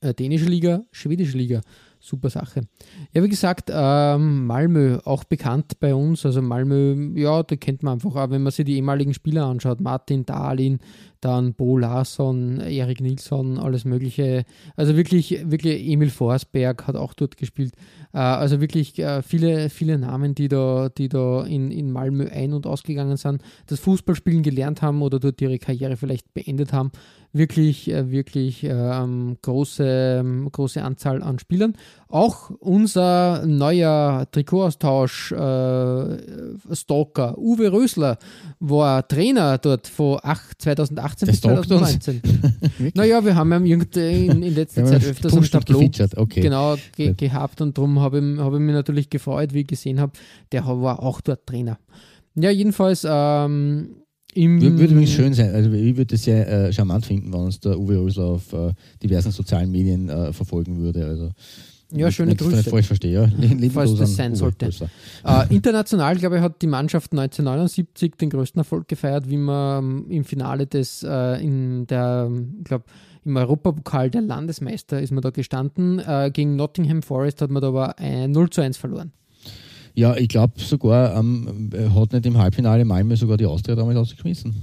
Äh, 0.01 0.15
dänische 0.15 0.47
Liga, 0.47 0.83
schwedische 0.93 1.37
Liga. 1.37 1.61
Super 2.05 2.29
Sache. 2.29 2.61
Ja, 3.15 3.23
wie 3.23 3.31
gesagt, 3.31 3.71
ähm, 3.73 4.47
Malmö, 4.47 4.99
auch 5.05 5.25
bekannt 5.25 5.81
bei 5.81 5.95
uns. 5.95 6.27
Also 6.27 6.43
Malmö, 6.43 7.13
ja, 7.19 7.43
da 7.43 7.57
kennt 7.57 7.83
man 7.83 7.95
einfach 7.95 8.15
auch, 8.15 8.29
wenn 8.29 8.43
man 8.43 8.53
sich 8.53 8.67
die 8.67 8.77
ehemaligen 8.77 9.15
Spieler 9.15 9.47
anschaut. 9.47 9.81
Martin 9.81 10.27
Dahlin, 10.27 10.81
dann 11.23 11.55
Bo 11.55 11.79
Larsson, 11.79 12.61
Erik 12.61 13.01
Nilsson, 13.01 13.59
alles 13.59 13.87
Mögliche. 13.87 14.45
Also 14.77 14.97
wirklich, 14.97 15.51
wirklich 15.51 15.89
Emil 15.89 16.11
Forsberg 16.11 16.87
hat 16.87 16.97
auch 16.97 17.15
dort 17.15 17.39
gespielt. 17.39 17.73
Äh, 18.13 18.19
also 18.19 18.61
wirklich 18.61 18.99
äh, 18.99 19.23
viele, 19.23 19.71
viele 19.71 19.97
Namen, 19.97 20.35
die 20.35 20.49
da, 20.49 20.91
die 20.91 21.09
da 21.09 21.45
in, 21.45 21.71
in 21.71 21.91
Malmö 21.91 22.29
ein- 22.29 22.53
und 22.53 22.67
ausgegangen 22.67 23.17
sind, 23.17 23.41
das 23.67 23.81
Fußballspielen 23.81 24.43
gelernt 24.43 24.83
haben 24.83 25.01
oder 25.01 25.19
dort 25.19 25.41
ihre 25.41 25.59
Karriere 25.59 25.97
vielleicht 25.97 26.35
beendet 26.35 26.75
haben 26.75 26.93
wirklich, 27.35 27.91
äh, 27.91 28.11
wirklich 28.11 28.65
ähm, 28.65 29.37
große, 29.43 30.21
ähm, 30.21 30.49
große 30.51 30.83
Anzahl 30.83 31.23
an 31.23 31.39
Spielern. 31.39 31.75
Auch 32.09 32.51
unser 32.61 33.45
neuer 33.45 34.27
Trikotaustausch 34.31 35.33
äh, 35.33 36.17
Stalker 36.73 37.37
Uwe 37.37 37.73
Rösler 37.73 38.19
war 38.61 39.07
Trainer 39.07 39.59
dort 39.59 39.89
von 39.89 40.19
2018 40.59 41.27
bis 41.27 41.41
2019. 41.41 42.23
naja, 42.95 43.25
wir 43.25 43.35
haben 43.35 43.67
ihn 43.67 43.83
in, 43.83 44.43
in 44.43 44.55
letzter 44.55 44.85
Zeit 44.85 45.05
öfters 45.05 45.37
am 45.37 45.45
Tableau 45.45 45.91
okay. 46.17 46.41
genau, 46.41 46.77
ge 46.97 47.15
gehabt 47.15 47.61
und 47.61 47.77
darum 47.77 47.99
habe 47.99 48.19
ich, 48.19 48.39
hab 48.39 48.53
ich 48.55 48.61
mich 48.61 48.75
natürlich 48.75 49.11
gefreut, 49.11 49.53
wie 49.53 49.63
ich 49.63 49.67
gesehen 49.67 50.01
habe, 50.01 50.13
der 50.53 50.65
war 50.67 51.03
auch 51.03 51.21
dort 51.21 51.47
Trainer. 51.47 51.79
Ja, 52.37 52.51
jedenfalls 52.51 53.07
ähm, 53.09 54.04
im 54.35 54.61
würde 54.61 54.93
übrigens 54.93 55.11
schön 55.11 55.35
sein. 55.35 55.55
Also 55.55 55.71
ich 55.73 55.97
würde 55.97 56.15
es 56.15 56.25
sehr 56.25 56.49
äh, 56.49 56.73
charmant 56.73 57.07
finden, 57.07 57.33
wenn 57.33 57.41
uns 57.41 57.61
der 57.61 57.79
Uwe 57.79 57.99
Rösler 57.99 58.25
auf 58.25 58.53
äh, 58.53 58.73
diversen 59.03 59.31
sozialen 59.31 59.71
Medien 59.71 60.09
äh, 60.09 60.33
verfolgen 60.33 60.79
würde. 60.79 61.07
Also 61.07 61.31
ja, 61.93 62.11
schöne 62.11 62.31
nicht, 62.31 62.41
Grüße. 62.41 62.57
Nicht 62.57 62.71
falsch 62.71 62.87
verstehe, 62.87 63.13
ja. 63.13 63.71
Falls 63.71 63.95
das 63.95 64.17
sein 64.17 64.35
sollte. 64.35 64.71
Äh, 65.25 65.55
international, 65.55 66.17
glaube 66.17 66.37
ich, 66.37 66.43
hat 66.43 66.61
die 66.61 66.67
Mannschaft 66.67 67.13
1979 67.13 68.15
den 68.17 68.31
größten 68.31 68.59
Erfolg 68.59 68.89
gefeiert, 68.89 69.29
wie 69.29 69.37
man 69.37 69.85
ähm, 69.85 70.07
im 70.11 70.25
Finale 70.25 70.67
des, 70.67 71.05
äh, 71.05 71.43
in 71.43 71.87
der, 71.87 72.31
glaube 72.65 72.85
im 73.25 73.37
Europapokal 73.37 74.11
der 74.11 74.23
Landesmeister 74.23 75.01
ist 75.01 75.11
man 75.11 75.23
da 75.23 75.31
gestanden. 75.31 75.99
Äh, 75.99 76.31
gegen 76.33 76.57
Nottingham 76.57 77.03
Forest 77.03 77.41
hat 77.41 77.51
man 77.51 77.63
da 77.63 77.69
aber 77.69 77.95
0 78.01 78.51
zu 78.51 78.61
1 78.61 78.77
verloren. 78.77 79.13
Ja, 79.95 80.17
ich 80.17 80.29
glaube 80.29 80.55
sogar, 80.61 81.17
ähm, 81.17 81.71
hat 81.95 82.13
nicht 82.13 82.27
im 82.27 82.39
Halbfinale 82.39 82.85
Malmö 82.85 83.17
sogar 83.17 83.37
die 83.37 83.47
Austria 83.47 83.77
damals 83.77 83.97
ausgeschmissen. 83.97 84.55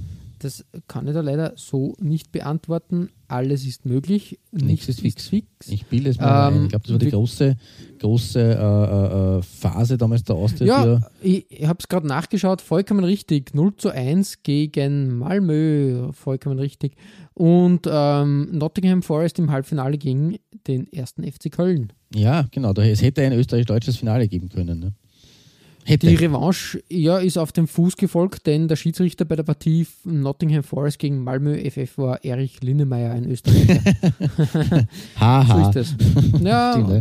Das 0.42 0.64
kann 0.88 1.06
ich 1.06 1.14
da 1.14 1.20
leider 1.20 1.52
so 1.54 1.94
nicht 2.00 2.32
beantworten. 2.32 3.10
Alles 3.28 3.64
ist 3.64 3.86
möglich, 3.86 4.40
nichts 4.50 4.88
ist 4.88 5.00
fix. 5.00 5.28
fix. 5.28 5.68
Ich 5.68 5.86
bilde 5.86 6.10
es 6.10 6.18
mal 6.18 6.48
ähm, 6.48 6.54
ein. 6.54 6.62
Ich 6.64 6.68
glaube, 6.70 6.82
das 6.82 6.92
war 6.92 6.98
die 6.98 7.10
große, 7.10 7.56
große 8.00 8.40
äh, 8.40 9.38
äh, 9.38 9.42
Phase 9.42 9.96
damals 9.96 10.24
der 10.24 10.34
Austria. 10.34 10.66
Ja, 10.66 11.00
ich, 11.22 11.46
ich 11.48 11.64
habe 11.64 11.78
es 11.78 11.86
gerade 11.86 12.08
nachgeschaut, 12.08 12.60
vollkommen 12.60 13.04
richtig. 13.04 13.54
0 13.54 13.76
zu 13.76 13.90
1 13.90 14.42
gegen 14.42 15.16
Malmö, 15.16 16.12
vollkommen 16.12 16.58
richtig. 16.58 16.96
Und 17.34 17.86
ähm, 17.88 18.48
Nottingham 18.50 19.02
Forest 19.02 19.38
im 19.38 19.50
Halbfinale 19.50 19.96
gegen 19.96 20.38
den 20.66 20.92
ersten 20.92 21.22
FC 21.22 21.52
Köln. 21.52 21.92
Ja, 22.14 22.46
genau. 22.50 22.72
Es 22.72 23.00
hätte 23.00 23.22
ein 23.22 23.32
österreichisch-deutsches 23.32 23.96
Finale 23.96 24.26
geben 24.26 24.48
können. 24.48 24.80
Ne? 24.80 24.92
Hätte. 25.84 26.06
Die 26.06 26.14
Revanche 26.14 26.82
ja, 26.88 27.18
ist 27.18 27.38
auf 27.38 27.52
dem 27.52 27.66
Fuß 27.66 27.96
gefolgt, 27.96 28.46
denn 28.46 28.68
der 28.68 28.76
Schiedsrichter 28.76 29.24
bei 29.24 29.36
der 29.36 29.42
Partie 29.42 29.86
Nottingham 30.04 30.62
Forest 30.62 30.98
gegen 30.98 31.18
Malmö 31.18 31.58
FF 31.58 31.98
war 31.98 32.24
Erich 32.24 32.62
Linnemeyer, 32.62 33.12
ein 33.12 33.24
Österreicher. 33.24 33.80
Haha. 35.16 35.72
so 35.72 35.80
ist 35.80 35.96
das. 35.96 36.40
Ja, 36.40 37.00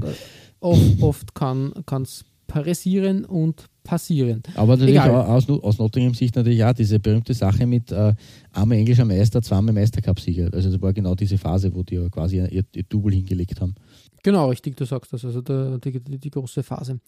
oft, 0.60 1.02
oft 1.02 1.36
kann 1.36 1.74
es 2.02 2.26
parisieren 2.48 3.24
und 3.24 3.66
passieren. 3.84 4.44
Aber 4.56 4.76
natürlich 4.76 5.00
aus, 5.00 5.50
aus 5.50 5.78
Nottingham 5.78 6.14
Sicht 6.14 6.36
natürlich 6.36 6.64
auch 6.64 6.74
diese 6.74 7.00
berühmte 7.00 7.34
Sache 7.34 7.66
mit 7.66 7.92
äh, 7.92 8.14
einmal 8.52 8.78
englischer 8.78 9.06
Meister, 9.06 9.42
zweimal 9.42 9.74
Meistercup-Sieger. 9.74 10.50
Also 10.54 10.70
das 10.70 10.82
war 10.82 10.94
genau 10.94 11.16
diese 11.16 11.38
Phase, 11.38 11.74
wo 11.74 11.84
die 11.84 11.96
ja 11.96 12.10
quasi 12.10 12.38
ihr, 12.38 12.66
ihr 12.74 12.84
Double 12.84 13.14
hingelegt 13.14 13.62
haben. 13.62 13.76
Genau, 14.24 14.50
richtig, 14.50 14.78
du 14.78 14.86
sagst 14.86 15.14
das, 15.14 15.26
also 15.26 15.42
der, 15.42 15.80
die, 15.80 16.00
die, 16.00 16.30
große 16.30 16.62
Phase. 16.62 17.00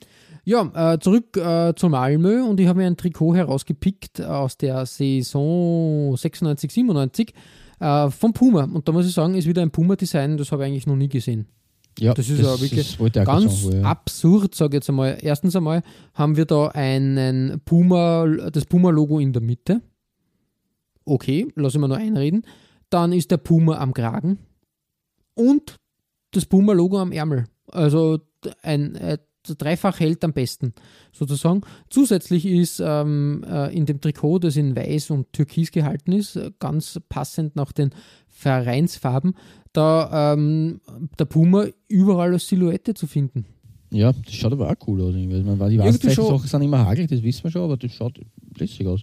Ja, 0.46 0.94
äh, 0.94 1.00
zurück 1.00 1.38
äh, 1.38 1.74
zu 1.76 1.90
Malmö 1.90 2.44
und 2.44 2.60
ich 2.60 2.68
habe 2.68 2.80
mir 2.80 2.88
ein 2.88 2.98
Trikot 2.98 3.36
herausgepickt 3.36 4.22
aus 4.22 4.58
der 4.58 4.86
Saison 4.86 6.18
96, 6.18 6.72
97 6.72 7.34
äh, 7.80 8.10
vom 8.10 8.34
Puma. 8.34 8.64
Und 8.64 8.88
da 8.88 8.92
muss 8.92 9.06
ich 9.06 9.14
sagen, 9.14 9.36
ist 9.36 9.48
wieder 9.48 9.62
ein 9.62 9.72
Puma-Design, 9.72 10.38
das 10.38 10.52
habe 10.52 10.64
ich 10.64 10.70
eigentlich 10.70 10.88
noch 10.88 10.96
nie 10.96 11.10
gesehen. 11.10 11.48
Ja, 12.00 12.16
das 12.16 12.28
ist 12.28 12.42
das 12.42 12.48
ja 12.48 12.62
wirklich 12.62 12.98
ganz 13.14 13.62
sagen, 13.62 13.82
ja. 13.82 13.84
absurd, 13.84 14.56
sage 14.56 14.70
ich 14.70 14.74
jetzt 14.76 14.90
einmal. 14.90 15.18
Erstens 15.22 15.56
einmal 15.56 15.84
haben 16.16 16.36
wir 16.36 16.46
da 16.46 16.70
einen 16.70 17.62
Puma, 17.66 18.26
das 18.52 18.66
Puma-Logo 18.66 19.20
in 19.20 19.34
der 19.34 19.44
Mitte. 19.44 19.82
Okay, 21.06 21.48
lass 21.56 21.76
ich 21.76 21.80
mal 21.80 21.88
noch 21.88 21.98
einreden. 21.98 22.48
Dann 22.90 23.14
ist 23.14 23.30
der 23.30 23.38
Puma 23.38 23.78
am 23.78 23.94
Kragen. 23.94 24.40
Und 25.36 25.78
das 26.36 26.46
Puma-Logo 26.46 27.00
am 27.00 27.12
Ärmel. 27.12 27.46
Also 27.68 28.20
ein, 28.62 28.96
äh, 28.96 29.18
dreifach 29.58 30.00
hält 30.00 30.24
am 30.24 30.34
besten, 30.34 30.74
sozusagen. 31.12 31.62
Zusätzlich 31.90 32.46
ist 32.46 32.82
ähm, 32.84 33.44
äh, 33.48 33.76
in 33.76 33.86
dem 33.86 34.00
Trikot, 34.00 34.40
das 34.40 34.56
in 34.56 34.76
weiß 34.76 35.12
und 35.12 35.34
türkis 35.34 35.72
gehalten 35.72 36.14
ist, 36.14 36.40
ganz 36.60 37.00
passend 37.10 37.56
nach 37.56 37.72
den 37.72 37.92
Vereinsfarben, 38.30 39.36
da 39.74 40.34
ähm, 40.34 40.80
der 41.20 41.26
Puma 41.26 41.68
überall 41.88 42.34
als 42.34 42.48
Silhouette 42.48 42.94
zu 42.94 43.08
finden. 43.08 43.46
Ja, 43.92 44.12
das 44.12 44.34
schaut 44.34 44.54
aber 44.54 44.70
auch 44.70 44.88
cool 44.88 45.02
aus. 45.02 45.14
Meine, 45.14 45.70
die 45.70 45.80
Warnzeichen 45.80 46.40
sind 46.40 46.62
immer 46.62 46.86
hagelig, 46.86 47.10
das 47.10 47.22
wissen 47.22 47.44
wir 47.44 47.52
schon, 47.52 47.64
aber 47.64 47.78
das 47.78 47.92
schaut 47.92 48.20
lässig 48.58 48.88
aus. 48.88 49.02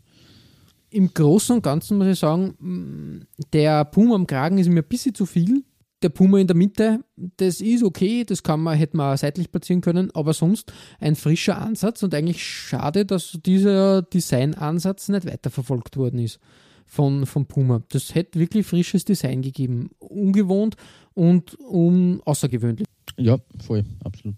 Im 0.92 1.14
Großen 1.14 1.54
und 1.54 1.62
Ganzen 1.62 1.98
muss 1.98 2.08
ich 2.08 2.18
sagen, 2.18 3.26
der 3.52 3.84
Puma 3.84 4.16
am 4.16 4.26
Kragen 4.26 4.58
ist 4.58 4.68
mir 4.68 4.82
ein 4.82 4.88
bisschen 4.88 5.14
zu 5.14 5.26
viel 5.26 5.62
der 6.02 6.08
Puma 6.08 6.38
in 6.38 6.46
der 6.46 6.56
Mitte, 6.56 7.04
das 7.16 7.60
ist 7.60 7.82
okay, 7.82 8.24
das 8.24 8.42
kann 8.42 8.60
man, 8.60 8.76
hätte 8.76 8.96
man 8.96 9.16
seitlich 9.16 9.50
platzieren 9.50 9.80
können, 9.80 10.10
aber 10.12 10.32
sonst 10.32 10.72
ein 10.98 11.16
frischer 11.16 11.58
Ansatz 11.58 12.02
und 12.02 12.14
eigentlich 12.14 12.44
schade, 12.44 13.04
dass 13.04 13.38
dieser 13.44 14.02
Designansatz 14.02 15.08
nicht 15.08 15.26
weiterverfolgt 15.26 15.96
worden 15.96 16.20
ist 16.20 16.40
von, 16.86 17.26
von 17.26 17.46
Puma. 17.46 17.82
Das 17.90 18.14
hätte 18.14 18.38
wirklich 18.38 18.66
frisches 18.66 19.04
Design 19.04 19.42
gegeben. 19.42 19.90
Ungewohnt 19.98 20.76
und 21.14 21.58
um, 21.60 22.20
außergewöhnlich. 22.24 22.86
Ja, 23.16 23.38
voll, 23.64 23.84
absolut. 24.02 24.36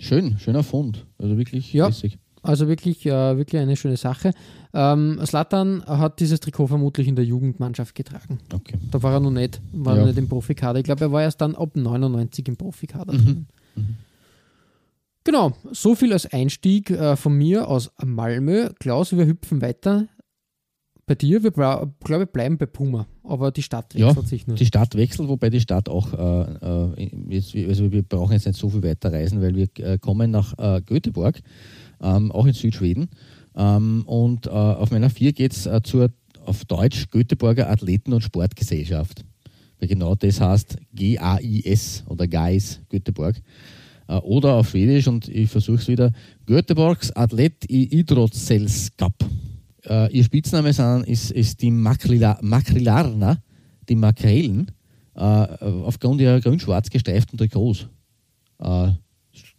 Schön, 0.00 0.38
schöner 0.38 0.62
Fund. 0.62 1.06
Also 1.18 1.36
wirklich 1.36 1.72
ja. 1.72 1.86
lässig. 1.86 2.18
Also 2.42 2.66
wirklich, 2.66 3.06
äh, 3.06 3.36
wirklich 3.36 3.60
eine 3.60 3.76
schöne 3.76 3.96
Sache. 3.96 4.32
Ähm, 4.74 5.20
Slatan 5.24 5.84
hat 5.86 6.20
dieses 6.20 6.40
Trikot 6.40 6.66
vermutlich 6.66 7.06
in 7.06 7.16
der 7.16 7.24
Jugendmannschaft 7.24 7.94
getragen. 7.94 8.38
Okay. 8.52 8.78
Da 8.90 9.02
war 9.02 9.12
er 9.12 9.20
noch 9.20 9.30
nicht, 9.30 9.60
war 9.72 9.98
ja. 9.98 10.06
nicht 10.06 10.16
im 10.16 10.28
Profikader. 10.28 10.78
Ich 10.78 10.84
glaube, 10.84 11.04
er 11.04 11.12
war 11.12 11.22
erst 11.22 11.40
dann 11.40 11.54
ab 11.54 11.76
99 11.76 12.48
im 12.48 12.56
Profikader. 12.56 13.12
Mhm. 13.12 13.46
Mhm. 13.74 13.96
Genau, 15.24 15.52
so 15.70 15.94
viel 15.94 16.12
als 16.12 16.26
Einstieg 16.26 16.90
äh, 16.90 17.16
von 17.16 17.36
mir 17.36 17.68
aus 17.68 17.92
Malmö. 18.02 18.70
Klaus, 18.80 19.16
wir 19.16 19.26
hüpfen 19.26 19.62
weiter. 19.62 20.08
Bei 21.06 21.14
dir, 21.14 21.42
wir 21.42 21.50
glaube 21.50 22.26
bleiben 22.26 22.58
bei 22.58 22.66
Puma, 22.66 23.06
aber 23.24 23.50
die 23.50 23.62
Stadt 23.62 23.94
wechselt 23.94 24.16
ja, 24.16 24.22
sich 24.22 24.46
nur. 24.46 24.56
Die 24.56 24.66
Stadt 24.66 24.94
wechselt, 24.94 25.28
wobei 25.28 25.50
die 25.50 25.60
Stadt 25.60 25.88
auch, 25.88 26.12
äh, 26.12 26.96
äh 26.96 27.10
jetzt, 27.28 27.54
also 27.54 27.90
wir 27.92 28.02
brauchen 28.02 28.32
jetzt 28.32 28.46
nicht 28.46 28.58
so 28.58 28.68
viel 28.68 28.82
weiter 28.82 29.12
reisen, 29.12 29.42
weil 29.42 29.54
wir 29.54 29.68
äh, 29.78 29.98
kommen 29.98 30.30
nach 30.30 30.56
äh, 30.58 30.80
Göteborg 30.80 31.40
ähm, 32.00 32.30
auch 32.32 32.46
in 32.46 32.52
Südschweden. 32.52 33.10
Ähm, 33.56 34.02
und 34.06 34.46
äh, 34.46 34.50
auf 34.50 34.90
meiner 34.90 35.10
4 35.10 35.32
geht 35.32 35.52
es 35.52 35.66
äh, 35.66 35.80
zur, 35.82 36.10
auf 36.44 36.64
Deutsch, 36.64 37.10
Göteborger 37.10 37.70
Athleten- 37.70 38.12
und 38.12 38.22
Sportgesellschaft. 38.22 39.24
Weil 39.78 39.88
genau 39.88 40.14
das 40.14 40.40
heißt 40.40 40.76
GAIS 40.94 42.04
oder 42.06 42.26
GAIS 42.26 42.80
Göteborg. 42.88 43.40
Äh, 44.08 44.14
oder 44.18 44.54
auf 44.54 44.70
Schwedisch, 44.70 45.08
und 45.08 45.28
ich 45.28 45.50
versuche 45.50 45.78
es 45.78 45.88
wieder, 45.88 46.12
Göteborgs 46.46 47.10
Athlet 47.12 47.70
i 47.70 47.98
Idrottssällskap. 47.98 49.14
Äh, 49.84 50.12
ihr 50.16 50.24
Spitzname 50.24 50.72
sind, 50.72 51.06
ist, 51.06 51.30
ist 51.30 51.60
die 51.62 51.70
Makrila, 51.70 52.38
Makrilarna, 52.42 53.38
die 53.88 53.96
Makrelen, 53.96 54.70
äh, 55.14 55.20
aufgrund 55.20 56.20
ihrer 56.20 56.40
grün-schwarz 56.40 56.88
gestreiften 56.88 57.36
Trikots. 57.38 57.88
Äh, 58.58 58.92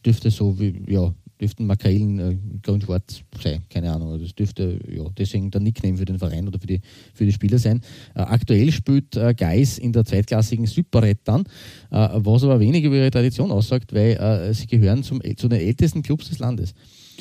dürfte 0.05 0.31
so 0.31 0.59
wie, 0.59 0.83
ja, 0.87 1.13
dürften 1.43 1.65
Makrelen 1.67 2.19
äh, 2.19 2.37
grün-schwarz 2.61 3.21
sein, 3.41 3.63
keine 3.69 3.91
Ahnung. 3.91 4.17
Das 4.19 4.33
dürfte 4.33 4.79
ja, 4.89 5.03
deswegen 5.17 5.51
der 5.51 5.59
Nickname 5.59 5.97
für 5.97 6.05
den 6.05 6.17
Verein 6.17 6.47
oder 6.47 6.57
für 6.57 6.67
die, 6.67 6.79
für 7.13 7.25
die 7.25 7.33
Spieler 7.33 7.59
sein. 7.59 7.81
Äh, 8.15 8.21
aktuell 8.21 8.71
spielt 8.71 9.17
äh, 9.17 9.33
Geis 9.33 9.77
in 9.77 9.91
der 9.91 10.05
zweitklassigen 10.05 10.65
Superred 10.65 11.19
dann, 11.25 11.41
äh, 11.91 12.07
was 12.13 12.43
aber 12.43 12.61
wenig 12.61 12.85
über 12.85 12.95
ihre 12.95 13.11
Tradition 13.11 13.51
aussagt, 13.51 13.93
weil 13.93 14.13
äh, 14.13 14.53
sie 14.53 14.67
gehören 14.67 15.03
zum, 15.03 15.21
zu 15.35 15.49
den 15.49 15.59
ältesten 15.59 16.01
Clubs 16.01 16.29
des 16.29 16.39
Landes. 16.39 16.73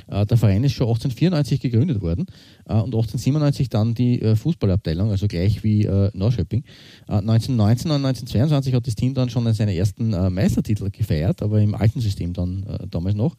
Äh, 0.09 0.27
der 0.27 0.37
Verein 0.37 0.65
ist 0.65 0.73
schon 0.73 0.87
1894 0.87 1.61
gegründet 1.61 2.01
worden 2.01 2.27
äh, 2.67 2.75
und 2.75 2.95
1897 2.95 3.69
dann 3.69 3.95
die 3.95 4.21
äh, 4.21 4.37
Fußballabteilung, 4.37 5.11
also 5.11 5.27
gleich 5.27 5.63
wie 5.65 5.89
Neuschöpping. 6.15 6.65
1919 7.07 7.91
und 7.91 8.05
1922 8.05 8.75
hat 8.75 8.87
das 8.87 8.95
Team 8.95 9.15
dann 9.15 9.31
schon 9.31 9.53
seine 9.53 9.75
ersten 9.75 10.11
Meistertitel 10.33 10.91
gefeiert, 10.91 11.43
aber 11.43 11.61
im 11.61 11.75
alten 11.75 12.01
System 12.01 12.33
dann 12.33 12.65
damals 12.91 13.15
noch, 13.15 13.37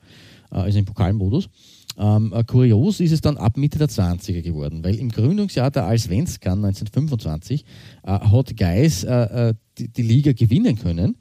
also 0.58 0.80
im 0.80 0.86
Pokalmodus. 0.86 1.50
Ähm, 1.98 2.34
kurios 2.48 3.00
ist 3.00 3.12
es 3.12 3.22
dann 3.22 3.38
ab 3.38 3.56
Mitte 3.58 3.78
der 3.78 3.88
20er 3.88 4.42
geworden, 4.42 4.84
weil 4.84 4.96
im 4.96 5.10
Gründungsjahr 5.10 5.70
der 5.70 5.86
Allsvenskan 5.86 6.66
1925 6.66 7.66
äh, 8.04 8.08
hat 8.08 8.58
Geis 8.58 9.04
äh, 9.04 9.54
die, 9.78 9.89
die, 9.89 10.02
Liga 10.02 10.34
gewinnen 10.34 10.76
können, 10.78 11.18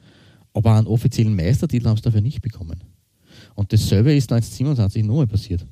aber 0.54 0.76
einen 0.76 0.86
offiziellen 0.86 1.34
Meistertitel 1.34 1.88
haben 1.88 1.96
sie 1.96 2.02
dafür 2.02 2.22
nicht 2.22 2.40
bekommen. 2.40 2.82
Und 3.54 3.72
dasselbe 3.72 4.14
ist 4.14 4.32
1927 4.32 5.04
nochmal 5.04 5.26
passiert. 5.26 5.66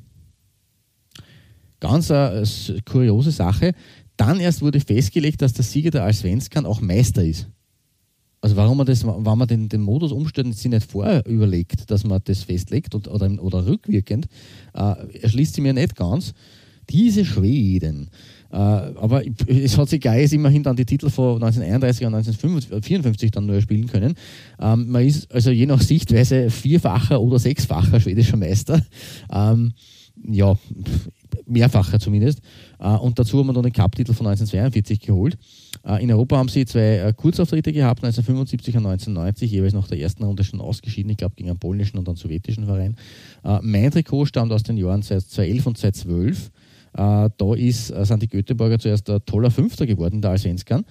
Ganz 1.80 2.10
eine 2.10 2.44
kuriose 2.84 3.30
Sache. 3.30 3.72
Dann 4.18 4.38
erst 4.38 4.60
wurde 4.60 4.80
festgelegt, 4.80 5.40
dass 5.40 5.54
der 5.54 5.64
Sieger 5.64 5.90
der 5.90 6.04
Allsvenskan 6.04 6.66
auch 6.66 6.82
Meister 6.82 7.24
ist. 7.24 7.48
Also 8.42 8.56
warum 8.56 8.78
man 8.78 8.86
das, 8.86 9.04
wenn 9.04 9.22
man 9.22 9.48
den, 9.48 9.68
den 9.68 9.82
Modus 9.82 10.12
umstellt, 10.12 10.54
sich 10.54 10.70
nicht 10.70 10.90
vorher 10.90 11.26
überlegt, 11.26 11.90
dass 11.90 12.04
man 12.04 12.20
das 12.24 12.42
festlegt 12.42 12.94
und, 12.94 13.06
oder, 13.08 13.30
oder 13.42 13.66
rückwirkend, 13.66 14.26
äh, 14.74 15.18
erschließt 15.20 15.54
sie 15.54 15.60
mir 15.60 15.74
nicht 15.74 15.94
ganz. 15.94 16.32
Diese 16.88 17.24
Schweden, 17.24 18.10
äh, 18.50 18.56
aber 18.56 19.22
es 19.46 19.78
hat 19.78 19.88
sich 19.90 20.00
Geis 20.00 20.32
immerhin 20.32 20.62
dann 20.62 20.74
die 20.74 20.86
Titel 20.86 21.08
von 21.10 21.34
1931 21.34 22.06
und 22.06 22.14
1954 22.14 23.30
dann 23.30 23.46
nur 23.46 23.60
spielen 23.60 23.86
können. 23.86 24.14
Ähm, 24.60 24.90
man 24.90 25.06
ist 25.06 25.30
also 25.32 25.50
je 25.50 25.66
nach 25.66 25.80
Sichtweise 25.80 26.50
vierfacher 26.50 27.20
oder 27.20 27.38
sechsfacher 27.38 28.00
schwedischer 28.00 28.36
Meister. 28.36 28.84
Ähm, 29.30 29.72
ja, 30.28 30.56
mehrfacher 31.50 31.98
zumindest. 31.98 32.40
Äh, 32.78 32.88
und 32.88 33.18
dazu 33.18 33.38
haben 33.38 33.48
wir 33.48 33.52
dann 33.52 33.64
den 33.64 33.72
Cup-Titel 33.72 34.12
von 34.14 34.26
1942 34.26 35.00
geholt. 35.00 35.36
Äh, 35.84 36.02
in 36.02 36.10
Europa 36.10 36.36
haben 36.36 36.48
sie 36.48 36.64
zwei 36.64 37.12
Kurzauftritte 37.16 37.72
gehabt, 37.72 38.04
1975 38.04 38.76
und 38.76 38.86
1990, 38.86 39.50
jeweils 39.50 39.74
nach 39.74 39.88
der 39.88 39.98
ersten 39.98 40.24
Runde 40.24 40.44
schon 40.44 40.60
ausgeschieden, 40.60 41.10
ich 41.10 41.18
glaube 41.18 41.34
gegen 41.36 41.50
einen 41.50 41.58
polnischen 41.58 41.98
und 41.98 42.08
einen 42.08 42.16
sowjetischen 42.16 42.66
Verein. 42.66 42.96
Mein 43.62 43.90
Trikot 43.90 44.26
stammt 44.26 44.52
aus 44.52 44.62
den 44.62 44.76
Jahren 44.76 45.02
2011 45.02 45.66
und 45.66 45.78
2012. 45.78 46.50
Äh, 46.92 47.30
da 47.36 47.54
ist, 47.54 47.90
äh, 47.90 48.04
sind 48.04 48.22
die 48.22 48.28
Göteborger 48.28 48.78
zuerst 48.78 49.08
ein 49.10 49.24
toller 49.24 49.50
Fünfter 49.50 49.86
geworden, 49.86 50.20
der 50.20 50.32
Allsvenskan, 50.32 50.84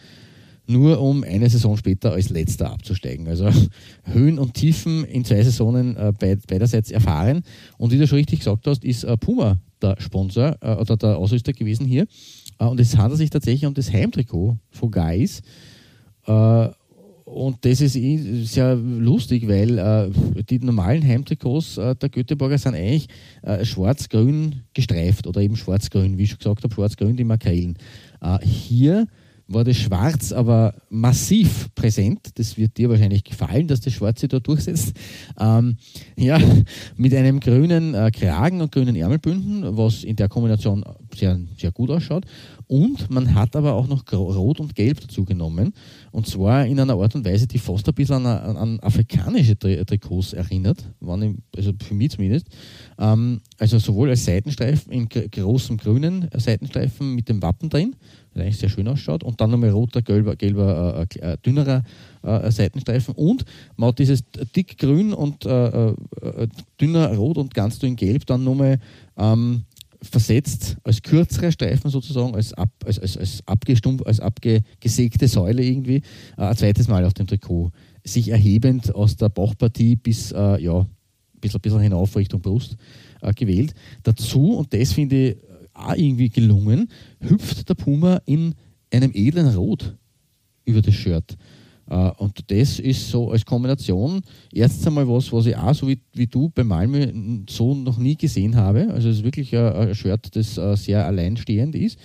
nur 0.69 1.01
um 1.01 1.23
eine 1.23 1.49
Saison 1.49 1.75
später 1.77 2.13
als 2.13 2.29
Letzter 2.29 2.71
abzusteigen. 2.71 3.27
Also 3.27 3.49
Höhen 4.03 4.39
und 4.39 4.53
Tiefen 4.53 5.03
in 5.03 5.25
zwei 5.25 5.43
Saisonen 5.43 5.97
äh, 5.97 6.13
beiderseits 6.47 6.91
erfahren. 6.91 7.43
Und 7.77 7.91
wie 7.91 7.97
du 7.97 8.07
schon 8.07 8.17
richtig 8.17 8.39
gesagt 8.39 8.67
hast, 8.67 8.83
ist 8.83 9.05
Puma 9.19 9.57
der 9.81 9.95
Sponsor 9.99 10.57
oder 10.61 10.97
der 10.97 11.17
Ausrüster 11.17 11.53
gewesen 11.53 11.85
hier. 11.85 12.05
und 12.57 12.81
es 12.81 12.97
handelt 12.97 13.17
sich 13.17 13.29
tatsächlich 13.29 13.65
um 13.65 13.73
das 13.73 13.93
Heimtrikot 13.93 14.57
von 14.71 14.91
Guys. 14.91 15.41
Und 17.29 17.63
das 17.63 17.79
ist 17.79 17.95
eh 17.95 18.43
sehr 18.43 18.75
lustig, 18.75 19.47
weil 19.47 19.77
äh, 19.77 20.09
die 20.49 20.57
normalen 20.59 21.05
Heimtrikots 21.05 21.77
äh, 21.77 21.95
der 21.95 22.09
Göteborger 22.09 22.57
sind 22.57 22.73
eigentlich 22.73 23.07
äh, 23.43 23.63
schwarz-grün 23.63 24.63
gestreift 24.73 25.27
oder 25.27 25.39
eben 25.41 25.55
schwarz-grün, 25.55 26.17
wie 26.17 26.23
ich 26.23 26.31
schon 26.31 26.39
gesagt 26.39 26.63
habe, 26.63 26.73
schwarz-grün 26.73 27.17
die 27.17 27.23
Markeilen. 27.23 27.77
Äh, 28.19 28.39
hier 28.43 29.07
war 29.49 29.63
das 29.63 29.77
Schwarz 29.77 30.31
aber 30.31 30.75
massiv 30.89 31.73
präsent. 31.73 32.31
Das 32.35 32.57
wird 32.57 32.77
dir 32.77 32.89
wahrscheinlich 32.89 33.23
gefallen, 33.23 33.67
dass 33.67 33.81
das 33.81 33.93
Schwarze 33.93 34.27
da 34.27 34.39
durchsetzt. 34.39 34.93
Ähm, 35.39 35.77
ja, 36.15 36.39
mit 36.95 37.13
einem 37.15 37.39
grünen 37.39 37.95
äh, 37.95 38.11
Kragen 38.11 38.61
und 38.61 38.71
grünen 38.71 38.95
Ärmelbünden, 38.95 39.75
was 39.75 40.03
in 40.03 40.15
der 40.15 40.29
Kombination 40.29 40.83
sehr, 41.15 41.39
sehr 41.57 41.71
gut 41.71 41.89
ausschaut. 41.89 42.25
Und 42.69 43.09
man 43.09 43.33
hat 43.33 43.55
aber 43.55 43.73
auch 43.73 43.87
noch 43.87 44.03
Rot 44.13 44.59
und 44.59 44.75
Gelb 44.75 45.01
dazu 45.01 45.25
genommen. 45.25 45.73
Und 46.11 46.27
zwar 46.27 46.67
in 46.67 46.79
einer 46.79 46.93
Art 46.93 47.15
und 47.15 47.25
Weise, 47.25 47.47
die 47.47 47.57
fast 47.57 47.87
ein 47.87 47.95
bisschen 47.95 48.27
an, 48.27 48.55
an 48.55 48.79
afrikanische 48.81 49.57
Trikots 49.57 50.33
erinnert, 50.33 50.87
also 51.01 51.73
für 51.83 51.93
mich 51.95 52.11
zumindest. 52.11 52.45
Ähm, 52.99 53.41
also 53.57 53.79
sowohl 53.79 54.09
als 54.11 54.23
Seitenstreifen 54.23 54.93
in 54.93 55.09
großem 55.09 55.77
grünen 55.77 56.29
Seitenstreifen 56.31 57.15
mit 57.15 57.27
dem 57.27 57.41
Wappen 57.41 57.71
drin, 57.71 57.95
der 58.35 58.43
eigentlich 58.43 58.59
sehr 58.59 58.69
schön 58.69 58.87
ausschaut, 58.87 59.23
und 59.23 59.41
dann 59.41 59.49
nochmal 59.49 59.71
roter, 59.71 60.03
gelber, 60.03 60.35
gelber 60.35 61.07
äh, 61.15 61.19
äh, 61.21 61.37
dünnerer 61.43 61.83
äh, 62.21 62.51
Seitenstreifen. 62.51 63.15
Und 63.15 63.45
man 63.77 63.89
hat 63.89 63.97
dieses 63.97 64.23
dick 64.55 64.77
grün 64.77 65.13
und 65.13 65.43
äh, 65.43 65.87
äh, 65.87 65.95
dünner 66.79 67.15
rot 67.15 67.39
und 67.39 67.51
ganz 67.55 67.79
dünn 67.79 67.95
gelb 67.95 68.27
dann 68.27 68.43
nochmal 68.43 68.79
ähm, 69.17 69.63
versetzt 70.01 70.77
als 70.83 71.01
kürzere 71.01 71.51
Streifen 71.51 71.89
sozusagen, 71.89 72.33
als, 72.35 72.53
ab, 72.53 72.69
als, 72.85 72.99
als, 72.99 73.17
als, 73.17 73.41
abgestumpf, 73.45 74.01
als 74.03 74.19
abgesägte 74.19 75.27
Säule 75.27 75.63
irgendwie, 75.63 76.01
äh, 76.37 76.43
ein 76.43 76.55
zweites 76.55 76.87
Mal 76.87 77.05
auf 77.05 77.13
dem 77.13 77.27
Trikot. 77.27 77.71
Sich 78.03 78.29
erhebend 78.29 78.95
aus 78.95 79.17
der 79.17 79.29
Bauchpartie 79.29 79.95
bis 79.95 80.31
äh, 80.31 80.61
ja, 80.61 80.79
ein 80.79 80.87
bisschen, 81.41 81.59
bisschen 81.59 81.81
hinauf 81.81 82.15
Richtung 82.15 82.41
Brust 82.41 82.77
äh, 83.21 83.33
gewählt. 83.33 83.73
Dazu, 84.03 84.53
und 84.53 84.73
das 84.73 84.93
finde 84.93 85.31
ich 85.31 85.37
auch 85.73 85.95
irgendwie 85.95 86.29
gelungen, 86.29 86.89
hüpft 87.19 87.67
der 87.67 87.75
Puma 87.75 88.21
in 88.25 88.55
einem 88.91 89.11
edlen 89.13 89.47
Rot 89.53 89.95
über 90.65 90.81
das 90.81 90.93
Shirt. 90.93 91.37
Äh, 91.89 92.11
und 92.17 92.51
das 92.51 92.79
ist 92.79 93.09
so 93.09 93.31
als 93.31 93.45
Kombination 93.45 94.21
erstens 94.53 94.87
einmal 94.87 95.07
was, 95.07 95.31
was 95.33 95.45
ich 95.47 95.55
auch 95.55 95.73
so 95.73 95.87
wie, 95.87 95.99
wie 96.13 96.27
du 96.27 96.49
bei 96.49 96.63
Malmö 96.63 97.07
so 97.49 97.73
noch 97.73 97.97
nie 97.97 98.15
gesehen 98.15 98.55
habe. 98.55 98.89
Also 98.91 99.09
es 99.09 99.17
ist 99.17 99.23
wirklich 99.23 99.55
ein, 99.55 99.73
ein 99.73 99.95
Shirt, 99.95 100.35
das 100.35 100.57
äh, 100.57 100.75
sehr 100.75 101.05
alleinstehend 101.05 101.75
ist 101.75 101.97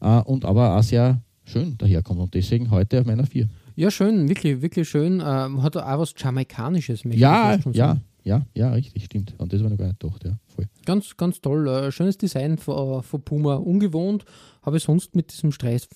äh, 0.00 0.20
und 0.20 0.44
aber 0.44 0.76
auch 0.76 0.82
sehr 0.82 1.20
schön 1.44 1.76
daherkommt. 1.76 2.20
Und 2.20 2.34
deswegen 2.34 2.70
heute 2.70 3.00
auf 3.00 3.06
meiner 3.06 3.26
4. 3.26 3.48
Ja, 3.74 3.90
schön, 3.90 4.28
wirklich, 4.28 4.60
wirklich 4.60 4.88
schön. 4.88 5.24
Hat 5.24 5.76
auch 5.78 5.98
was 5.98 6.12
Jamaikanisches. 6.16 7.04
Ja, 7.04 7.58
ja, 7.72 7.96
ja, 8.22 8.46
ja, 8.54 8.70
richtig, 8.70 9.06
stimmt. 9.06 9.34
Und 9.38 9.52
das 9.52 9.62
war 9.62 9.70
noch 9.70 9.78
gar 9.78 9.86
nicht 9.86 9.98
gedacht, 9.98 10.22
ja, 10.24 10.38
voll. 10.46 10.66
Ganz, 10.84 11.16
ganz 11.16 11.40
toll. 11.40 11.90
Schönes 11.90 12.18
Design 12.18 12.58
von, 12.58 13.02
von 13.02 13.22
Puma. 13.22 13.54
Ungewohnt. 13.54 14.26
Habe 14.62 14.76
ich 14.76 14.84
sonst 14.84 15.16
mit 15.16 15.32
diesem 15.32 15.50
Streif, 15.52 15.88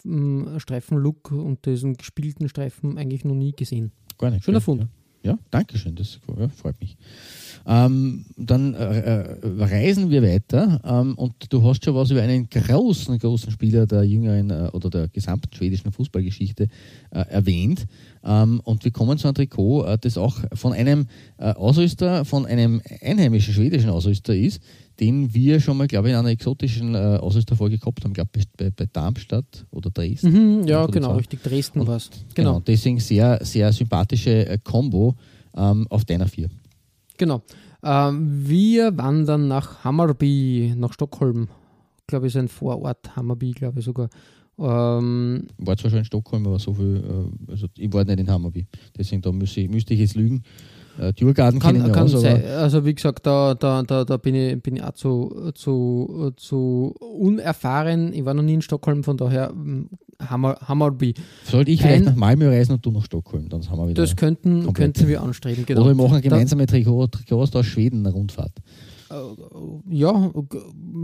Streifenlook 0.59 1.31
und 1.31 1.65
diesem 1.67 1.97
gespielten 1.97 2.49
Streifen 2.49 2.99
eigentlich 2.99 3.25
noch 3.25 3.35
nie 3.35 3.53
gesehen. 3.53 3.93
Gar 4.19 4.31
nicht. 4.31 4.45
Schöner 4.45 4.61
Fund. 4.61 4.89
Ja, 5.23 5.33
ja 5.33 5.39
danke 5.51 5.79
schön, 5.79 5.95
das 5.95 6.19
ja, 6.37 6.49
freut 6.49 6.81
mich. 6.81 6.97
Ähm, 7.69 8.27
dann 8.37 8.75
äh, 8.75 9.01
äh, 9.01 9.39
reisen 9.59 10.11
wir 10.11 10.23
weiter 10.23 10.81
ähm, 10.85 11.15
und 11.17 11.53
du 11.53 11.65
hast 11.65 11.85
schon 11.85 11.97
was 11.97 12.11
über 12.11 12.23
einen 12.23 12.49
großen, 12.49 13.19
großen 13.19 13.51
Spieler 13.51 13.87
der 13.87 14.05
jüngeren 14.05 14.51
äh, 14.51 14.71
oder 14.73 14.89
der 14.89 15.09
gesamten 15.09 15.53
schwedischen 15.53 15.91
Fußballgeschichte 15.91 16.69
äh, 17.11 17.21
erwähnt. 17.29 17.87
Ähm, 18.25 18.61
und 18.61 18.85
wir 18.85 18.93
kommen 18.93 19.19
zu 19.19 19.27
einem 19.27 19.35
Trikot, 19.35 19.85
äh, 19.85 19.99
das 19.99 20.17
auch 20.17 20.39
von 20.55 20.73
einem 20.73 21.07
äh, 21.39 21.53
Ausrüster, 21.55 22.25
von 22.25 22.47
einem 22.47 22.81
einheimischen 23.03 23.53
schwedischen 23.53 23.91
Ausrüster 23.91 24.35
ist, 24.35 24.61
den 25.01 25.35
wir 25.35 25.61
schon 25.61 25.77
mal, 25.77 25.87
glaube 25.87 26.09
ich, 26.09 26.13
in 26.13 26.19
einer 26.19 26.31
exotischen 26.31 26.95
äh, 26.95 27.19
Ausrüsterfolge 27.21 27.79
gehabt 27.79 28.05
haben, 28.05 28.13
glaube 28.13 28.31
ich, 28.37 28.45
bei, 28.57 28.71
bei, 28.71 28.87
Darmstadt 28.91 29.67
oder 29.71 29.91
Dresden. 29.91 30.61
Mhm, 30.61 30.69
ja, 30.69 30.87
genau, 30.87 31.17
richtig, 31.17 31.43
Dresden 31.43 31.87
war 31.87 31.97
es. 31.97 32.11
Genau. 32.35 32.55
genau. 32.55 32.61
Deswegen 32.61 32.99
sehr, 32.99 33.39
sehr 33.43 33.73
sympathische 33.73 34.59
Combo 34.65 35.15
ähm, 35.55 35.87
auf 35.91 36.05
deiner 36.05 36.27
vier. 36.27 36.49
Genau. 37.19 37.43
Ähm, 37.83 38.49
wir 38.49 38.97
wandern 38.97 39.49
nach 39.49 39.85
Hammarby, 39.85 40.75
nach 40.77 40.93
Stockholm. 40.93 41.49
Ich 42.01 42.07
glaube, 42.07 42.27
ist 42.27 42.37
ein 42.37 42.49
Vorort, 42.49 43.17
Hammarby, 43.17 43.53
glaube 43.53 43.81
ich 43.81 43.85
sogar. 43.85 44.09
Ähm, 44.59 45.49
war 45.59 45.77
zwar 45.77 45.91
schon 45.91 45.99
in 45.99 46.05
Stockholm, 46.05 46.47
aber 46.47 46.59
so 46.59 46.73
viel, 46.73 47.05
äh, 47.05 47.51
also 47.51 47.67
ich 47.77 47.93
war 47.93 48.05
nicht 48.05 48.19
in 48.19 48.31
Hammarby. 48.31 48.67
Deswegen 48.97 49.21
da 49.21 49.31
müsste 49.31 49.61
ich, 49.61 49.69
müsste 49.69 49.93
ich 49.93 50.01
jetzt 50.01 50.15
lügen. 50.15 50.43
Äh, 50.99 51.13
kann, 51.35 51.59
kann 51.59 51.99
aus, 51.99 52.13
sein. 52.13 52.45
Also 52.45 52.85
wie 52.85 52.95
gesagt, 52.95 53.27
da, 53.27 53.55
da, 53.55 53.83
da, 53.83 54.05
da 54.05 54.17
bin, 54.17 54.35
ich, 54.35 54.63
bin 54.63 54.77
ich 54.77 54.83
auch 54.83 54.93
zu, 54.93 55.53
zu, 55.55 56.33
zu 56.37 56.95
unerfahren. 56.99 58.13
Ich 58.13 58.25
war 58.25 58.35
noch 58.35 58.43
nie 58.43 58.55
in 58.55 58.63
Stockholm, 58.63 59.05
von 59.05 59.17
daher 59.17 59.51
hm, 59.51 59.89
Hammer, 60.21 60.57
Hammerby. 60.67 61.15
Sollte 61.45 61.71
ich 61.71 61.83
vielleicht 61.83 62.05
nach 62.05 62.17
Malmö 62.17 62.49
reisen 62.49 62.73
und 62.73 62.87
du 62.87 62.91
nach 62.91 63.05
Stockholm, 63.05 63.49
dann 63.49 63.69
haben 63.69 63.79
wir 63.79 63.89
wieder. 63.89 64.03
Das 64.03 64.17
könnten, 64.17 64.73
könnten 64.73 65.09
wir 65.09 65.23
anstreben, 65.23 65.67
genau. 65.67 65.83
Oder 65.83 65.91
wir 65.91 66.03
machen 66.03 66.15
eine 66.15 66.23
gemeinsame 66.23 66.67
Trikot, 66.67 67.09
Trikots 67.09 67.55
aus 67.55 67.67
Schweden 67.67 68.01
eine 68.01 68.15
Rundfahrt. 68.15 68.53
Äh, 69.11 69.15
ja, 69.91 70.33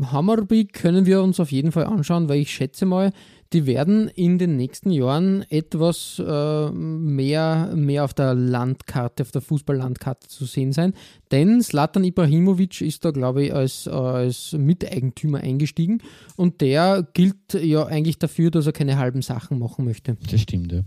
Hammerby 0.06 0.66
können 0.66 1.06
wir 1.06 1.22
uns 1.22 1.38
auf 1.40 1.52
jeden 1.52 1.72
Fall 1.72 1.84
anschauen, 1.84 2.28
weil 2.28 2.40
ich 2.40 2.50
schätze 2.50 2.86
mal, 2.86 3.12
die 3.52 3.66
werden 3.66 4.08
in 4.08 4.38
den 4.38 4.56
nächsten 4.56 4.90
Jahren 4.90 5.44
etwas 5.50 6.20
äh, 6.24 6.70
mehr, 6.70 7.72
mehr 7.74 8.04
auf 8.04 8.14
der 8.14 8.34
Landkarte, 8.34 9.22
auf 9.22 9.30
der 9.30 9.42
Fußballlandkarte 9.42 10.28
zu 10.28 10.44
sehen 10.44 10.72
sein. 10.72 10.94
Denn 11.30 11.62
Slatan 11.62 12.04
Ibrahimovic 12.04 12.80
ist 12.80 13.04
da, 13.04 13.10
glaube 13.10 13.44
ich, 13.44 13.54
als, 13.54 13.88
als 13.88 14.52
Miteigentümer 14.52 15.38
eingestiegen 15.38 16.02
und 16.36 16.60
der 16.60 17.06
gilt 17.12 17.54
ja 17.54 17.84
eigentlich 17.86 18.18
dafür, 18.18 18.50
dass 18.50 18.66
er 18.66 18.72
keine 18.72 18.98
halben 18.98 19.22
Sachen 19.22 19.58
machen 19.58 19.84
möchte. 19.84 20.16
Das 20.30 20.40
stimmt, 20.40 20.72
ja. 20.72 20.80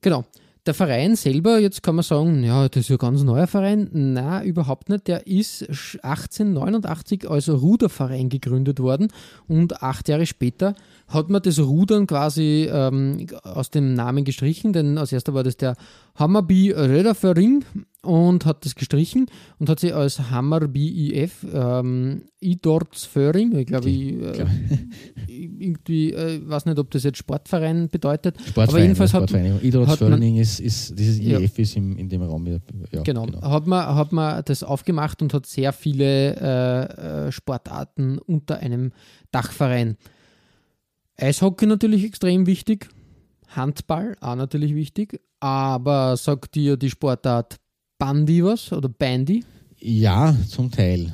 Genau. 0.00 0.24
Der 0.68 0.74
Verein 0.74 1.16
selber, 1.16 1.58
jetzt 1.58 1.82
kann 1.82 1.94
man 1.94 2.02
sagen, 2.02 2.44
ja, 2.44 2.68
das 2.68 2.82
ist 2.82 2.88
ja 2.90 2.96
ein 2.96 2.98
ganz 2.98 3.22
neuer 3.22 3.46
Verein. 3.46 3.88
Nein, 3.90 4.44
überhaupt 4.44 4.90
nicht. 4.90 5.06
Der 5.06 5.26
ist 5.26 5.62
1889 5.62 7.26
als 7.30 7.48
Ruderverein 7.48 8.28
gegründet 8.28 8.78
worden 8.78 9.08
und 9.46 9.82
acht 9.82 10.10
Jahre 10.10 10.26
später 10.26 10.74
hat 11.08 11.30
man 11.30 11.42
das 11.42 11.58
Rudern 11.58 12.06
quasi 12.06 12.68
ähm, 12.70 13.26
aus 13.42 13.70
dem 13.70 13.94
Namen 13.94 14.24
gestrichen, 14.24 14.72
denn 14.72 14.98
als 14.98 15.12
erster 15.12 15.32
war 15.34 15.42
das 15.42 15.56
der 15.56 15.74
Hammerby 16.16 16.70
Röderverein 16.72 17.64
und 18.02 18.44
hat 18.44 18.64
das 18.64 18.74
gestrichen 18.74 19.26
und 19.58 19.68
hat 19.68 19.80
sie 19.80 19.92
als 19.92 20.30
Hammerby 20.30 21.12
IF 21.12 21.46
ähm, 21.52 22.22
Idortsföring, 22.40 23.56
ich 23.56 23.66
glaube, 23.66 23.88
ich, 23.88 24.12
äh, 24.12 24.46
irgendwie, 25.28 26.12
äh, 26.12 26.40
weiß 26.46 26.66
nicht, 26.66 26.78
ob 26.78 26.90
das 26.90 27.02
jetzt 27.04 27.18
Sportverein 27.18 27.88
bedeutet, 27.88 28.36
Sportverein, 28.40 28.68
aber 28.68 28.80
jedenfalls 28.80 29.14
hat, 29.14 29.30
Idortsföring 29.62 30.36
ist, 30.36 30.60
ist, 30.60 30.98
dieses 30.98 31.18
IF 31.18 31.56
ja, 31.56 31.62
ist 31.62 31.76
im, 31.76 31.96
in 31.96 32.08
dem 32.08 32.22
Raum. 32.22 32.46
Ja, 32.46 32.58
genau, 33.02 33.24
genau, 33.24 33.42
Hat, 33.42 33.66
man, 33.66 33.94
hat 33.94 34.12
man 34.12 34.42
das 34.44 34.62
aufgemacht 34.62 35.22
und 35.22 35.32
hat 35.32 35.46
sehr 35.46 35.72
viele 35.72 36.36
äh, 36.36 37.26
äh 37.28 37.32
Sportarten 37.32 38.18
unter 38.18 38.58
einem 38.58 38.92
Dachverein. 39.32 39.96
Eishockey 41.20 41.66
natürlich 41.66 42.04
extrem 42.04 42.46
wichtig, 42.46 42.88
Handball 43.48 44.16
auch 44.20 44.36
natürlich 44.36 44.74
wichtig, 44.74 45.20
aber 45.40 46.16
sagt 46.16 46.54
dir 46.54 46.76
die 46.76 46.90
Sportart 46.90 47.56
Bandy 47.98 48.44
was 48.44 48.72
oder 48.72 48.88
Bandy? 48.88 49.44
Ja, 49.78 50.34
zum 50.48 50.70
Teil. 50.70 51.12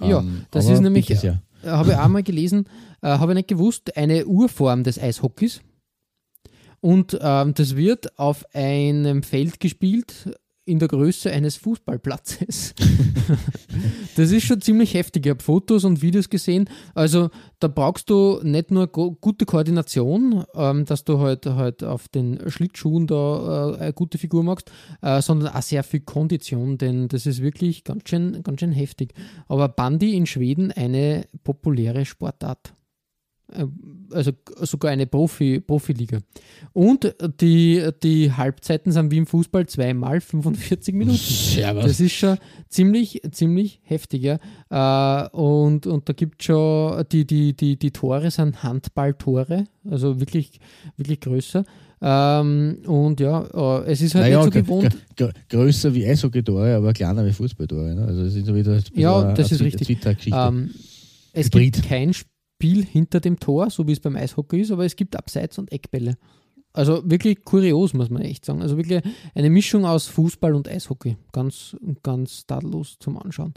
Ja, 0.00 0.20
ähm, 0.20 0.46
das 0.50 0.68
ist 0.68 0.80
nämlich, 0.80 1.08
ja. 1.08 1.40
Äh, 1.62 1.68
habe 1.68 1.90
ich 1.90 1.96
auch 1.96 2.08
mal 2.08 2.22
gelesen, 2.22 2.66
äh, 3.02 3.08
habe 3.08 3.32
ich 3.32 3.36
nicht 3.36 3.48
gewusst, 3.48 3.96
eine 3.96 4.26
Urform 4.26 4.84
des 4.84 4.98
Eishockeys. 4.98 5.60
Und 6.80 7.18
ähm, 7.20 7.52
das 7.54 7.76
wird 7.76 8.18
auf 8.18 8.44
einem 8.54 9.22
Feld 9.22 9.60
gespielt, 9.60 10.30
in 10.70 10.78
der 10.78 10.88
Größe 10.88 11.30
eines 11.30 11.56
Fußballplatzes. 11.56 12.74
das 14.16 14.30
ist 14.30 14.44
schon 14.44 14.60
ziemlich 14.60 14.94
heftig. 14.94 15.26
Ich 15.26 15.30
habe 15.30 15.42
Fotos 15.42 15.84
und 15.84 16.02
Videos 16.02 16.30
gesehen. 16.30 16.68
Also 16.94 17.30
da 17.58 17.68
brauchst 17.68 18.08
du 18.10 18.40
nicht 18.42 18.70
nur 18.70 18.86
gute 18.86 19.46
Koordination, 19.46 20.44
ähm, 20.54 20.84
dass 20.84 21.04
du 21.04 21.18
halt, 21.18 21.46
halt 21.46 21.84
auf 21.84 22.08
den 22.08 22.50
Schlittschuhen 22.50 23.06
da 23.06 23.74
äh, 23.74 23.76
eine 23.78 23.92
gute 23.92 24.18
Figur 24.18 24.42
machst, 24.42 24.70
äh, 25.02 25.20
sondern 25.20 25.52
auch 25.52 25.62
sehr 25.62 25.82
viel 25.82 26.00
Kondition, 26.00 26.78
denn 26.78 27.08
das 27.08 27.26
ist 27.26 27.42
wirklich 27.42 27.84
ganz 27.84 28.08
schön, 28.08 28.42
ganz 28.42 28.60
schön 28.60 28.72
heftig. 28.72 29.12
Aber 29.48 29.68
Bandy 29.68 30.16
in 30.16 30.26
Schweden 30.26 30.72
eine 30.72 31.26
populäre 31.44 32.04
Sportart. 32.04 32.74
Äh, 33.52 33.66
also 34.12 34.32
sogar 34.62 34.90
eine 34.90 35.06
Profi, 35.06 35.60
Profiliga. 35.60 36.18
Und 36.72 37.14
die, 37.40 37.88
die 38.02 38.32
Halbzeiten 38.32 38.92
sind 38.92 39.10
wie 39.10 39.18
im 39.18 39.26
Fußball 39.26 39.66
zweimal 39.66 40.20
45 40.20 40.94
Minuten. 40.94 41.16
Servus. 41.16 41.84
Das 41.84 42.00
ist 42.00 42.12
schon 42.12 42.36
ziemlich, 42.68 43.22
ziemlich 43.30 43.80
heftig. 43.84 44.22
Ja. 44.22 44.38
Äh, 44.70 45.28
und, 45.30 45.86
und 45.86 46.08
da 46.08 46.12
gibt 46.12 46.42
es 46.42 46.46
schon, 46.46 47.04
die, 47.12 47.26
die, 47.26 47.56
die, 47.56 47.78
die 47.78 47.90
Tore 47.92 48.30
sind 48.30 48.62
Handballtore, 48.62 49.64
also 49.88 50.18
wirklich, 50.18 50.58
wirklich 50.96 51.20
größer. 51.20 51.64
Ähm, 52.02 52.78
und 52.86 53.20
ja, 53.20 53.44
äh, 53.82 53.92
es 53.92 54.00
ist 54.00 54.14
halt 54.14 54.24
naja, 54.24 54.44
nicht 54.44 54.54
so 54.54 54.60
gewohnt. 54.60 54.96
Größer 55.50 55.94
wie 55.94 56.06
Eishockey-Tore, 56.06 56.76
aber 56.76 56.92
kleiner 56.94 57.26
wie 57.26 57.32
Fußballtore. 57.32 57.94
Ne? 57.94 58.04
Also 58.06 58.22
es 58.22 58.34
ist 58.34 58.52
wieder 58.52 58.80
ja, 58.94 59.34
das 59.34 59.52
ist 59.52 59.60
richtig. 59.60 59.98
Ähm, 60.32 60.70
es 61.32 61.46
Hybrid. 61.46 61.74
gibt 61.74 61.88
kein 61.88 62.12
Spiel 62.14 62.30
Spiel 62.60 62.84
hinter 62.84 63.20
dem 63.20 63.40
Tor, 63.40 63.70
so 63.70 63.86
wie 63.88 63.92
es 63.92 64.00
beim 64.00 64.16
Eishockey 64.16 64.60
ist, 64.60 64.70
aber 64.70 64.84
es 64.84 64.94
gibt 64.94 65.16
Abseits- 65.16 65.58
und 65.58 65.72
Eckbälle. 65.72 66.18
Also 66.74 67.00
wirklich 67.06 67.42
kurios, 67.42 67.94
muss 67.94 68.10
man 68.10 68.20
echt 68.20 68.44
sagen. 68.44 68.60
Also 68.60 68.76
wirklich 68.76 69.02
eine 69.34 69.48
Mischung 69.48 69.86
aus 69.86 70.08
Fußball 70.08 70.54
und 70.54 70.68
Eishockey. 70.68 71.16
Ganz, 71.32 71.74
ganz 72.02 72.46
tadellos 72.46 72.98
zum 72.98 73.16
Anschauen. 73.16 73.54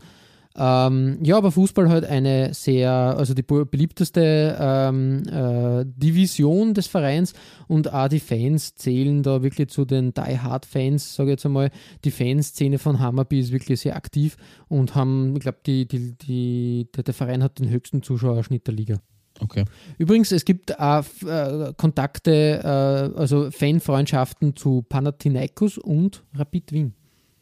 Ähm, 0.56 1.18
ja, 1.24 1.38
aber 1.38 1.52
Fußball 1.52 1.90
halt 1.90 2.06
eine 2.06 2.54
sehr, 2.54 2.92
also 2.92 3.34
die 3.34 3.42
beliebteste 3.42 4.56
ähm, 4.60 5.24
äh, 5.28 5.84
Division 5.86 6.76
des 6.76 6.86
Vereins 6.86 7.34
und 7.68 7.92
auch 7.92 8.08
die 8.08 8.20
Fans 8.20 8.76
zählen 8.76 9.24
da 9.24 9.42
wirklich 9.42 9.70
zu 9.70 9.84
den 9.84 10.14
Die 10.14 10.40
Hard 10.40 10.66
Fans, 10.66 11.16
sage 11.16 11.32
ich 11.32 11.34
jetzt 11.34 11.46
einmal. 11.46 11.72
Die 12.06 12.12
Fanszene 12.12 12.78
von 12.78 13.00
Hammerby 13.00 13.40
ist 13.40 13.52
wirklich 13.52 13.80
sehr 13.80 13.96
aktiv 13.96 14.38
und 14.68 14.94
haben, 14.94 15.36
ich 15.36 15.42
glaube, 15.42 15.60
die, 15.66 15.88
die, 15.88 16.16
die, 16.18 16.88
der, 16.96 17.04
der 17.04 17.14
Verein 17.14 17.42
hat 17.42 17.60
den 17.60 17.70
höchsten 17.70 18.04
Zuschauerschnitt 18.04 18.68
der 18.68 18.76
Liga. 18.76 19.00
Okay. 19.40 19.66
Übrigens, 19.98 20.32
es 20.32 20.46
gibt 20.46 20.80
auch 20.80 21.04
äh, 21.26 21.74
Kontakte, 21.76 22.62
äh, 22.64 23.20
also 23.20 23.50
Fanfreundschaften 23.50 24.56
zu 24.56 24.84
Panathinaikos 24.84 25.80
und 25.80 26.24
Rapid 26.36 26.72
Wien. 26.72 26.94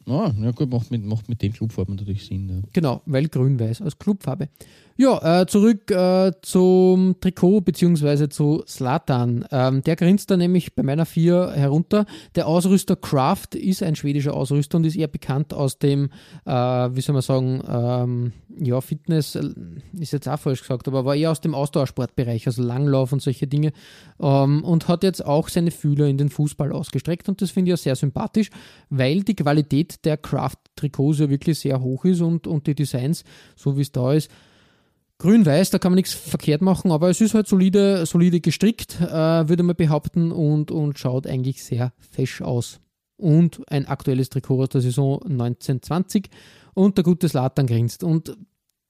Ah, 0.06 0.32
ja 0.36 0.50
gut, 0.50 0.70
macht 0.70 0.90
mit, 0.90 1.04
macht 1.04 1.28
mit 1.28 1.42
den 1.42 1.52
Clubfarben 1.52 1.94
natürlich 1.94 2.24
Sinn. 2.26 2.48
Ja. 2.48 2.68
Genau, 2.72 3.02
weil 3.06 3.28
grün-weiß 3.28 3.82
als 3.82 3.98
Clubfarbe. 3.98 4.48
Ja, 4.96 5.40
äh, 5.40 5.46
zurück 5.46 5.90
äh, 5.90 6.32
zum 6.42 7.16
Trikot 7.20 7.62
bzw. 7.62 8.28
zu 8.28 8.62
Slatan. 8.66 9.46
Ähm, 9.50 9.82
der 9.82 9.96
grinst 9.96 10.30
da 10.30 10.36
nämlich 10.36 10.74
bei 10.74 10.82
meiner 10.82 11.06
4 11.06 11.52
herunter. 11.52 12.04
Der 12.34 12.46
Ausrüster 12.46 12.96
Kraft 12.96 13.54
ist 13.54 13.82
ein 13.82 13.96
schwedischer 13.96 14.34
Ausrüster 14.34 14.76
und 14.76 14.84
ist 14.84 14.96
eher 14.96 15.08
bekannt 15.08 15.54
aus 15.54 15.78
dem, 15.78 16.10
äh, 16.44 16.52
wie 16.52 17.00
soll 17.00 17.14
man 17.14 17.22
sagen, 17.22 17.62
ähm, 17.66 18.32
ja, 18.58 18.80
Fitness 18.80 19.34
äh, 19.34 19.48
ist 19.98 20.12
jetzt 20.12 20.28
auch 20.28 20.38
falsch 20.38 20.60
gesagt, 20.60 20.86
aber 20.88 21.04
war 21.04 21.16
eher 21.16 21.30
aus 21.30 21.40
dem 21.40 21.54
Ausdauersportbereich, 21.54 22.46
also 22.46 22.62
Langlauf 22.62 23.12
und 23.12 23.22
solche 23.22 23.46
Dinge. 23.46 23.72
Ähm, 24.20 24.62
und 24.62 24.88
hat 24.88 25.04
jetzt 25.04 25.24
auch 25.24 25.48
seine 25.48 25.70
Fühler 25.70 26.06
in 26.06 26.18
den 26.18 26.28
Fußball 26.28 26.70
ausgestreckt 26.70 27.28
und 27.28 27.40
das 27.40 27.50
finde 27.50 27.70
ich 27.70 27.72
ja 27.72 27.76
sehr 27.82 27.96
sympathisch, 27.96 28.50
weil 28.90 29.22
die 29.22 29.36
Qualität 29.36 30.04
der 30.04 30.18
Kraft-Trikots 30.18 31.20
ja 31.20 31.30
wirklich 31.30 31.58
sehr 31.58 31.80
hoch 31.80 32.04
ist 32.04 32.20
und, 32.20 32.46
und 32.46 32.66
die 32.66 32.74
Designs, 32.74 33.24
so 33.56 33.76
wie 33.76 33.82
es 33.82 33.92
da 33.92 34.12
ist, 34.12 34.30
Grün-Weiß, 35.22 35.70
da 35.70 35.78
kann 35.78 35.92
man 35.92 35.96
nichts 35.96 36.14
verkehrt 36.14 36.62
machen, 36.62 36.90
aber 36.90 37.08
es 37.08 37.20
ist 37.20 37.34
halt 37.34 37.46
solide, 37.46 38.06
solide 38.06 38.40
gestrickt, 38.40 39.00
äh, 39.00 39.48
würde 39.48 39.62
man 39.62 39.76
behaupten, 39.76 40.32
und, 40.32 40.72
und 40.72 40.98
schaut 40.98 41.28
eigentlich 41.28 41.62
sehr 41.62 41.92
fesch 42.10 42.42
aus. 42.42 42.80
Und 43.18 43.62
ein 43.68 43.86
aktuelles 43.86 44.30
Trikot 44.30 44.62
aus 44.62 44.70
der 44.70 44.80
Saison 44.80 45.22
1920 45.22 46.28
und 46.74 46.96
der 46.96 47.04
gute 47.04 47.28
Slatan 47.28 47.68
grinst. 47.68 48.02
Und 48.02 48.36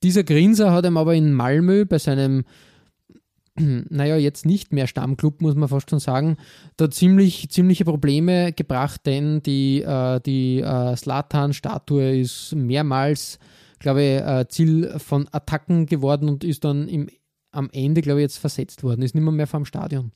dieser 0.02 0.24
Grinser 0.24 0.72
hat 0.72 0.86
ihm 0.86 0.96
aber 0.96 1.14
in 1.14 1.34
Malmö 1.34 1.84
bei 1.84 1.98
seinem, 1.98 2.44
naja, 3.58 4.16
jetzt 4.16 4.46
nicht 4.46 4.72
mehr 4.72 4.86
Stammclub, 4.86 5.42
muss 5.42 5.54
man 5.54 5.68
fast 5.68 5.90
schon 5.90 6.00
sagen, 6.00 6.38
da 6.78 6.90
ziemlich, 6.90 7.50
ziemliche 7.50 7.84
Probleme 7.84 8.54
gebracht, 8.54 9.02
denn 9.04 9.42
die, 9.42 9.82
äh, 9.82 10.18
die 10.20 10.60
äh, 10.60 10.96
Slatan-Statue 10.96 12.20
ist 12.20 12.54
mehrmals 12.54 13.38
glaube 13.82 14.02
ich, 14.02 14.20
äh, 14.20 14.46
Ziel 14.48 14.98
von 14.98 15.28
Attacken 15.32 15.86
geworden 15.86 16.28
und 16.28 16.44
ist 16.44 16.64
dann 16.64 16.88
im, 16.88 17.08
am 17.50 17.68
Ende, 17.72 18.00
glaube 18.00 18.20
ich, 18.20 18.24
jetzt 18.24 18.38
versetzt 18.38 18.82
worden. 18.82 19.02
Ist 19.02 19.14
nicht 19.14 19.24
mehr, 19.24 19.32
mehr 19.32 19.46
vor 19.46 19.60
dem 19.60 19.66
Stadion. 19.66 20.12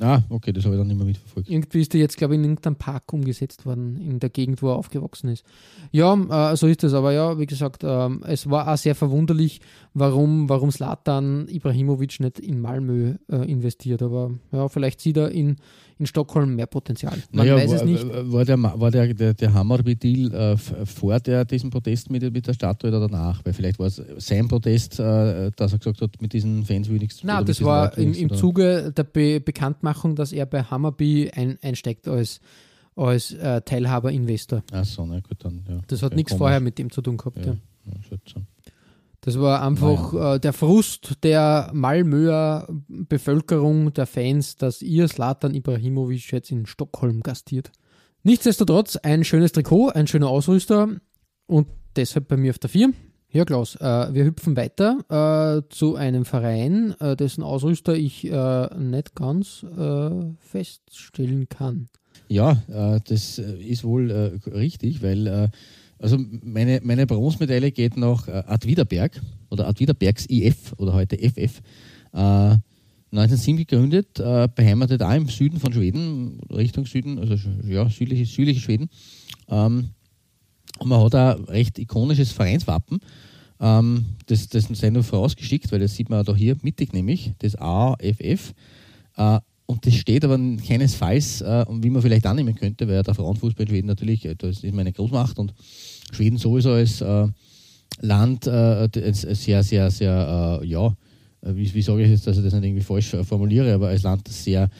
Ah, 0.00 0.22
okay, 0.28 0.52
das 0.52 0.64
habe 0.64 0.76
ich 0.76 0.80
dann 0.80 0.86
nicht 0.86 0.96
mehr 0.96 1.06
mitverfolgt. 1.06 1.50
Irgendwie 1.50 1.80
ist 1.80 1.92
er 1.92 2.00
jetzt, 2.00 2.16
glaube 2.16 2.34
ich, 2.34 2.38
in 2.38 2.44
irgendeinem 2.44 2.76
Park 2.76 3.12
umgesetzt 3.12 3.66
worden, 3.66 3.96
in 3.96 4.20
der 4.20 4.30
Gegend, 4.30 4.62
wo 4.62 4.68
er 4.68 4.76
aufgewachsen 4.76 5.28
ist. 5.28 5.44
Ja, 5.90 6.52
äh, 6.52 6.56
so 6.56 6.68
ist 6.68 6.84
es. 6.84 6.94
Aber 6.94 7.12
ja, 7.12 7.38
wie 7.38 7.46
gesagt, 7.46 7.82
äh, 7.82 8.08
es 8.26 8.48
war 8.48 8.72
auch 8.72 8.76
sehr 8.76 8.94
verwunderlich, 8.94 9.60
warum, 9.94 10.48
warum 10.48 10.70
Slatan 10.70 11.48
Ibrahimovic 11.48 12.20
nicht 12.20 12.38
in 12.38 12.60
Malmö 12.60 13.14
äh, 13.28 13.50
investiert. 13.50 14.02
Aber 14.02 14.30
ja, 14.52 14.68
vielleicht 14.68 15.00
sieht 15.00 15.16
er 15.16 15.32
in, 15.32 15.56
in 15.98 16.06
Stockholm 16.06 16.54
mehr 16.54 16.66
Potenzial. 16.66 17.16
Man 17.32 17.46
naja, 17.46 17.56
weiß 17.56 17.70
war, 17.70 17.76
es 17.76 17.84
nicht. 17.84 18.06
War 18.32 18.44
der, 18.44 18.62
war 18.62 18.90
der, 18.90 19.14
der, 19.14 19.34
der 19.34 19.52
Hammarby-Deal 19.52 20.32
äh, 20.32 20.56
vor 20.56 21.18
der, 21.20 21.44
diesem 21.44 21.70
Protest 21.70 22.10
mit, 22.10 22.22
mit 22.32 22.46
der 22.46 22.52
Statue 22.52 22.90
oder 22.90 23.00
danach? 23.00 23.44
Weil 23.44 23.52
vielleicht 23.52 23.78
war 23.78 23.86
es 23.86 24.02
sein 24.18 24.48
Protest, 24.48 25.00
äh, 25.00 25.50
dass 25.56 25.72
er 25.72 25.78
gesagt 25.78 26.00
hat, 26.00 26.20
mit 26.22 26.32
diesen 26.32 26.64
Fans 26.64 26.88
will 26.88 26.96
ich 26.96 27.02
nichts 27.02 27.24
Nein, 27.24 27.44
das 27.44 27.62
war 27.62 27.96
im, 27.98 28.12
im 28.14 28.32
Zuge 28.32 28.92
der 28.96 29.04
Be 29.04 29.40
Bekanntmachung, 29.40 30.14
dass 30.14 30.32
er 30.32 30.46
bei 30.46 30.62
Hammarby 30.62 31.30
ein, 31.34 31.58
einsteigt 31.62 32.08
als 32.08 32.40
als 32.96 33.32
äh, 33.32 33.60
Teilhaber-Investor. 33.62 34.64
Ach 34.72 34.84
so, 34.84 35.06
na 35.06 35.20
gut, 35.20 35.36
dann, 35.44 35.64
ja. 35.68 35.78
Das 35.86 36.02
hat 36.02 36.12
ja, 36.12 36.16
nichts 36.16 36.34
vorher 36.34 36.58
mit 36.58 36.78
dem 36.78 36.90
zu 36.90 37.00
tun 37.00 37.16
gehabt. 37.16 37.38
Ja, 37.46 37.52
ja. 37.52 38.42
Das 39.28 39.38
war 39.38 39.60
einfach 39.60 40.14
naja. 40.14 40.36
äh, 40.36 40.40
der 40.40 40.54
Frust 40.54 41.22
der 41.22 41.70
Malmöer 41.74 42.66
Bevölkerung, 42.88 43.92
der 43.92 44.06
Fans, 44.06 44.56
dass 44.56 44.80
ihr 44.80 45.06
Slatan 45.06 45.54
Ibrahimovic 45.54 46.32
jetzt 46.32 46.50
in 46.50 46.64
Stockholm 46.64 47.22
gastiert. 47.22 47.70
Nichtsdestotrotz 48.22 48.96
ein 48.96 49.24
schönes 49.24 49.52
Trikot, 49.52 49.90
ein 49.90 50.06
schöner 50.06 50.28
Ausrüster 50.28 50.88
und 51.46 51.68
deshalb 51.94 52.28
bei 52.28 52.38
mir 52.38 52.52
auf 52.52 52.58
der 52.58 52.70
4. 52.70 52.94
Ja, 53.30 53.44
Klaus, 53.44 53.76
äh, 53.76 54.14
wir 54.14 54.24
hüpfen 54.24 54.56
weiter 54.56 55.60
äh, 55.60 55.68
zu 55.68 55.96
einem 55.96 56.24
Verein, 56.24 56.94
äh, 56.98 57.14
dessen 57.14 57.42
Ausrüster 57.42 57.94
ich 57.96 58.24
äh, 58.32 58.74
nicht 58.78 59.14
ganz 59.14 59.62
äh, 59.62 60.10
feststellen 60.38 61.50
kann. 61.50 61.90
Ja, 62.28 62.62
äh, 62.68 62.98
das 63.06 63.38
ist 63.38 63.84
wohl 63.84 64.10
richtig, 64.46 65.02
weil 65.02 65.50
also 65.98 66.18
meine, 66.42 66.80
meine 66.82 67.06
Bronzemedaille 67.06 67.72
geht 67.72 67.96
nach 67.96 68.28
äh, 68.28 68.42
Adwiderberg 68.46 69.20
oder 69.50 69.66
Adwiderbergs 69.66 70.26
IF 70.26 70.72
oder 70.76 70.94
heute 70.94 71.16
FF. 71.16 71.60
Äh, 72.12 72.56
1907 73.10 73.56
gegründet, 73.56 74.20
äh, 74.20 74.48
beheimatet 74.54 75.02
auch 75.02 75.14
im 75.14 75.28
Süden 75.28 75.58
von 75.58 75.72
Schweden, 75.72 76.40
Richtung 76.50 76.84
Süden, 76.84 77.18
also 77.18 77.36
ja, 77.66 77.88
südliche, 77.88 78.26
südliche 78.26 78.60
Schweden. 78.60 78.90
Ähm, 79.48 79.90
und 80.78 80.88
man 80.88 81.02
hat 81.02 81.14
ein 81.14 81.44
recht 81.44 81.78
ikonisches 81.78 82.32
Vereinswappen. 82.32 83.00
Ähm, 83.60 84.04
das, 84.26 84.48
das 84.48 84.68
sei 84.72 84.90
nur 84.90 85.04
vorausgeschickt, 85.04 85.72
weil 85.72 85.80
das 85.80 85.94
sieht 85.94 86.10
man 86.10 86.24
da 86.24 86.34
hier 86.34 86.56
mittig 86.62 86.92
nämlich, 86.92 87.32
das 87.38 87.56
AFF. 87.56 88.54
Äh, 89.16 89.40
und 89.70 89.84
das 89.86 89.94
steht 89.94 90.24
aber 90.24 90.38
keinesfalls, 90.66 91.42
äh, 91.42 91.64
wie 91.68 91.90
man 91.90 92.00
vielleicht 92.00 92.26
annehmen 92.26 92.54
könnte, 92.54 92.88
weil 92.88 93.02
der 93.02 93.14
Frauenfußball 93.14 93.68
Schweden 93.68 93.86
natürlich, 93.86 94.24
äh, 94.24 94.34
das 94.34 94.64
ist 94.64 94.74
meine 94.74 94.92
Großmacht 94.92 95.38
und 95.38 95.52
Schweden 96.10 96.38
sowieso 96.38 96.70
als 96.70 97.02
äh, 97.02 97.28
Land 98.00 98.46
äh, 98.46 98.88
sehr, 99.12 99.62
sehr, 99.62 99.90
sehr, 99.90 100.60
äh, 100.62 100.66
ja, 100.66 100.86
äh, 101.42 101.54
wie, 101.54 101.74
wie 101.74 101.82
sage 101.82 102.02
ich 102.02 102.10
jetzt, 102.10 102.26
dass 102.26 102.38
ich 102.38 102.44
das 102.44 102.54
nicht 102.54 102.64
irgendwie 102.64 102.82
falsch 102.82 103.14
formuliere, 103.24 103.74
aber 103.74 103.88
als 103.88 104.04
Land, 104.04 104.26
das 104.26 104.42
sehr 104.42 104.70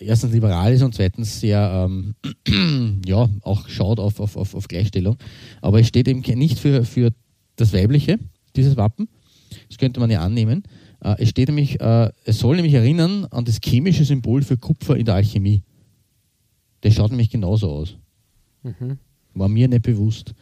erstens 0.00 0.32
liberal 0.32 0.72
ist 0.72 0.82
und 0.82 0.94
zweitens 0.94 1.40
sehr, 1.40 1.88
ähm, 1.88 2.14
ja, 3.06 3.28
auch 3.42 3.68
schaut 3.68 3.98
auf, 3.98 4.20
auf, 4.20 4.36
auf, 4.36 4.54
auf 4.54 4.68
Gleichstellung. 4.68 5.16
Aber 5.62 5.80
es 5.80 5.88
steht 5.88 6.08
eben 6.08 6.20
nicht 6.38 6.58
für, 6.58 6.84
für 6.84 7.10
das 7.56 7.72
Weibliche, 7.72 8.18
dieses 8.54 8.76
Wappen. 8.76 9.08
Das 9.68 9.78
könnte 9.78 10.00
man 10.00 10.10
ja 10.10 10.20
annehmen. 10.20 10.64
Äh, 11.00 11.16
es 11.18 11.30
steht 11.30 11.48
nämlich, 11.48 11.80
äh, 11.80 12.10
es 12.24 12.38
soll 12.38 12.56
nämlich 12.56 12.74
erinnern 12.74 13.26
an 13.30 13.44
das 13.44 13.58
chemische 13.62 14.04
Symbol 14.04 14.42
für 14.42 14.56
Kupfer 14.56 14.96
in 14.96 15.04
der 15.04 15.14
Alchemie. 15.14 15.62
Das 16.80 16.94
schaut 16.94 17.10
nämlich 17.10 17.30
genauso 17.30 17.70
aus. 17.70 17.96
Mhm. 18.62 18.98
War 19.34 19.48
mir 19.48 19.68
nicht 19.68 19.82
bewusst. 19.82 20.34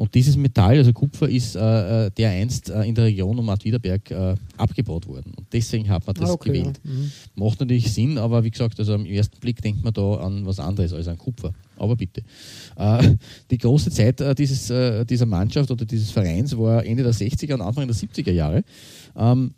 Und 0.00 0.14
dieses 0.14 0.34
Metall, 0.34 0.78
also 0.78 0.94
Kupfer, 0.94 1.28
ist 1.28 1.56
äh, 1.56 2.06
äh 2.06 2.10
der 2.10 2.30
einst 2.30 2.70
äh, 2.70 2.84
in 2.84 2.94
der 2.94 3.04
Region 3.04 3.38
um 3.38 3.46
Ad 3.50 3.62
Wiederberg 3.66 4.10
äh, 4.10 4.34
abgebaut 4.56 5.06
worden. 5.06 5.34
Und 5.36 5.46
deswegen 5.52 5.90
hat 5.90 6.06
man 6.06 6.16
das 6.16 6.30
ah, 6.30 6.32
okay, 6.32 6.48
gewählt. 6.48 6.80
Ja. 6.82 6.90
Mhm. 6.90 7.10
Macht 7.34 7.60
natürlich 7.60 7.92
Sinn, 7.92 8.16
aber 8.16 8.42
wie 8.42 8.50
gesagt, 8.50 8.78
also 8.78 8.94
am 8.94 9.04
ersten 9.04 9.38
Blick 9.40 9.60
denkt 9.60 9.84
man 9.84 9.92
da 9.92 10.14
an 10.14 10.46
was 10.46 10.58
anderes 10.58 10.94
als 10.94 11.06
an 11.06 11.18
Kupfer. 11.18 11.52
Aber 11.76 11.96
bitte. 11.96 12.22
Äh, 12.76 13.16
die 13.50 13.58
große 13.58 13.90
Zeit 13.90 14.24
dieses, 14.38 14.72
dieser 15.06 15.26
Mannschaft 15.26 15.70
oder 15.70 15.84
dieses 15.84 16.10
Vereins 16.10 16.56
war 16.56 16.82
Ende 16.82 17.02
der 17.02 17.12
60er 17.12 17.52
und 17.52 17.60
Anfang 17.60 17.86
der 17.86 17.94
70er 17.94 18.32
Jahre. 18.32 18.64
Ähm, 19.14 19.52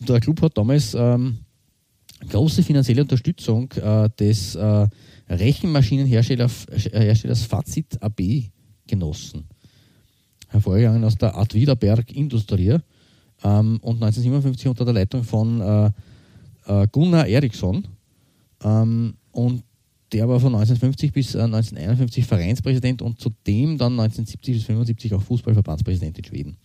der 0.00 0.20
Club 0.20 0.42
hat 0.42 0.56
damals 0.56 0.94
ähm, 0.94 1.38
große 2.28 2.62
finanzielle 2.62 3.02
Unterstützung 3.02 3.70
äh, 3.72 4.08
des 4.18 4.54
äh, 4.54 4.88
Rechenmaschinenherstellers 5.28 6.66
Herstellers 6.92 7.42
Fazit 7.44 8.02
AB 8.02 8.50
genossen. 8.86 9.44
Hervorgegangen 10.48 11.04
aus 11.04 11.16
der 11.16 11.36
Adwiderberg 11.36 12.12
Industrie 12.12 12.78
ähm, 13.42 13.78
und 13.82 14.02
1957 14.02 14.68
unter 14.68 14.84
der 14.84 14.94
Leitung 14.94 15.24
von 15.24 15.60
äh, 15.60 15.90
äh, 16.66 16.86
Gunnar 16.92 17.26
Eriksson. 17.26 17.86
Ähm, 18.62 19.14
und 19.32 19.64
der 20.12 20.28
war 20.28 20.38
von 20.38 20.54
1950 20.54 21.12
bis 21.12 21.34
1951 21.34 22.22
äh, 22.22 22.26
Vereinspräsident 22.26 23.02
und 23.02 23.20
zudem 23.20 23.76
dann 23.78 23.98
1970 23.98 24.54
bis 24.54 24.62
1975 24.68 25.14
auch 25.14 25.22
Fußballverbandspräsident 25.22 26.18
in 26.18 26.24
Schweden. 26.24 26.56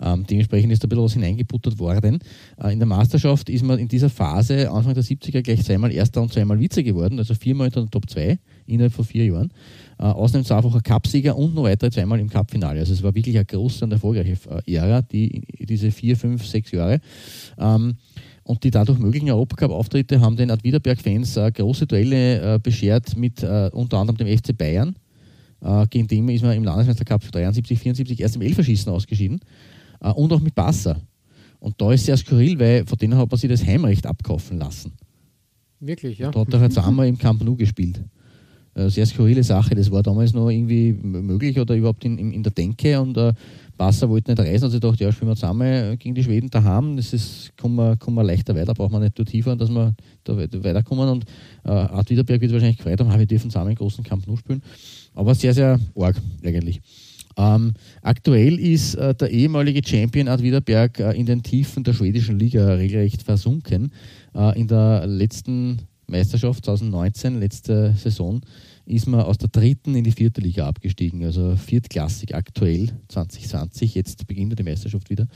Ähm, 0.00 0.26
dementsprechend 0.28 0.72
ist 0.72 0.82
da 0.82 0.86
ein 0.86 0.88
bisschen 0.90 1.04
was 1.04 1.12
hineingebuttert 1.14 1.78
worden. 1.78 2.18
Äh, 2.62 2.72
in 2.72 2.78
der 2.78 2.86
Meisterschaft 2.86 3.48
ist 3.48 3.64
man 3.64 3.78
in 3.78 3.88
dieser 3.88 4.10
Phase 4.10 4.70
Anfang 4.70 4.94
der 4.94 5.04
70er 5.04 5.42
gleich 5.42 5.64
zweimal 5.64 5.92
Erster 5.92 6.20
und 6.20 6.32
zweimal 6.32 6.58
Vize 6.58 6.82
geworden, 6.82 7.18
also 7.18 7.34
viermal 7.34 7.68
in 7.68 7.72
der 7.72 7.86
Top 7.86 8.08
2 8.08 8.38
innerhalb 8.66 8.92
von 8.92 9.04
vier 9.04 9.26
Jahren. 9.26 9.52
Äh, 9.98 10.04
außerdem 10.04 10.44
zweifacher 10.44 10.80
Cupsieger 10.80 11.36
und 11.36 11.54
noch 11.54 11.64
weitere 11.64 11.90
zweimal 11.90 12.18
im 12.18 12.28
Cupfinale. 12.28 12.80
Also 12.80 12.92
es 12.92 13.02
war 13.02 13.14
wirklich 13.14 13.36
eine 13.36 13.44
große 13.44 13.84
und 13.84 13.92
erfolgreiche 13.92 14.36
äh, 14.66 14.74
Ära, 14.74 15.02
die, 15.02 15.42
diese 15.60 15.90
vier, 15.90 16.16
fünf, 16.16 16.44
sechs 16.44 16.70
Jahre. 16.72 17.00
Ähm, 17.58 17.94
und 18.42 18.62
die 18.62 18.70
dadurch 18.70 18.98
möglichen 18.98 19.30
Europacup-Auftritte 19.30 20.20
haben 20.20 20.36
den 20.36 20.50
Adwiderberg-Fans 20.50 21.36
äh, 21.36 21.50
große 21.52 21.86
Duelle 21.86 22.56
äh, 22.56 22.58
beschert 22.58 23.16
mit 23.16 23.42
äh, 23.42 23.70
unter 23.72 23.98
anderem 23.98 24.18
dem 24.18 24.38
FC 24.38 24.56
Bayern. 24.56 24.96
Äh, 25.62 25.86
gegen 25.88 26.08
den 26.08 26.28
ist 26.28 26.42
man 26.42 26.54
im 26.54 26.64
Landesmeistercup 26.64 27.22
73, 27.32 27.78
74 27.78 28.20
erst 28.20 28.36
im 28.36 28.42
Elferschießen 28.42 28.92
ausgeschieden 28.92 29.40
und 30.12 30.32
auch 30.32 30.40
mit 30.40 30.54
Basser. 30.54 31.00
Und 31.60 31.80
da 31.80 31.92
ist 31.92 32.00
es 32.00 32.06
sehr 32.06 32.16
skurril, 32.16 32.58
weil 32.58 32.84
von 32.86 32.98
denen 32.98 33.16
hat 33.16 33.30
man 33.30 33.38
sich 33.38 33.48
das 33.48 33.64
Heimrecht 33.64 34.06
abkaufen 34.06 34.58
lassen. 34.58 34.92
Wirklich, 35.80 36.18
ja. 36.18 36.30
Da 36.30 36.40
hat 36.40 36.52
er 36.52 36.62
jetzt 36.62 36.78
einmal 36.78 37.08
im 37.08 37.18
Camp 37.18 37.42
Nou 37.42 37.56
gespielt. 37.56 38.02
Äh, 38.74 38.88
sehr 38.88 39.06
skurrile 39.06 39.42
Sache. 39.42 39.74
Das 39.74 39.90
war 39.90 40.02
damals 40.02 40.32
noch 40.32 40.50
irgendwie 40.50 40.92
möglich 40.92 41.58
oder 41.58 41.74
überhaupt 41.76 42.04
in, 42.04 42.18
in, 42.18 42.32
in 42.32 42.42
der 42.42 42.52
Denke. 42.52 43.00
Und 43.00 43.16
äh, 43.16 43.32
Basser 43.76 44.08
wollte 44.08 44.30
nicht 44.30 44.40
reisen, 44.40 44.64
also 44.64 44.78
dachte, 44.78 45.04
ja, 45.04 45.12
spielen 45.12 45.30
wir 45.30 45.36
zusammen 45.36 45.98
gegen 45.98 46.14
die 46.14 46.24
Schweden 46.24 46.50
daheim. 46.50 46.96
Das 46.96 47.12
ist, 47.12 47.56
kommen 47.56 47.76
wir, 47.76 47.96
kommen 47.96 48.16
wir 48.16 48.24
leichter 48.24 48.54
weiter, 48.54 48.74
braucht 48.74 48.92
man 48.92 49.02
nicht 49.02 49.18
dort 49.18 49.30
hinfahren, 49.30 49.58
dass 49.58 49.70
wir 49.70 49.94
da 50.24 50.36
weiterkommen. 50.36 51.08
Und 51.08 51.24
äh, 51.64 51.70
Art 51.70 52.10
Wiederberg 52.10 52.40
wird 52.40 52.52
wahrscheinlich 52.52 52.78
gefreut 52.78 53.00
haben, 53.00 53.18
wir 53.18 53.26
dürfen 53.26 53.50
zusammen 53.50 53.68
einen 53.68 53.76
großen 53.76 54.04
Camp 54.04 54.26
Nou 54.26 54.36
spielen. 54.36 54.62
Aber 55.14 55.34
sehr, 55.34 55.54
sehr 55.54 55.78
arg 55.96 56.16
eigentlich. 56.44 56.80
Ähm, 57.36 57.74
aktuell 58.02 58.58
ist 58.58 58.94
äh, 58.94 59.14
der 59.14 59.30
ehemalige 59.30 59.86
Champion 59.86 60.28
Ad 60.28 60.42
Widerberg 60.42 61.00
äh, 61.00 61.12
in 61.12 61.26
den 61.26 61.42
Tiefen 61.42 61.84
der 61.84 61.92
schwedischen 61.92 62.38
Liga 62.38 62.74
regelrecht 62.74 63.22
versunken. 63.22 63.92
Äh, 64.34 64.60
in 64.60 64.68
der 64.68 65.06
letzten 65.06 65.80
Meisterschaft 66.06 66.64
2019, 66.64 67.40
letzte 67.40 67.94
Saison, 67.96 68.40
ist 68.86 69.06
man 69.06 69.20
aus 69.20 69.38
der 69.38 69.48
dritten 69.48 69.94
in 69.94 70.04
die 70.04 70.12
vierte 70.12 70.40
Liga 70.40 70.66
abgestiegen, 70.66 71.24
also 71.24 71.56
viertklassig 71.56 72.34
aktuell 72.34 72.90
2020, 73.08 73.94
jetzt 73.94 74.26
beginnt 74.26 74.58
die 74.58 74.62
Meisterschaft 74.62 75.08
wieder. 75.08 75.26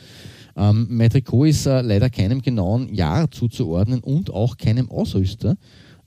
Ähm, 0.56 0.86
mein 0.90 1.08
Trikot 1.08 1.46
ist 1.46 1.66
äh, 1.66 1.80
leider 1.80 2.10
keinem 2.10 2.42
genauen 2.42 2.92
Jahr 2.92 3.30
zuzuordnen 3.30 4.00
und 4.00 4.30
auch 4.30 4.56
keinem 4.56 4.90
Ausrüster. 4.90 5.56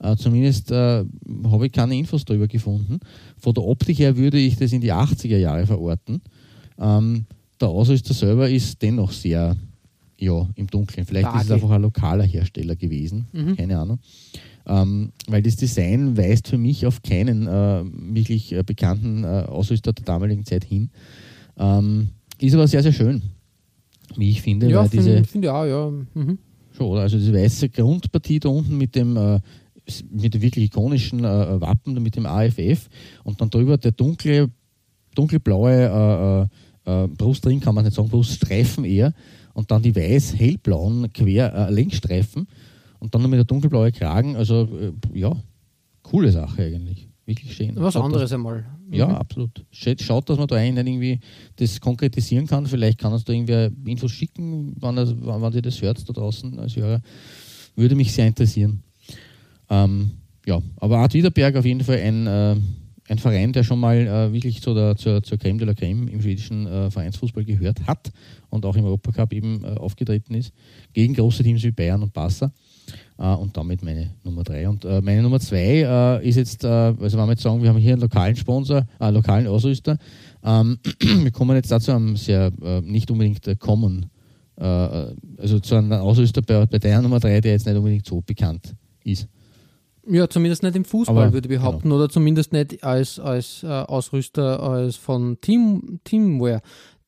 Äh, 0.02 0.16
zumindest 0.16 0.70
äh, 0.72 1.04
habe 1.44 1.66
ich 1.66 1.72
keine 1.72 1.96
Infos 1.96 2.24
darüber 2.24 2.48
gefunden. 2.48 2.98
Von 3.38 3.54
der 3.54 3.64
Optik 3.64 3.98
her 3.98 4.16
würde 4.16 4.38
ich 4.38 4.56
das 4.56 4.72
in 4.72 4.80
die 4.80 4.92
80er 4.92 5.36
Jahre 5.38 5.66
verorten. 5.66 6.20
Ähm, 6.78 7.26
der 7.60 7.68
Ausrüster 7.68 8.12
selber 8.12 8.50
ist 8.50 8.82
dennoch 8.82 9.12
sehr 9.12 9.56
ja, 10.18 10.48
im 10.56 10.66
Dunkeln. 10.66 11.06
Vielleicht 11.06 11.26
Vage. 11.26 11.38
ist 11.38 11.44
es 11.44 11.50
einfach 11.52 11.70
ein 11.70 11.82
lokaler 11.82 12.24
Hersteller 12.24 12.76
gewesen, 12.76 13.26
mhm. 13.32 13.56
keine 13.56 13.78
Ahnung. 13.78 13.98
Ähm, 14.66 15.12
weil 15.26 15.42
das 15.42 15.56
Design 15.56 16.16
weist 16.16 16.48
für 16.48 16.58
mich 16.58 16.86
auf 16.86 17.02
keinen 17.02 17.46
äh, 17.46 17.84
wirklich 18.14 18.52
äh, 18.52 18.62
bekannten 18.62 19.24
äh, 19.24 19.44
Ausrüster 19.48 19.92
der 19.92 20.04
damaligen 20.04 20.44
Zeit 20.44 20.64
hin. 20.64 20.90
Ähm, 21.56 22.08
ist 22.38 22.54
aber 22.54 22.68
sehr, 22.68 22.82
sehr 22.82 22.92
schön, 22.92 23.22
wie 24.16 24.30
ich 24.30 24.42
finde. 24.42 24.68
Ja, 24.68 24.84
finde 24.84 25.24
find 25.24 25.44
ich 25.44 25.50
auch, 25.50 25.64
ja. 25.64 25.90
Mhm. 26.14 26.38
Schon, 26.76 26.98
also 26.98 27.18
diese 27.18 27.34
weiße 27.34 27.68
Grundpartie 27.68 28.40
da 28.40 28.48
unten 28.48 28.78
mit 28.78 28.94
dem 28.94 29.16
äh, 29.16 29.40
mit 30.10 30.34
dem 30.34 30.42
wirklich 30.42 30.66
ikonischen 30.66 31.24
äh, 31.24 31.60
Wappen, 31.60 32.00
mit 32.02 32.16
dem 32.16 32.26
AFF 32.26 32.88
und 33.24 33.40
dann 33.40 33.50
drüber 33.50 33.78
der 33.78 33.92
dunkle, 33.92 34.50
dunkelblaue 35.14 36.48
äh, 36.86 36.92
äh, 36.92 37.04
äh, 37.04 37.08
Brustring, 37.08 37.60
kann 37.60 37.74
man 37.74 37.84
nicht 37.84 37.94
sagen, 37.94 38.08
Bruststreifen 38.08 38.84
eher 38.84 39.12
und 39.54 39.70
dann 39.70 39.82
die 39.82 39.94
weiß-hellblauen 39.94 41.12
Quer 41.12 41.52
äh, 41.54 41.70
Längsstreifen 41.70 42.46
und 42.98 43.14
dann 43.14 43.22
noch 43.22 43.28
mit 43.28 43.38
der 43.38 43.44
dunkelblaue 43.44 43.92
Kragen. 43.92 44.36
Also 44.36 44.68
äh, 44.78 45.18
ja, 45.18 45.34
coole 46.02 46.30
Sache 46.30 46.62
eigentlich. 46.62 47.08
Wirklich 47.24 47.54
schön. 47.54 47.76
Was 47.76 47.94
Schaut 47.94 48.04
anderes 48.04 48.30
das, 48.30 48.32
einmal. 48.32 48.64
Ja, 48.90 49.06
mhm. 49.06 49.14
absolut. 49.14 49.64
Schaut, 49.70 50.28
dass 50.28 50.38
man 50.38 50.48
da 50.48 50.56
einen 50.56 50.86
irgendwie 50.86 51.20
das 51.56 51.80
konkretisieren 51.80 52.46
kann. 52.46 52.66
Vielleicht 52.66 52.98
kann 52.98 53.12
uns 53.12 53.24
da 53.24 53.32
irgendwie 53.32 53.70
Infos 53.90 54.10
schicken, 54.10 54.74
wann, 54.80 54.96
das, 54.96 55.14
wann, 55.20 55.40
wann 55.40 55.52
ihr 55.52 55.62
das 55.62 55.80
hört 55.80 56.06
da 56.08 56.12
draußen 56.12 56.58
als 56.58 56.74
Hörer. 56.74 57.00
Würde 57.76 57.94
mich 57.94 58.12
sehr 58.12 58.26
interessieren. 58.26 58.82
Ähm, 59.72 60.10
ja, 60.46 60.60
aber 60.76 60.98
Art 60.98 61.14
Wiederberg 61.14 61.56
auf 61.56 61.64
jeden 61.64 61.82
Fall 61.82 61.98
ein, 61.98 62.26
äh, 62.26 62.56
ein 63.08 63.18
Verein, 63.18 63.52
der 63.52 63.64
schon 63.64 63.80
mal 63.80 63.96
äh, 63.96 64.32
wirklich 64.32 64.60
zu 64.60 64.74
der, 64.74 64.96
zur, 64.96 65.22
zur 65.22 65.38
Creme 65.38 65.58
de 65.58 65.66
la 65.66 65.74
Creme 65.74 66.08
im 66.08 66.20
schwedischen 66.20 66.66
äh, 66.66 66.90
Vereinsfußball 66.90 67.44
gehört 67.44 67.86
hat 67.86 68.12
und 68.50 68.66
auch 68.66 68.76
im 68.76 68.84
Europacup 68.84 69.32
eben 69.32 69.64
äh, 69.64 69.68
aufgetreten 69.68 70.34
ist, 70.34 70.52
gegen 70.92 71.14
große 71.14 71.42
Teams 71.42 71.62
wie 71.62 71.70
Bayern 71.70 72.02
und 72.02 72.12
Barca. 72.12 72.52
Uh, 73.18 73.36
und 73.36 73.56
damit 73.56 73.84
meine 73.84 74.10
Nummer 74.24 74.42
drei. 74.42 74.68
Und 74.68 74.84
uh, 74.84 75.00
meine 75.00 75.22
Nummer 75.22 75.38
zwei 75.38 76.20
ist 76.24 76.34
jetzt, 76.34 76.64
also 76.64 77.18
wenn 77.18 77.26
wir 77.26 77.30
jetzt 77.30 77.42
sagen, 77.42 77.62
wir 77.62 77.68
haben 77.68 77.78
hier 77.78 77.92
einen 77.92 78.02
lokalen 78.02 78.34
Sponsor, 78.34 78.84
einen 78.98 79.14
lokalen 79.14 79.46
Ausrüster. 79.46 79.96
Ähm, 80.42 80.78
wir 81.00 81.30
kommen 81.30 81.54
jetzt 81.54 81.70
dazu 81.70 81.92
einem 81.92 82.16
sehr 82.16 82.50
nicht 82.82 83.08
unbedingt 83.10 83.46
common, 83.60 84.06
also 84.56 85.60
zu 85.60 85.76
einem 85.76 85.92
Ausrüster 85.92 86.42
bei, 86.42 86.66
bei 86.66 86.78
der 86.78 87.00
Nummer 87.00 87.20
drei, 87.20 87.40
der 87.40 87.52
jetzt 87.52 87.66
nicht 87.66 87.76
unbedingt 87.76 88.06
so 88.06 88.20
bekannt 88.20 88.74
ist. 89.04 89.28
Ja, 90.06 90.28
zumindest 90.28 90.62
nicht 90.62 90.74
im 90.74 90.84
Fußball, 90.84 91.24
Aber, 91.26 91.32
würde 91.32 91.48
ich 91.48 91.58
behaupten, 91.58 91.84
genau. 91.84 91.96
oder 91.96 92.08
zumindest 92.08 92.52
nicht 92.52 92.82
als, 92.82 93.20
als 93.20 93.62
äh, 93.62 93.68
Ausrüster 93.68 94.60
als 94.60 94.96
von 94.96 95.40
Team, 95.40 96.00
Teamware. 96.04 96.60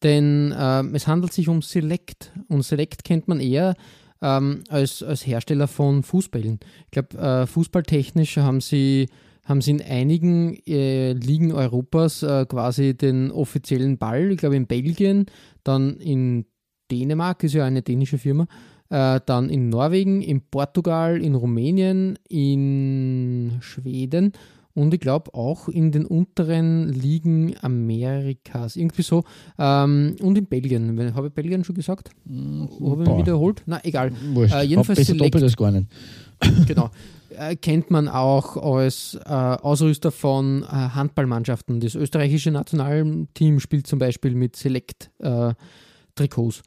Denn 0.02 0.52
äh, 0.52 0.82
es 0.94 1.06
handelt 1.06 1.32
sich 1.32 1.48
um 1.48 1.62
Select 1.62 2.32
und 2.48 2.62
Select 2.62 3.04
kennt 3.04 3.26
man 3.26 3.40
eher 3.40 3.74
ähm, 4.22 4.62
als, 4.68 5.02
als 5.02 5.26
Hersteller 5.26 5.66
von 5.66 6.02
Fußballen. 6.02 6.60
Ich 6.86 6.90
glaube, 6.92 7.18
äh, 7.18 7.46
fußballtechnisch 7.46 8.36
haben 8.36 8.60
sie, 8.60 9.08
haben 9.44 9.60
sie 9.60 9.72
in 9.72 9.82
einigen 9.82 10.56
äh, 10.66 11.14
Ligen 11.14 11.52
Europas 11.52 12.22
äh, 12.22 12.46
quasi 12.46 12.96
den 12.96 13.30
offiziellen 13.32 13.98
Ball. 13.98 14.30
Ich 14.30 14.38
glaube, 14.38 14.56
in 14.56 14.66
Belgien, 14.66 15.26
dann 15.64 15.96
in 15.96 16.46
Dänemark, 16.90 17.42
ist 17.42 17.54
ja 17.54 17.64
eine 17.64 17.82
dänische 17.82 18.18
Firma, 18.18 18.46
äh, 18.90 19.20
dann 19.24 19.50
in 19.50 19.68
Norwegen, 19.68 20.22
in 20.22 20.40
Portugal, 20.40 21.22
in 21.22 21.34
Rumänien, 21.34 22.18
in 22.28 23.58
Schweden 23.60 24.32
und 24.74 24.92
ich 24.92 25.00
glaube 25.00 25.32
auch 25.34 25.68
in 25.68 25.92
den 25.92 26.04
unteren 26.04 26.92
Ligen 26.92 27.54
Amerikas. 27.62 28.74
Irgendwie 28.74 29.02
so. 29.02 29.22
Ähm, 29.56 30.16
und 30.20 30.36
in 30.36 30.46
Belgien. 30.46 31.14
Habe 31.14 31.28
ich 31.28 31.32
Belgien 31.32 31.62
schon 31.62 31.76
gesagt? 31.76 32.10
Mm, 32.24 32.64
Habe 32.84 33.04
ich 33.04 33.08
mich 33.08 33.18
wiederholt? 33.18 33.62
Na, 33.66 33.78
egal. 33.84 34.10
Wurscht. 34.32 34.54
Äh, 34.54 34.62
jedenfalls 34.62 34.98
Hab 34.98 35.06
Select, 35.06 35.40
das 35.40 35.56
gar 35.56 35.70
nicht. 35.70 35.86
genau. 36.66 36.90
Äh, 37.38 37.54
kennt 37.56 37.92
man 37.92 38.08
auch 38.08 38.56
als 38.56 39.16
äh, 39.24 39.30
Ausrüster 39.30 40.10
von 40.10 40.62
äh, 40.62 40.66
Handballmannschaften. 40.66 41.78
Das 41.78 41.94
österreichische 41.94 42.50
Nationalteam 42.50 43.60
spielt 43.60 43.86
zum 43.86 44.00
Beispiel 44.00 44.34
mit 44.34 44.56
Select-Trikots. 44.56 46.62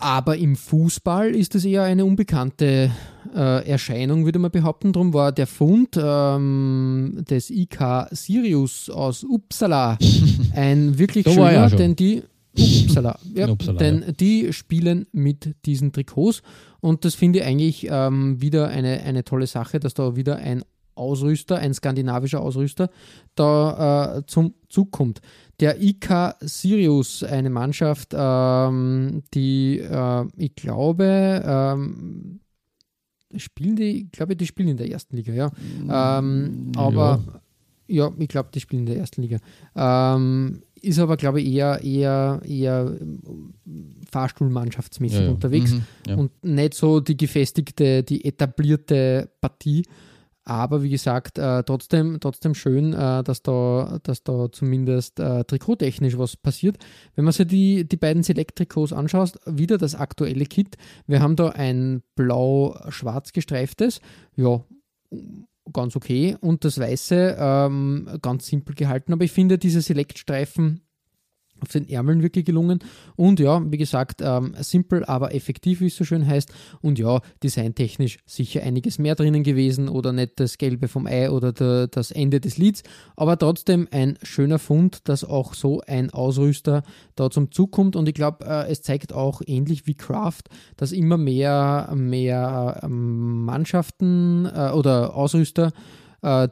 Aber 0.00 0.38
im 0.38 0.56
Fußball 0.56 1.34
ist 1.34 1.54
es 1.54 1.64
eher 1.64 1.82
eine 1.82 2.06
unbekannte 2.06 2.90
äh, 3.34 3.68
Erscheinung, 3.68 4.24
würde 4.24 4.38
man 4.38 4.50
behaupten. 4.50 4.94
Darum 4.94 5.12
war 5.12 5.30
der 5.30 5.46
Fund 5.46 5.98
ähm, 6.02 7.22
des 7.28 7.50
IK 7.50 8.08
Sirius 8.10 8.88
aus 8.88 9.24
Uppsala 9.24 9.98
ein 10.54 10.98
wirklich 10.98 11.26
so 11.26 11.32
schöner, 11.32 11.68
denn 11.68 11.96
die 11.96 12.22
Uppsala, 12.56 13.18
ja, 13.34 13.48
Uppsala, 13.48 13.78
denn 13.78 14.02
ja. 14.06 14.12
die 14.12 14.52
spielen 14.54 15.06
mit 15.12 15.54
diesen 15.66 15.92
Trikots 15.92 16.42
und 16.80 17.04
das 17.04 17.14
finde 17.14 17.40
ich 17.40 17.44
eigentlich 17.44 17.86
ähm, 17.90 18.40
wieder 18.40 18.68
eine, 18.68 19.02
eine 19.02 19.22
tolle 19.24 19.46
Sache, 19.46 19.80
dass 19.80 19.94
da 19.94 20.16
wieder 20.16 20.36
ein 20.36 20.64
Ausrüster, 21.00 21.58
ein 21.58 21.74
skandinavischer 21.74 22.40
Ausrüster, 22.40 22.90
da 23.34 24.18
äh, 24.18 24.26
zum 24.26 24.54
Zug 24.68 24.92
kommt 24.92 25.20
der 25.60 25.80
IK 25.80 26.36
Sirius, 26.40 27.22
eine 27.22 27.50
Mannschaft, 27.50 28.14
ähm, 28.14 29.22
die 29.34 29.78
äh, 29.78 30.26
ich 30.36 30.54
glaube, 30.54 31.42
ähm, 31.44 32.40
spielen 33.36 33.76
die, 33.76 34.04
ich 34.04 34.12
glaube, 34.12 34.36
die 34.36 34.46
spielen 34.46 34.68
in 34.68 34.76
der 34.76 34.90
ersten 34.90 35.16
Liga, 35.16 35.32
ja. 35.32 35.50
Ähm, 36.18 36.72
aber 36.76 37.20
ja, 37.86 38.06
ja 38.06 38.12
ich 38.18 38.28
glaube, 38.28 38.48
die 38.54 38.60
spielen 38.60 38.80
in 38.80 38.86
der 38.86 38.96
ersten 38.96 39.22
Liga. 39.22 39.38
Ähm, 39.76 40.62
ist 40.82 40.98
aber, 40.98 41.16
glaube 41.16 41.42
ich, 41.42 41.52
eher, 41.52 41.82
eher, 41.82 42.40
eher 42.46 42.96
Fahrstuhlmannschaftsmäßig 44.10 45.18
ja, 45.18 45.24
ja. 45.26 45.30
unterwegs 45.30 45.74
mhm, 45.74 46.18
und 46.18 46.44
nicht 46.44 46.74
so 46.74 47.00
die 47.00 47.16
gefestigte, 47.16 48.02
die 48.02 48.24
etablierte 48.24 49.30
Partie. 49.40 49.82
Aber 50.44 50.82
wie 50.82 50.90
gesagt, 50.90 51.38
äh, 51.38 51.62
trotzdem, 51.64 52.18
trotzdem 52.20 52.54
schön, 52.54 52.92
äh, 52.92 53.22
dass, 53.22 53.42
da, 53.42 53.98
dass 54.02 54.22
da 54.22 54.50
zumindest 54.50 55.20
äh, 55.20 55.44
trikottechnisch 55.44 56.16
was 56.18 56.36
passiert. 56.36 56.78
Wenn 57.14 57.24
man 57.24 57.32
sich 57.32 57.46
die, 57.46 57.86
die 57.86 57.96
beiden 57.96 58.22
Select-Trikots 58.22 58.92
anschaut, 58.92 59.34
wieder 59.46 59.76
das 59.78 59.94
aktuelle 59.94 60.46
Kit. 60.46 60.76
Wir 61.06 61.20
haben 61.20 61.36
da 61.36 61.50
ein 61.50 62.02
blau-schwarz 62.16 63.32
gestreiftes, 63.32 64.00
ja, 64.34 64.64
ganz 65.72 65.94
okay. 65.94 66.36
Und 66.40 66.64
das 66.64 66.78
weiße, 66.78 67.36
ähm, 67.38 68.08
ganz 68.22 68.46
simpel 68.46 68.74
gehalten. 68.74 69.12
Aber 69.12 69.24
ich 69.24 69.32
finde, 69.32 69.58
diese 69.58 69.82
Select-Streifen 69.82 70.80
auf 71.62 71.68
den 71.68 71.88
Ärmeln 71.88 72.22
wirklich 72.22 72.44
gelungen. 72.44 72.80
Und 73.16 73.40
ja, 73.40 73.62
wie 73.70 73.76
gesagt, 73.76 74.20
ähm, 74.22 74.54
simpel, 74.60 75.04
aber 75.04 75.34
effektiv, 75.34 75.80
wie 75.80 75.86
es 75.86 75.96
so 75.96 76.04
schön 76.04 76.26
heißt. 76.26 76.52
Und 76.80 76.98
ja, 76.98 77.20
designtechnisch 77.42 78.18
sicher 78.26 78.62
einiges 78.62 78.98
mehr 78.98 79.14
drinnen 79.14 79.42
gewesen 79.42 79.88
oder 79.88 80.12
nicht 80.12 80.40
das 80.40 80.58
Gelbe 80.58 80.88
vom 80.88 81.06
Ei 81.06 81.30
oder 81.30 81.52
der, 81.52 81.86
das 81.86 82.10
Ende 82.10 82.40
des 82.40 82.58
Lieds. 82.58 82.82
Aber 83.16 83.38
trotzdem 83.38 83.88
ein 83.90 84.18
schöner 84.22 84.58
Fund, 84.58 85.08
dass 85.08 85.24
auch 85.24 85.54
so 85.54 85.80
ein 85.86 86.10
Ausrüster 86.10 86.82
da 87.16 87.30
zum 87.30 87.52
Zug 87.52 87.72
kommt. 87.72 87.96
Und 87.96 88.08
ich 88.08 88.14
glaube, 88.14 88.44
äh, 88.44 88.70
es 88.70 88.82
zeigt 88.82 89.12
auch 89.12 89.42
ähnlich 89.46 89.86
wie 89.86 89.94
Craft, 89.94 90.44
dass 90.76 90.92
immer 90.92 91.16
mehr, 91.16 91.92
mehr 91.94 92.80
ähm, 92.82 93.44
Mannschaften 93.44 94.46
äh, 94.46 94.70
oder 94.70 95.14
Ausrüster 95.14 95.72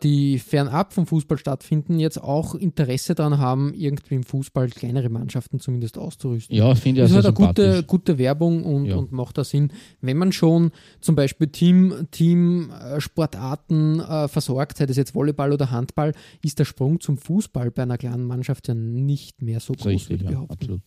die 0.03 0.39
fernab 0.39 0.95
vom 0.95 1.07
Fußball 1.07 1.37
stattfinden, 1.37 1.99
jetzt 1.99 2.23
auch 2.23 2.55
Interesse 2.55 3.15
daran 3.15 3.39
haben, 3.39 3.75
irgendwie 3.75 4.15
im 4.15 4.23
Fußball 4.23 4.71
kleinere 4.71 5.11
Mannschaften 5.11 5.61
zumindest 5.61 5.99
auszurüsten. 5.99 6.57
Ja, 6.57 6.75
finde 6.75 7.03
ich 7.03 7.05
Das 7.05 7.11
ist 7.11 7.17
halt 7.17 7.27
eine 7.27 7.47
gute, 7.47 7.83
gute 7.83 8.19
Werbung 8.19 8.65
und, 8.65 8.87
ja. 8.87 8.97
und 8.97 9.13
macht 9.13 9.37
da 9.37 9.45
Sinn, 9.45 9.73
wenn 10.01 10.17
man 10.17 10.33
schon 10.33 10.71
zum 11.01 11.17
Beispiel 11.17 11.49
Team, 11.49 12.09
Team 12.11 12.71
äh, 12.71 13.01
Sportarten 13.01 14.01
äh, 14.01 14.29
versorgt, 14.29 14.79
sei 14.79 14.87
das 14.87 14.97
jetzt 14.97 15.15
Volleyball 15.15 15.53
oder 15.53 15.71
Handball, 15.71 16.13
ist 16.43 16.59
der 16.59 16.65
Sprung 16.65 17.01
zum 17.01 17.19
Fußball 17.19 17.71
bei 17.71 17.83
einer 17.83 17.99
kleinen 17.99 18.25
Mannschaft 18.25 18.69
ja 18.69 18.75
nicht 18.75 19.43
mehr 19.43 19.61
so 19.61 19.75
groß, 19.75 19.87
richtig, 19.87 20.23
ja, 20.23 20.45
absolut. 20.49 20.81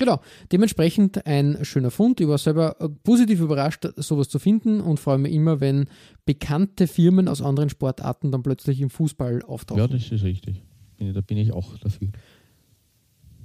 Genau, 0.00 0.18
dementsprechend 0.50 1.26
ein 1.26 1.58
schöner 1.62 1.90
Fund. 1.90 2.22
Ich 2.22 2.26
war 2.26 2.38
selber 2.38 2.74
äh, 2.80 2.88
positiv 2.88 3.40
überrascht, 3.40 3.86
sowas 3.96 4.30
zu 4.30 4.38
finden 4.38 4.80
und 4.80 4.98
freue 4.98 5.18
mich 5.18 5.34
immer, 5.34 5.60
wenn 5.60 5.88
bekannte 6.24 6.86
Firmen 6.86 7.28
aus 7.28 7.42
anderen 7.42 7.68
Sportarten 7.68 8.32
dann 8.32 8.42
plötzlich 8.42 8.80
im 8.80 8.88
Fußball 8.88 9.42
auftauchen. 9.42 9.78
Ja, 9.78 9.86
das 9.86 10.10
ist 10.10 10.24
richtig. 10.24 10.62
ich, 10.96 11.12
da 11.12 11.20
bin 11.20 11.36
ich 11.36 11.52
auch 11.52 11.76
dafür. 11.76 12.08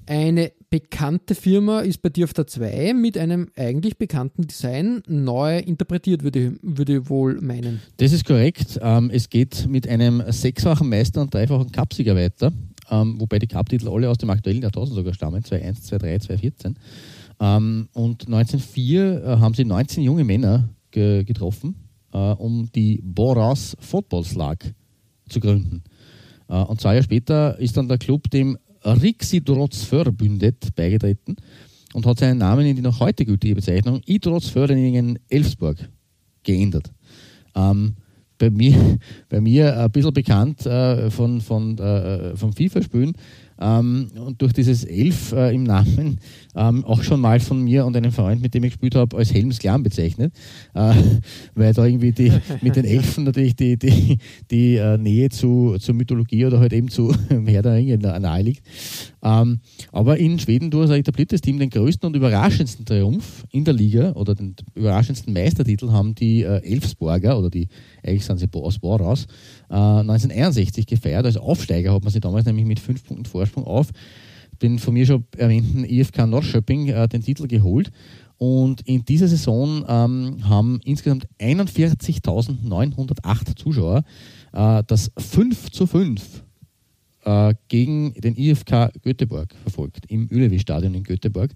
Eine 0.07 0.53
bekannte 0.69 1.35
Firma 1.35 1.81
ist 1.81 2.01
bei 2.01 2.09
dir 2.09 2.23
auf 2.23 2.33
der 2.33 2.47
2 2.47 2.93
mit 2.93 3.17
einem 3.17 3.49
eigentlich 3.57 3.97
bekannten 3.97 4.47
Design 4.47 5.03
neu 5.07 5.59
interpretiert, 5.59 6.23
würde, 6.23 6.57
würde 6.61 6.97
ich 6.99 7.09
wohl 7.09 7.41
meinen. 7.41 7.81
Das 7.97 8.13
ist 8.13 8.23
korrekt. 8.23 8.79
Ähm, 8.81 9.09
es 9.11 9.29
geht 9.29 9.67
mit 9.67 9.89
einem 9.89 10.23
sechsfachen 10.27 10.87
Meister 10.87 11.21
und 11.21 11.33
dreifachen 11.33 11.71
Cupsieger 11.71 12.15
weiter, 12.15 12.53
ähm, 12.89 13.19
wobei 13.19 13.39
die 13.39 13.47
Cup-Titel 13.47 13.89
alle 13.89 14.09
aus 14.09 14.17
dem 14.17 14.29
aktuellen 14.29 14.61
Jahrtausend 14.61 14.95
sogar 14.95 15.13
stammen, 15.13 15.41
2.1, 15.41 15.91
2.3, 15.91 16.27
2.14. 16.27 16.75
Ähm, 17.39 17.89
und 17.93 18.27
1904 18.27 19.23
äh, 19.23 19.27
haben 19.37 19.53
sie 19.53 19.65
19 19.65 20.03
junge 20.03 20.23
Männer 20.23 20.69
ge 20.91 21.23
getroffen, 21.23 21.75
äh, 22.13 22.17
um 22.17 22.69
die 22.73 23.01
Boras 23.03 23.75
Football 23.79 24.23
Slug 24.23 24.57
zu 25.29 25.39
gründen. 25.39 25.83
Äh, 26.47 26.55
und 26.55 26.79
zwei 26.79 26.93
Jahre 26.93 27.03
später 27.03 27.59
ist 27.59 27.75
dann 27.77 27.87
der 27.87 27.97
Club 27.97 28.29
dem 28.29 28.57
Rixidrotsförbündet 28.83 30.75
beigetreten 30.75 31.35
und 31.93 32.05
hat 32.05 32.19
seinen 32.19 32.37
Namen 32.37 32.65
in 32.65 32.75
die 32.75 32.81
noch 32.81 32.99
heute 32.99 33.25
gültige 33.25 33.55
Bezeichnung 33.55 34.01
Idrotsföreningen 34.05 35.17
Elfsburg 35.27 35.77
geändert. 36.43 36.91
Ähm, 37.55 37.95
bei 38.37 38.49
mir, 38.49 38.97
bei 39.29 39.41
mir 39.41 39.79
ein 39.79 39.91
bisschen 39.91 40.13
bekannt 40.13 40.65
äh, 40.65 41.09
von, 41.09 41.41
von, 41.41 41.77
äh, 41.77 42.35
vom 42.35 42.53
FIFA-Spielen 42.53 43.13
ähm, 43.59 44.07
und 44.25 44.41
durch 44.41 44.53
dieses 44.53 44.83
Elf 44.83 45.31
äh, 45.31 45.53
im 45.53 45.63
Namen 45.63 46.19
ähm, 46.55 46.83
auch 46.83 47.03
schon 47.03 47.21
mal 47.21 47.39
von 47.39 47.63
mir 47.63 47.85
und 47.85 47.95
einem 47.95 48.11
Freund, 48.11 48.41
mit 48.41 48.53
dem 48.53 48.63
ich 48.63 48.73
gespielt 48.73 48.95
habe, 48.95 49.15
als 49.17 49.33
Helms 49.33 49.59
Clan 49.59 49.83
bezeichnet, 49.83 50.33
äh, 50.73 50.93
weil 51.55 51.73
da 51.73 51.85
irgendwie 51.85 52.11
die, 52.11 52.31
mit 52.61 52.75
den 52.75 52.85
Elfen 52.85 53.23
natürlich 53.23 53.55
die, 53.55 53.77
die, 53.77 54.17
die 54.51 54.75
äh, 54.75 54.97
Nähe 54.97 55.29
zu, 55.29 55.77
zur 55.79 55.95
Mythologie 55.95 56.45
oder 56.45 56.59
halt 56.59 56.73
eben 56.73 56.89
zu 56.89 57.13
Herr 57.45 57.61
der 57.61 57.75
Ringe 57.75 57.97
nahe 57.97 58.41
liegt. 58.41 58.63
Ähm, 59.23 59.59
aber 59.91 60.17
in 60.17 60.37
Schweden 60.39 60.69
durch 60.69 60.89
ein 60.89 60.99
etabliertes 60.99 61.41
Team 61.41 61.59
den 61.59 61.69
größten 61.69 62.07
und 62.07 62.15
überraschendsten 62.15 62.85
Triumph 62.85 63.45
in 63.51 63.63
der 63.63 63.73
Liga 63.73 64.11
oder 64.13 64.35
den 64.35 64.55
überraschendsten 64.75 65.33
Meistertitel 65.33 65.91
haben 65.91 66.13
die 66.15 66.43
äh, 66.43 66.61
Elfsborger 66.63 67.37
oder 67.37 67.49
die, 67.49 67.67
eigentlich 68.03 68.25
sind 68.25 68.39
sie 68.39 68.47
aus 68.53 68.79
Boraus, 68.79 69.27
äh, 69.75 70.01
1961 70.01 70.87
gefeiert. 70.87 71.25
Als 71.25 71.37
Aufsteiger 71.37 71.93
hat 71.93 72.03
man 72.03 72.13
sie 72.13 72.19
damals 72.19 72.45
nämlich 72.45 72.65
mit 72.65 72.79
fünf 72.79 73.03
Punkten 73.03 73.25
Vorsprung 73.25 73.65
auf 73.65 73.89
den 74.61 74.79
von 74.79 74.93
mir 74.93 75.05
schon 75.05 75.25
erwähnten 75.37 75.83
IFK 75.83 76.27
Norrköping 76.27 76.87
äh, 76.87 77.07
den 77.07 77.21
Titel 77.21 77.47
geholt. 77.47 77.91
Und 78.37 78.81
in 78.81 79.05
dieser 79.05 79.29
Saison 79.29 79.85
ähm, 79.87 80.39
haben 80.47 80.81
insgesamt 80.83 81.25
41.908 81.39 83.55
Zuschauer 83.55 84.03
äh, 84.51 84.83
das 84.87 85.09
5 85.17 85.71
zu 85.71 85.87
5 85.87 86.43
äh, 87.23 87.53
gegen 87.69 88.13
den 88.13 88.35
IFK 88.35 88.91
Göteborg 89.01 89.55
verfolgt, 89.61 90.03
im 90.09 90.27
Ülewi-Stadion 90.27 90.95
in 90.95 91.03
Göteborg. 91.03 91.51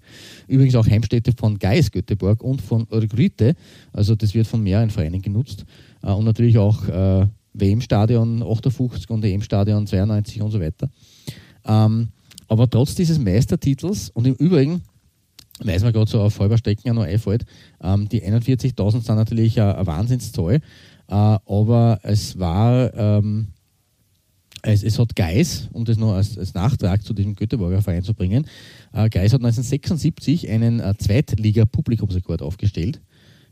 Übrigens 0.46 0.74
auch 0.74 0.86
Heimstätte 0.86 1.32
von 1.32 1.58
Geis 1.58 1.90
Göteborg 1.90 2.42
und 2.42 2.62
von 2.62 2.86
Örgryte, 2.90 3.56
also 3.92 4.14
das 4.14 4.32
wird 4.34 4.46
von 4.46 4.62
mehreren 4.62 4.88
Vereinen 4.90 5.20
genutzt. 5.20 5.66
Äh, 6.02 6.12
und 6.12 6.24
natürlich 6.24 6.56
auch 6.56 6.88
äh, 6.88 7.26
WM-Stadion 7.52 8.42
58 8.42 9.10
und 9.10 9.24
EM-Stadion 9.24 9.86
92 9.86 10.42
und 10.42 10.50
so 10.50 10.60
weiter. 10.60 10.88
Ähm, 11.64 12.08
aber 12.48 12.68
trotz 12.68 12.94
dieses 12.94 13.18
Meistertitels 13.18 14.10
und 14.10 14.26
im 14.26 14.34
Übrigen, 14.34 14.82
weiß 15.60 15.82
man 15.82 15.92
gerade 15.92 16.10
so 16.10 16.20
auf 16.20 16.38
Halberstecken 16.38 16.86
ja 16.86 16.94
noch 16.94 17.04
einfällt, 17.04 17.44
ähm, 17.82 18.08
die 18.08 18.22
41.000 18.22 19.04
sind 19.04 19.16
natürlich 19.16 19.60
ein, 19.60 19.76
ein 19.76 19.86
Wahnsinnszahl, 19.86 20.54
äh, 20.54 20.60
aber 21.08 22.00
es 22.02 22.38
war, 22.38 22.94
ähm, 22.94 23.48
es, 24.62 24.82
es, 24.82 24.98
hat 24.98 25.16
Geis, 25.16 25.68
um 25.72 25.84
das 25.84 25.96
noch 25.96 26.14
als, 26.14 26.38
als 26.38 26.54
Nachtrag 26.54 27.04
zu 27.04 27.14
diesem 27.14 27.34
Göteborger 27.34 27.82
Verein 27.82 28.02
zu 28.02 28.14
bringen, 28.14 28.46
äh, 28.92 29.08
Geis 29.08 29.32
hat 29.32 29.40
1976 29.40 30.48
einen 30.48 30.80
äh, 30.80 30.94
Zweitliga-Publikumsrekord 30.96 32.42
aufgestellt 32.42 33.00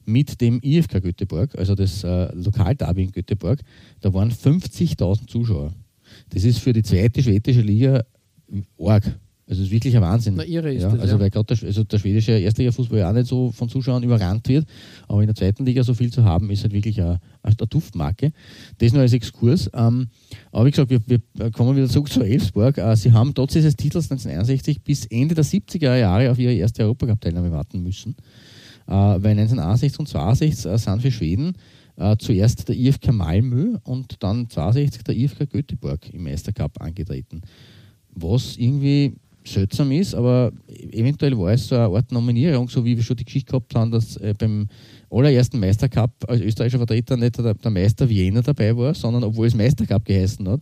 mit 0.09 0.41
dem 0.41 0.59
IFK 0.63 1.03
Göteborg, 1.03 1.57
also 1.59 1.75
das 1.75 2.03
äh, 2.03 2.35
Lokalderby 2.35 3.05
in 3.05 3.13
Göteborg, 3.13 3.61
da 4.01 4.13
waren 4.13 4.33
50.000 4.33 5.27
Zuschauer. 5.27 5.73
Das 6.31 6.45
ist 6.45 6.59
für 6.59 6.73
die 6.73 6.83
zweite 6.83 7.23
schwedische 7.23 7.61
Liga 7.61 8.03
arg. 8.81 9.05
Also 9.47 9.63
es 9.63 9.69
ist 9.69 9.73
wirklich 9.73 9.97
ein 9.97 10.03
Wahnsinn. 10.03 10.35
Na, 10.37 10.45
irre 10.45 10.73
ist 10.73 10.83
ja, 10.83 10.91
das, 10.91 11.01
also 11.01 11.15
ja. 11.15 11.21
weil 11.21 11.31
gerade 11.31 11.55
der, 11.55 11.67
also 11.67 11.83
der 11.83 11.99
schwedische 11.99 12.33
Erstliga-Fußball 12.33 12.99
ja 12.99 13.09
auch 13.09 13.15
nicht 13.15 13.27
so 13.27 13.51
von 13.51 13.69
Zuschauern 13.69 14.03
überrannt 14.03 14.47
wird, 14.49 14.67
aber 15.07 15.21
in 15.21 15.27
der 15.27 15.35
zweiten 15.35 15.65
Liga 15.65 15.83
so 15.83 15.95
viel 15.95 16.13
zu 16.13 16.23
haben, 16.23 16.51
ist 16.51 16.63
halt 16.63 16.75
wirklich 16.75 17.01
eine, 17.01 17.19
eine 17.43 17.55
Duftmarke. 17.55 18.33
Das 18.77 18.93
nur 18.93 19.01
als 19.01 19.15
Exkurs. 19.15 19.71
Ähm, 19.73 20.09
aber 20.53 20.67
wie 20.67 20.71
gesagt, 20.71 20.91
wir, 20.91 21.01
wir, 21.07 21.51
kommen 21.51 21.77
wieder 21.77 21.89
zurück 21.89 22.11
zu 22.11 22.23
Elfsborg. 22.23 22.77
Äh, 22.77 22.97
sie 22.97 23.13
haben 23.13 23.35
trotz 23.35 23.55
dieses 23.55 23.75
Titels 23.75 24.11
1961 24.11 24.83
bis 24.83 25.07
Ende 25.07 25.35
der 25.35 25.45
70er 25.45 25.97
Jahre 25.97 26.31
auf 26.31 26.39
ihre 26.39 26.53
erste 26.53 26.83
Europacup-Teilnahme 26.83 27.51
warten 27.51 27.83
müssen. 27.83 28.17
Äh, 28.89 28.93
weil 28.93 29.39
1961 29.39 29.99
und 30.01 30.09
62 30.09 30.65
äh, 30.65 30.79
sind 30.79 31.03
für 31.03 31.11
Schweden 31.11 31.53
äh, 31.97 32.17
zuerst 32.19 32.69
der 32.69 32.77
IFK 32.77 33.13
Malmö 33.13 33.77
und 33.85 34.23
dann 34.23 34.49
62 34.49 35.05
der 35.05 35.15
IFK 35.15 35.51
Göteborg 35.51 36.09
im 36.13 36.25
Meistercup 36.25 36.81
angetreten. 36.81 37.43
Was 38.15 38.57
irgendwie 38.57 39.15
seltsam 39.45 39.93
ist, 39.93 40.15
aber 40.15 40.53
eventuell 40.91 41.37
war 41.39 41.53
es 41.53 41.69
so 41.69 41.75
eine 41.75 41.85
Art 41.95 42.11
Nominierung, 42.13 42.69
so 42.69 42.85
wie 42.85 42.97
wir 42.97 43.05
schon 43.05 43.17
die 43.17 43.25
Geschichte 43.25 43.51
gehabt 43.51 43.75
haben, 43.75 43.91
dass 43.91 44.19
beim 44.39 44.69
allerersten 45.11 45.59
Meistercup 45.59 46.11
als 46.27 46.43
österreichischer 46.43 46.79
Vertreter 46.79 47.17
nicht 47.17 47.39
der, 47.39 47.55
der, 47.55 47.71
Meister 47.71 48.09
Wiener 48.09 48.43
dabei 48.43 48.77
war, 48.77 48.95
sondern 48.95 49.25
obwohl 49.25 49.47
es 49.47 49.55
Meistercup 49.55 50.05
geheißen 50.05 50.47
hat, 50.49 50.61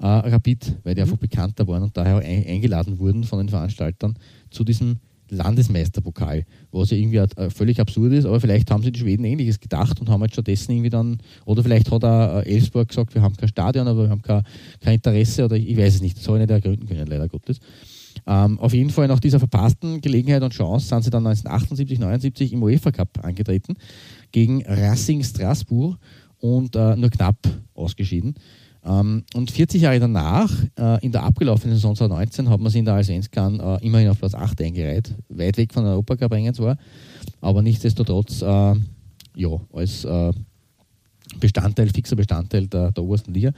äh, 0.00 0.06
Rapid, 0.06 0.76
weil 0.82 0.94
die 0.94 1.00
einfach 1.00 1.16
bekannter 1.16 1.66
waren 1.66 1.84
und 1.84 1.96
daher 1.96 2.18
ein, 2.18 2.46
eingeladen 2.46 2.98
wurden 2.98 3.24
von 3.24 3.38
den 3.38 3.48
Veranstaltern 3.48 4.18
zu 4.50 4.64
diesem 4.64 4.98
Landesmeisterpokal, 5.30 6.44
was 6.70 6.90
ja 6.90 6.96
irgendwie 6.96 7.18
äh, 7.18 7.50
völlig 7.50 7.80
absurd 7.80 8.12
ist, 8.12 8.26
aber 8.26 8.40
vielleicht 8.40 8.70
haben 8.70 8.82
sie 8.82 8.92
die 8.92 9.00
Schweden 9.00 9.24
ähnliches 9.24 9.60
gedacht 9.60 10.00
und 10.00 10.08
haben 10.08 10.20
halt 10.20 10.32
stattdessen 10.32 10.72
irgendwie 10.72 10.90
dann, 10.90 11.18
oder 11.44 11.62
vielleicht 11.62 11.90
hat 11.90 12.04
auch 12.04 12.42
äh, 12.42 12.54
Elfsborg 12.54 12.88
gesagt, 12.88 13.14
wir 13.14 13.22
haben 13.22 13.36
kein 13.36 13.48
Stadion, 13.48 13.88
aber 13.88 14.04
wir 14.04 14.10
haben 14.10 14.22
kein, 14.22 14.42
kein 14.80 14.94
Interesse 14.94 15.44
oder 15.44 15.56
ich 15.56 15.76
weiß 15.76 15.96
es 15.96 16.02
nicht, 16.02 16.16
das 16.18 16.26
habe 16.28 16.38
ich 16.38 16.42
nicht 16.42 16.50
ergründen 16.50 16.86
können, 16.86 17.06
leider 17.06 17.28
Gottes. 17.28 17.60
Ähm, 18.26 18.58
auf 18.58 18.72
jeden 18.72 18.90
Fall 18.90 19.08
nach 19.08 19.20
dieser 19.20 19.38
verpassten 19.38 20.00
Gelegenheit 20.00 20.42
und 20.42 20.52
Chance 20.52 20.88
sind 20.88 21.04
sie 21.04 21.10
dann 21.10 21.26
1978, 21.26 21.98
79 21.98 22.52
im 22.52 22.62
UEFA 22.62 22.90
Cup 22.90 23.24
angetreten 23.24 23.74
gegen 24.32 24.64
Racing 24.66 25.22
Strasbourg 25.22 25.98
und 26.38 26.74
äh, 26.76 26.96
nur 26.96 27.10
knapp 27.10 27.36
ausgeschieden. 27.74 28.34
Ähm, 28.86 29.24
und 29.34 29.50
40 29.50 29.82
Jahre 29.82 29.98
danach, 29.98 30.50
äh, 30.78 31.04
in 31.04 31.12
der 31.12 31.24
abgelaufenen 31.24 31.74
Saison 31.74 31.96
2019, 31.96 32.48
hat 32.48 32.60
man 32.60 32.70
sich 32.70 32.78
in 32.78 32.84
der 32.84 32.94
Allsvenskan 32.94 33.58
äh, 33.58 33.84
immerhin 33.84 34.08
auf 34.08 34.18
Platz 34.18 34.34
8 34.34 34.62
eingereiht, 34.62 35.14
weit 35.28 35.56
weg 35.56 35.72
von 35.72 35.84
der 35.84 35.92
Europacup 35.94 36.32
zwar, 36.54 36.78
aber 37.40 37.62
nichtsdestotrotz 37.62 38.42
äh, 38.42 38.74
ja, 39.34 39.60
als 39.72 40.04
äh, 40.04 40.32
Bestandteil, 41.40 41.88
fixer 41.88 42.16
Bestandteil 42.16 42.68
der, 42.68 42.92
der, 42.92 43.02
obersten 43.02 43.34
Liga. 43.34 43.50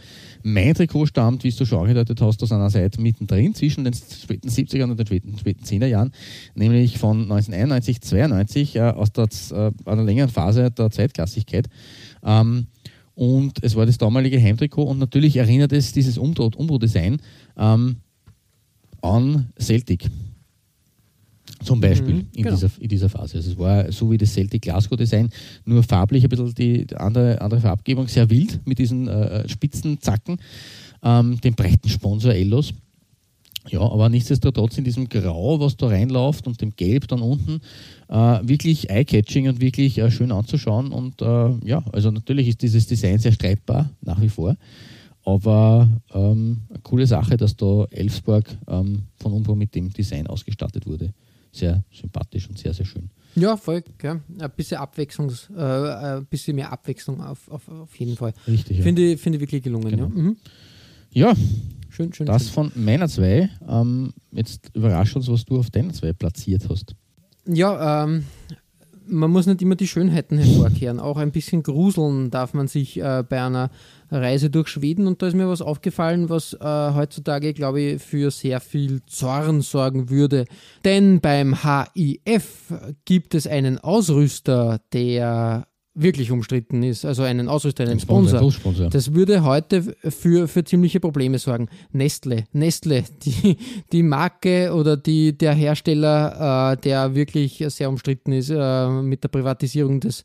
Mein 0.43 0.75
Trikot 0.75 1.07
stammt, 1.07 1.45
wie 1.45 1.51
du 1.51 1.67
schon 1.67 1.81
angedeutet 1.81 2.21
hast, 2.21 2.43
aus 2.43 2.51
einer 2.51 2.71
Zeit 2.71 2.99
mittendrin 2.99 3.55
zwischen 3.55 3.85
den 3.85 3.93
späten 3.93 4.49
70er 4.49 4.85
und 4.85 4.99
den 4.99 5.07
späten, 5.07 5.39
späten 5.39 5.65
10er 5.65 5.87
Jahren, 5.87 6.13
nämlich 6.55 6.99
von 6.99 7.23
1991, 7.23 8.01
92 8.01 8.77
äh, 8.77 8.81
aus 8.81 9.13
der, 9.13 9.29
äh, 9.53 9.71
einer 9.85 10.03
längeren 10.03 10.31
Phase 10.31 10.71
der 10.71 10.91
Zweitklassigkeit. 10.91 11.69
Ähm, 12.25 12.69
und 13.19 13.65
es 13.65 13.75
war 13.75 13.85
das 13.85 13.99
damalige 13.99 14.41
Heimtrikot 14.41 14.85
und 14.85 14.99
natürlich 15.01 15.37
erinnert 15.37 15.73
es 15.73 15.93
dieses 15.93 16.19
Umbro-Design 16.19 17.17
ähm, 17.57 17.97
an 19.03 19.49
Celtic. 19.59 20.09
Zum 21.65 21.81
Beispiel 21.81 22.15
mhm, 22.15 22.27
in, 22.33 22.45
genau. 22.45 22.55
dieser, 22.55 22.71
in 22.79 22.89
dieser 22.89 23.09
Phase. 23.09 23.39
Also 23.39 23.51
es 23.51 23.59
war 23.59 23.91
so 23.91 24.09
wie 24.13 24.19
das 24.19 24.33
Celtic 24.33 24.63
Glasgow 24.63 24.97
Design, 24.97 25.31
nur 25.65 25.83
farblich 25.83 26.23
ein 26.23 26.29
bisschen 26.29 26.55
die 26.55 26.87
andere, 26.95 27.41
andere 27.41 27.61
Farbgebung, 27.61 28.07
sehr 28.07 28.31
wild 28.31 28.61
mit 28.65 28.79
diesen 28.79 29.09
äh, 29.09 29.49
spitzen 29.49 30.01
Zacken, 30.01 30.37
ähm, 31.03 31.41
dem 31.41 31.55
breiten 31.55 31.89
Sponsor 31.89 32.33
Ellos. 32.33 32.73
Ja, 33.71 33.81
aber 33.81 34.09
nichtsdestotrotz 34.09 34.79
in 34.79 34.85
diesem 34.85 35.09
Grau, 35.09 35.61
was 35.61 35.77
da 35.77 35.89
reinläuft 35.89 36.47
und 36.47 36.61
dem 36.61 36.75
Gelb 36.77 37.09
dann 37.09 37.21
unten, 37.21 37.61
äh, 38.09 38.15
wirklich 38.15 38.91
eye-catching 38.91 39.49
und 39.49 39.61
wirklich 39.61 39.99
äh, 39.99 40.11
schön 40.11 40.33
anzuschauen. 40.33 40.93
Und 40.93 41.21
äh, 41.23 41.51
ja, 41.65 41.85
also 41.93 42.11
natürlich 42.11 42.49
ist 42.49 42.63
dieses 42.63 42.87
Design 42.87 43.19
sehr 43.19 43.33
streitbar, 43.33 43.91
nach 44.01 44.21
wie 44.21 44.29
vor. 44.29 44.57
Aber 45.25 45.89
ähm, 46.15 46.63
eine 46.71 46.79
coole 46.83 47.07
Sache, 47.07 47.37
dass 47.37 47.57
da 47.57 47.85
Elfsborg 47.91 48.57
ähm, 48.67 49.03
von 49.17 49.33
Umbro 49.33 49.55
mit 49.55 49.75
dem 49.75 49.93
Design 49.93 50.27
ausgestattet 50.27 50.87
wurde. 50.87 51.13
Sehr 51.53 51.85
sympathisch 51.93 52.49
und 52.49 52.59
sehr, 52.59 52.73
sehr 52.73 52.87
schön. 52.87 53.11
Ja, 53.35 53.57
voll, 53.57 53.83
ja. 54.03 54.21
Ein 54.39 54.51
bisschen 54.57 54.79
Abwechslungs, 54.79 55.51
äh, 55.57 55.61
ein 55.61 56.27
bisschen 56.27 56.57
mehr 56.57 56.73
Abwechslung 56.73 57.21
auf, 57.21 57.49
auf, 57.51 57.69
auf 57.69 57.95
jeden 57.97 58.17
Fall. 58.17 58.33
Richtig. 58.47 58.83
Finde 58.83 59.13
ich 59.13 59.21
find 59.21 59.39
wirklich 59.39 59.63
gelungen, 59.63 59.91
genau. 59.91 60.05
ja. 60.05 60.09
Mhm. 60.09 60.37
Ja, 61.13 61.35
schön, 61.99 62.13
schön. 62.13 62.27
Das 62.27 62.45
schön. 62.45 62.53
von 62.53 62.73
meiner 62.75 63.09
zwei. 63.09 63.51
Ähm, 63.69 64.13
jetzt 64.33 64.71
überrascht 64.75 65.17
uns, 65.17 65.29
was 65.29 65.45
du 65.45 65.59
auf 65.59 65.71
deiner 65.71 65.93
zwei 65.93 66.13
platziert 66.13 66.69
hast. 66.69 66.95
Ja, 67.47 68.05
ähm, 68.05 68.25
man 69.07 69.31
muss 69.31 69.47
nicht 69.47 69.63
immer 69.63 69.75
die 69.75 69.89
Schönheiten 69.89 70.39
hervorkehren. 70.39 71.01
Auch 71.01 71.17
ein 71.17 71.33
bisschen 71.33 71.63
gruseln 71.63 72.31
darf 72.31 72.55
man 72.55 72.69
sich 72.69 72.99
äh, 72.99 73.25
bei 73.29 73.43
einer 73.43 73.71
Reise 74.11 74.51
durch 74.51 74.69
Schweden. 74.69 75.07
Und 75.07 75.23
da 75.23 75.29
ist 75.29 75.35
mir 75.35 75.49
was 75.49 75.63
aufgefallen, 75.63 76.29
was 76.29 76.53
äh, 76.53 76.59
heutzutage, 76.95 77.55
glaube 77.55 77.81
ich, 77.81 78.03
für 78.03 78.31
sehr 78.31 78.61
viel 78.61 79.01
Zorn 79.07 79.63
sorgen 79.63 80.11
würde. 80.11 80.45
Denn 80.85 81.21
beim 81.21 81.57
HIF 81.63 82.73
gibt 83.07 83.35
es 83.35 83.47
einen 83.47 83.79
Ausrüster, 83.79 84.81
der 84.93 85.67
wirklich 86.01 86.31
umstritten 86.31 86.83
ist, 86.83 87.05
also 87.05 87.23
einen 87.23 87.49
Ausrüster, 87.49 87.85
einen 87.85 87.99
Sponsor, 87.99 88.53
Sponsor. 88.53 88.89
Das 88.89 89.15
würde 89.15 89.43
heute 89.43 89.83
für, 90.09 90.49
für 90.49 90.65
ziemliche 90.65 91.01
Probleme 91.01 91.39
sorgen. 91.39 91.69
Nestle, 91.93 92.45
Nestle, 92.53 93.05
die, 93.23 93.57
die 93.93 94.03
Marke 94.03 94.73
oder 94.75 94.97
die, 94.97 95.37
der 95.37 95.55
Hersteller, 95.55 96.73
äh, 96.73 96.77
der 96.77 97.15
wirklich 97.15 97.65
sehr 97.69 97.89
umstritten 97.89 98.33
ist 98.33 98.51
äh, 98.51 98.89
mit 98.89 99.25
der 99.25 99.29
Privatisierung 99.29 100.01
des, 100.01 100.25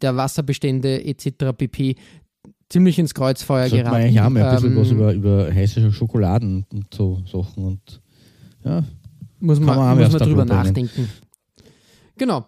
der 0.00 0.16
Wasserbestände 0.16 1.04
etc. 1.04 1.56
pp. 1.56 1.96
ziemlich 2.68 2.98
ins 2.98 3.14
Kreuzfeuer 3.14 3.68
Sollte 3.68 3.84
geraten. 3.84 4.04
Man 4.04 4.12
ja, 4.12 4.30
mal 4.30 4.42
ein 4.42 4.54
bisschen 4.56 4.72
ähm, 4.72 4.78
was 4.78 4.90
über, 4.90 5.12
über 5.12 5.54
heiße 5.54 5.92
Schokoladen 5.92 6.66
und 6.72 6.92
so 6.92 7.22
Sachen 7.30 7.64
und 7.64 8.00
ja. 8.64 8.84
Muss 9.40 9.58
man, 9.58 9.76
man, 9.76 9.98
muss 9.98 10.12
man 10.12 10.22
drüber 10.22 10.44
nachdenken. 10.44 11.08
Genau. 12.16 12.46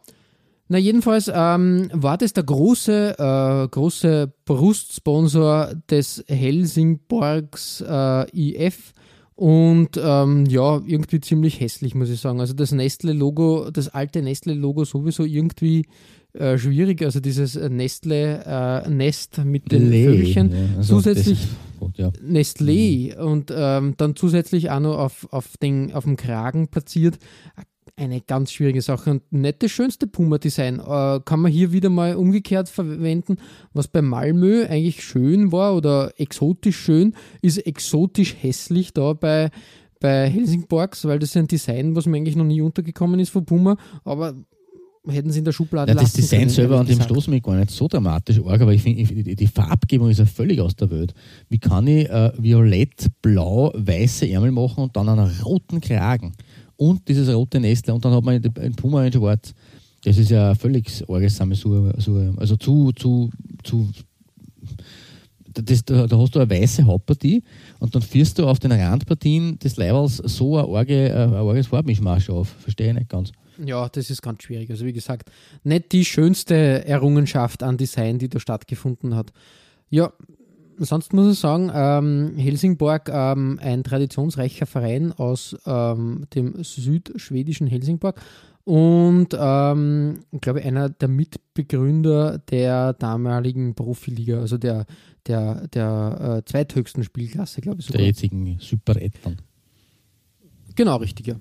Na, 0.74 0.80
jedenfalls 0.80 1.30
ähm, 1.32 1.88
war 1.92 2.18
das 2.18 2.32
der 2.32 2.42
große, 2.42 3.14
äh, 3.16 3.68
große 3.68 4.34
Brustsponsor 4.44 5.72
des 5.88 6.24
Helsingborgs 6.26 7.80
äh, 7.88 8.26
IF 8.36 8.92
und 9.36 9.90
ähm, 9.96 10.46
ja, 10.46 10.82
irgendwie 10.84 11.20
ziemlich 11.20 11.60
hässlich, 11.60 11.94
muss 11.94 12.10
ich 12.10 12.18
sagen. 12.18 12.40
Also 12.40 12.54
das 12.54 12.72
Nestle-Logo, 12.72 13.70
das 13.70 13.88
alte 13.90 14.20
Nestle-Logo 14.20 14.84
sowieso 14.84 15.22
irgendwie 15.22 15.86
äh, 16.32 16.58
schwierig. 16.58 17.02
Also 17.02 17.20
dieses 17.20 17.54
Nestle 17.54 18.42
äh, 18.44 18.90
Nest 18.90 19.44
mit 19.44 19.70
den 19.70 19.90
Lee, 19.90 20.06
Vögelchen. 20.06 20.50
Ja, 20.50 20.78
also 20.78 20.96
zusätzlich 20.96 21.38
gut, 21.78 21.96
ja. 21.98 22.10
Nestlé 22.20 23.16
mhm. 23.16 23.24
und 23.24 23.52
ähm, 23.56 23.94
dann 23.96 24.16
zusätzlich 24.16 24.70
auch 24.70 24.80
noch 24.80 24.98
auf, 24.98 25.28
auf, 25.30 25.56
den, 25.56 25.94
auf 25.94 26.02
dem 26.02 26.16
Kragen 26.16 26.66
platziert 26.66 27.18
eine 27.54 27.66
ganz 28.26 28.52
schwierige 28.52 28.82
Sache 28.82 29.10
und 29.10 29.32
nicht 29.32 29.62
das 29.62 29.70
schönste 29.70 30.06
Puma-Design. 30.06 30.80
Äh, 30.80 31.20
kann 31.24 31.40
man 31.40 31.52
hier 31.52 31.72
wieder 31.72 31.90
mal 31.90 32.16
umgekehrt 32.16 32.68
verwenden. 32.68 33.36
Was 33.72 33.88
bei 33.88 34.02
Malmö 34.02 34.66
eigentlich 34.66 35.04
schön 35.04 35.52
war 35.52 35.76
oder 35.76 36.12
exotisch 36.18 36.76
schön, 36.76 37.14
ist 37.42 37.58
exotisch 37.58 38.36
hässlich 38.40 38.92
da 38.92 39.12
bei, 39.12 39.50
bei 40.00 40.28
Helsingborgs, 40.28 41.04
weil 41.04 41.18
das 41.18 41.30
ist 41.30 41.36
ein 41.36 41.48
Design, 41.48 41.94
was 41.94 42.06
mir 42.06 42.16
eigentlich 42.16 42.36
noch 42.36 42.44
nie 42.44 42.60
untergekommen 42.60 43.20
ist 43.20 43.30
von 43.30 43.44
Puma, 43.44 43.76
aber 44.04 44.34
hätten 45.06 45.30
sie 45.30 45.40
in 45.40 45.44
der 45.44 45.52
Schublade 45.52 45.92
ja, 45.92 46.00
Das 46.00 46.12
Design 46.12 46.40
können, 46.40 46.50
selber 46.50 46.80
an 46.80 46.86
dem 46.86 47.00
stoßen 47.00 47.32
mich 47.32 47.42
gar 47.42 47.56
nicht 47.56 47.70
so 47.70 47.88
dramatisch 47.88 48.40
arg, 48.44 48.60
aber 48.60 48.72
ich 48.72 48.82
finde, 48.82 49.36
die 49.36 49.46
Farbgebung 49.46 50.10
ist 50.10 50.18
ja 50.18 50.26
völlig 50.26 50.60
aus 50.60 50.76
der 50.76 50.90
Welt. 50.90 51.14
Wie 51.48 51.58
kann 51.58 51.86
ich 51.86 52.08
äh, 52.08 52.32
violett, 52.38 53.06
blau, 53.22 53.70
weiße 53.74 54.28
Ärmel 54.28 54.50
machen 54.50 54.84
und 54.84 54.96
dann 54.96 55.08
einen 55.08 55.30
roten 55.42 55.80
Kragen? 55.80 56.32
Und 56.76 57.08
dieses 57.08 57.32
rote 57.32 57.60
Nestle 57.60 57.94
und 57.94 58.04
dann 58.04 58.12
hat 58.12 58.24
man 58.24 58.42
ein 58.42 58.74
Puma 58.74 59.04
in 59.04 59.12
Schwarz. 59.12 59.54
Das 60.04 60.18
ist 60.18 60.30
ja 60.30 60.54
völlig 60.54 60.86
arges. 61.08 61.40
Also 61.40 62.56
zu, 62.56 62.92
zu, 62.92 63.30
zu 63.62 63.88
das, 65.62 65.84
da, 65.84 66.06
da, 66.06 66.18
hast 66.18 66.34
du 66.34 66.40
eine 66.40 66.50
weiße 66.50 66.84
Hauptpartie 66.84 67.42
und 67.78 67.94
dann 67.94 68.02
führst 68.02 68.38
du 68.38 68.46
auf 68.46 68.58
den 68.58 68.72
Randpartien 68.72 69.58
des 69.58 69.76
Leibers 69.76 70.16
so 70.16 70.58
ein, 70.58 70.74
arge, 70.74 71.08
äh, 71.08 71.12
ein 71.12 71.34
arges 71.34 71.68
Farbmischmasch 71.68 72.28
auf. 72.28 72.48
Verstehe 72.48 72.88
ich 72.88 72.94
nicht 72.94 73.08
ganz. 73.08 73.32
Ja, 73.64 73.88
das 73.88 74.10
ist 74.10 74.20
ganz 74.20 74.42
schwierig. 74.42 74.70
Also 74.70 74.84
wie 74.84 74.92
gesagt, 74.92 75.30
nicht 75.62 75.92
die 75.92 76.04
schönste 76.04 76.84
Errungenschaft 76.86 77.62
an 77.62 77.76
Design, 77.76 78.18
die 78.18 78.28
da 78.28 78.40
stattgefunden 78.40 79.14
hat. 79.14 79.32
Ja, 79.90 80.12
sonst 80.78 81.12
muss 81.12 81.32
ich 81.32 81.38
sagen, 81.38 81.70
ähm, 81.74 82.36
Helsingborg, 82.36 83.08
ähm, 83.12 83.58
ein 83.62 83.84
traditionsreicher 83.84 84.66
Verein 84.66 85.12
aus 85.12 85.56
ähm, 85.66 86.26
dem 86.34 86.62
südschwedischen 86.62 87.66
Helsingborg 87.66 88.20
und 88.64 89.28
ähm, 89.38 90.24
ich 90.32 90.40
glaube 90.40 90.62
einer 90.62 90.88
der 90.88 91.08
Mitbegründer 91.08 92.38
der 92.38 92.94
damaligen 92.94 93.74
Profiliga, 93.74 94.40
also 94.40 94.56
der, 94.56 94.86
der, 95.26 95.68
der 95.68 96.38
äh, 96.38 96.50
zweithöchsten 96.50 97.04
Spielklasse, 97.04 97.60
glaube 97.60 97.80
ich. 97.80 97.86
Sogar. 97.86 97.98
Der 97.98 98.06
jetzigen 98.06 98.58
Super-Ettern. 98.58 99.36
Genau, 100.76 100.96
richtig, 100.96 101.26
ja. 101.26 101.36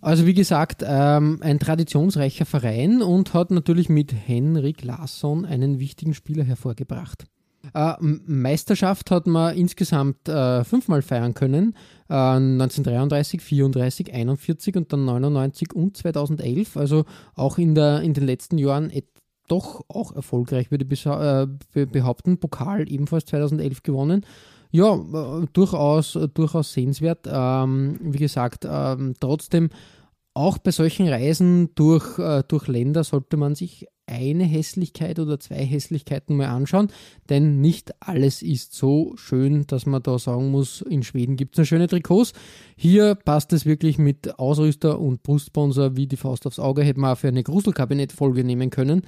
Also 0.00 0.26
wie 0.26 0.34
gesagt, 0.34 0.82
ähm, 0.86 1.38
ein 1.42 1.58
traditionsreicher 1.58 2.46
Verein 2.46 3.02
und 3.02 3.34
hat 3.34 3.50
natürlich 3.50 3.88
mit 3.88 4.14
Henrik 4.14 4.82
Larsson 4.82 5.44
einen 5.44 5.78
wichtigen 5.78 6.14
Spieler 6.14 6.44
hervorgebracht. 6.44 7.26
Äh, 7.74 7.94
Meisterschaft 8.00 9.10
hat 9.10 9.26
man 9.26 9.56
insgesamt 9.56 10.28
äh, 10.28 10.64
fünfmal 10.64 11.02
feiern 11.02 11.34
können. 11.34 11.74
Äh, 12.08 12.14
1933, 12.14 13.40
34, 13.40 14.12
41 14.12 14.76
und 14.76 14.92
dann 14.92 15.04
99 15.04 15.74
und 15.74 15.96
2011. 15.96 16.76
Also 16.76 17.04
auch 17.34 17.58
in, 17.58 17.74
der, 17.74 18.00
in 18.00 18.14
den 18.14 18.24
letzten 18.24 18.58
Jahren 18.58 18.90
doch 19.48 19.84
auch 19.88 20.14
erfolgreich, 20.14 20.70
würde 20.70 20.86
ich 20.90 21.06
äh, 21.06 21.46
behaupten. 21.86 22.38
Pokal 22.38 22.90
ebenfalls 22.90 23.26
2011 23.26 23.82
gewonnen. 23.82 24.26
Ja, 24.70 24.94
äh, 24.94 25.46
durchaus, 25.52 26.18
durchaus 26.34 26.72
sehenswert. 26.72 27.26
Ähm, 27.30 27.98
wie 28.02 28.18
gesagt, 28.18 28.66
ähm, 28.68 29.14
trotzdem 29.20 29.70
auch 30.34 30.58
bei 30.58 30.70
solchen 30.70 31.08
Reisen 31.08 31.74
durch, 31.74 32.18
äh, 32.18 32.42
durch 32.46 32.68
Länder 32.68 33.04
sollte 33.04 33.36
man 33.36 33.54
sich 33.54 33.86
eine 34.06 34.44
Hässlichkeit 34.44 35.18
oder 35.18 35.38
zwei 35.40 35.64
Hässlichkeiten 35.64 36.36
mal 36.36 36.46
anschauen, 36.46 36.88
denn 37.28 37.60
nicht 37.60 37.94
alles 38.00 38.42
ist 38.42 38.74
so 38.74 39.14
schön, 39.16 39.66
dass 39.66 39.86
man 39.86 40.02
da 40.02 40.18
sagen 40.18 40.50
muss, 40.50 40.80
in 40.80 41.02
Schweden 41.02 41.36
gibt 41.36 41.54
es 41.54 41.58
eine 41.58 41.66
schöne 41.66 41.88
Trikots. 41.88 42.32
Hier 42.76 43.14
passt 43.14 43.52
es 43.52 43.66
wirklich 43.66 43.98
mit 43.98 44.38
Ausrüster 44.38 45.00
und 45.00 45.22
Brustsponsor 45.22 45.96
wie 45.96 46.06
die 46.06 46.16
Faust 46.16 46.46
aufs 46.46 46.58
Auge, 46.58 46.82
hätte 46.82 47.00
man 47.00 47.12
auch 47.12 47.18
für 47.18 47.28
eine 47.28 47.42
Gruselkabinett-Folge 47.42 48.44
nehmen 48.44 48.70
können. 48.70 49.02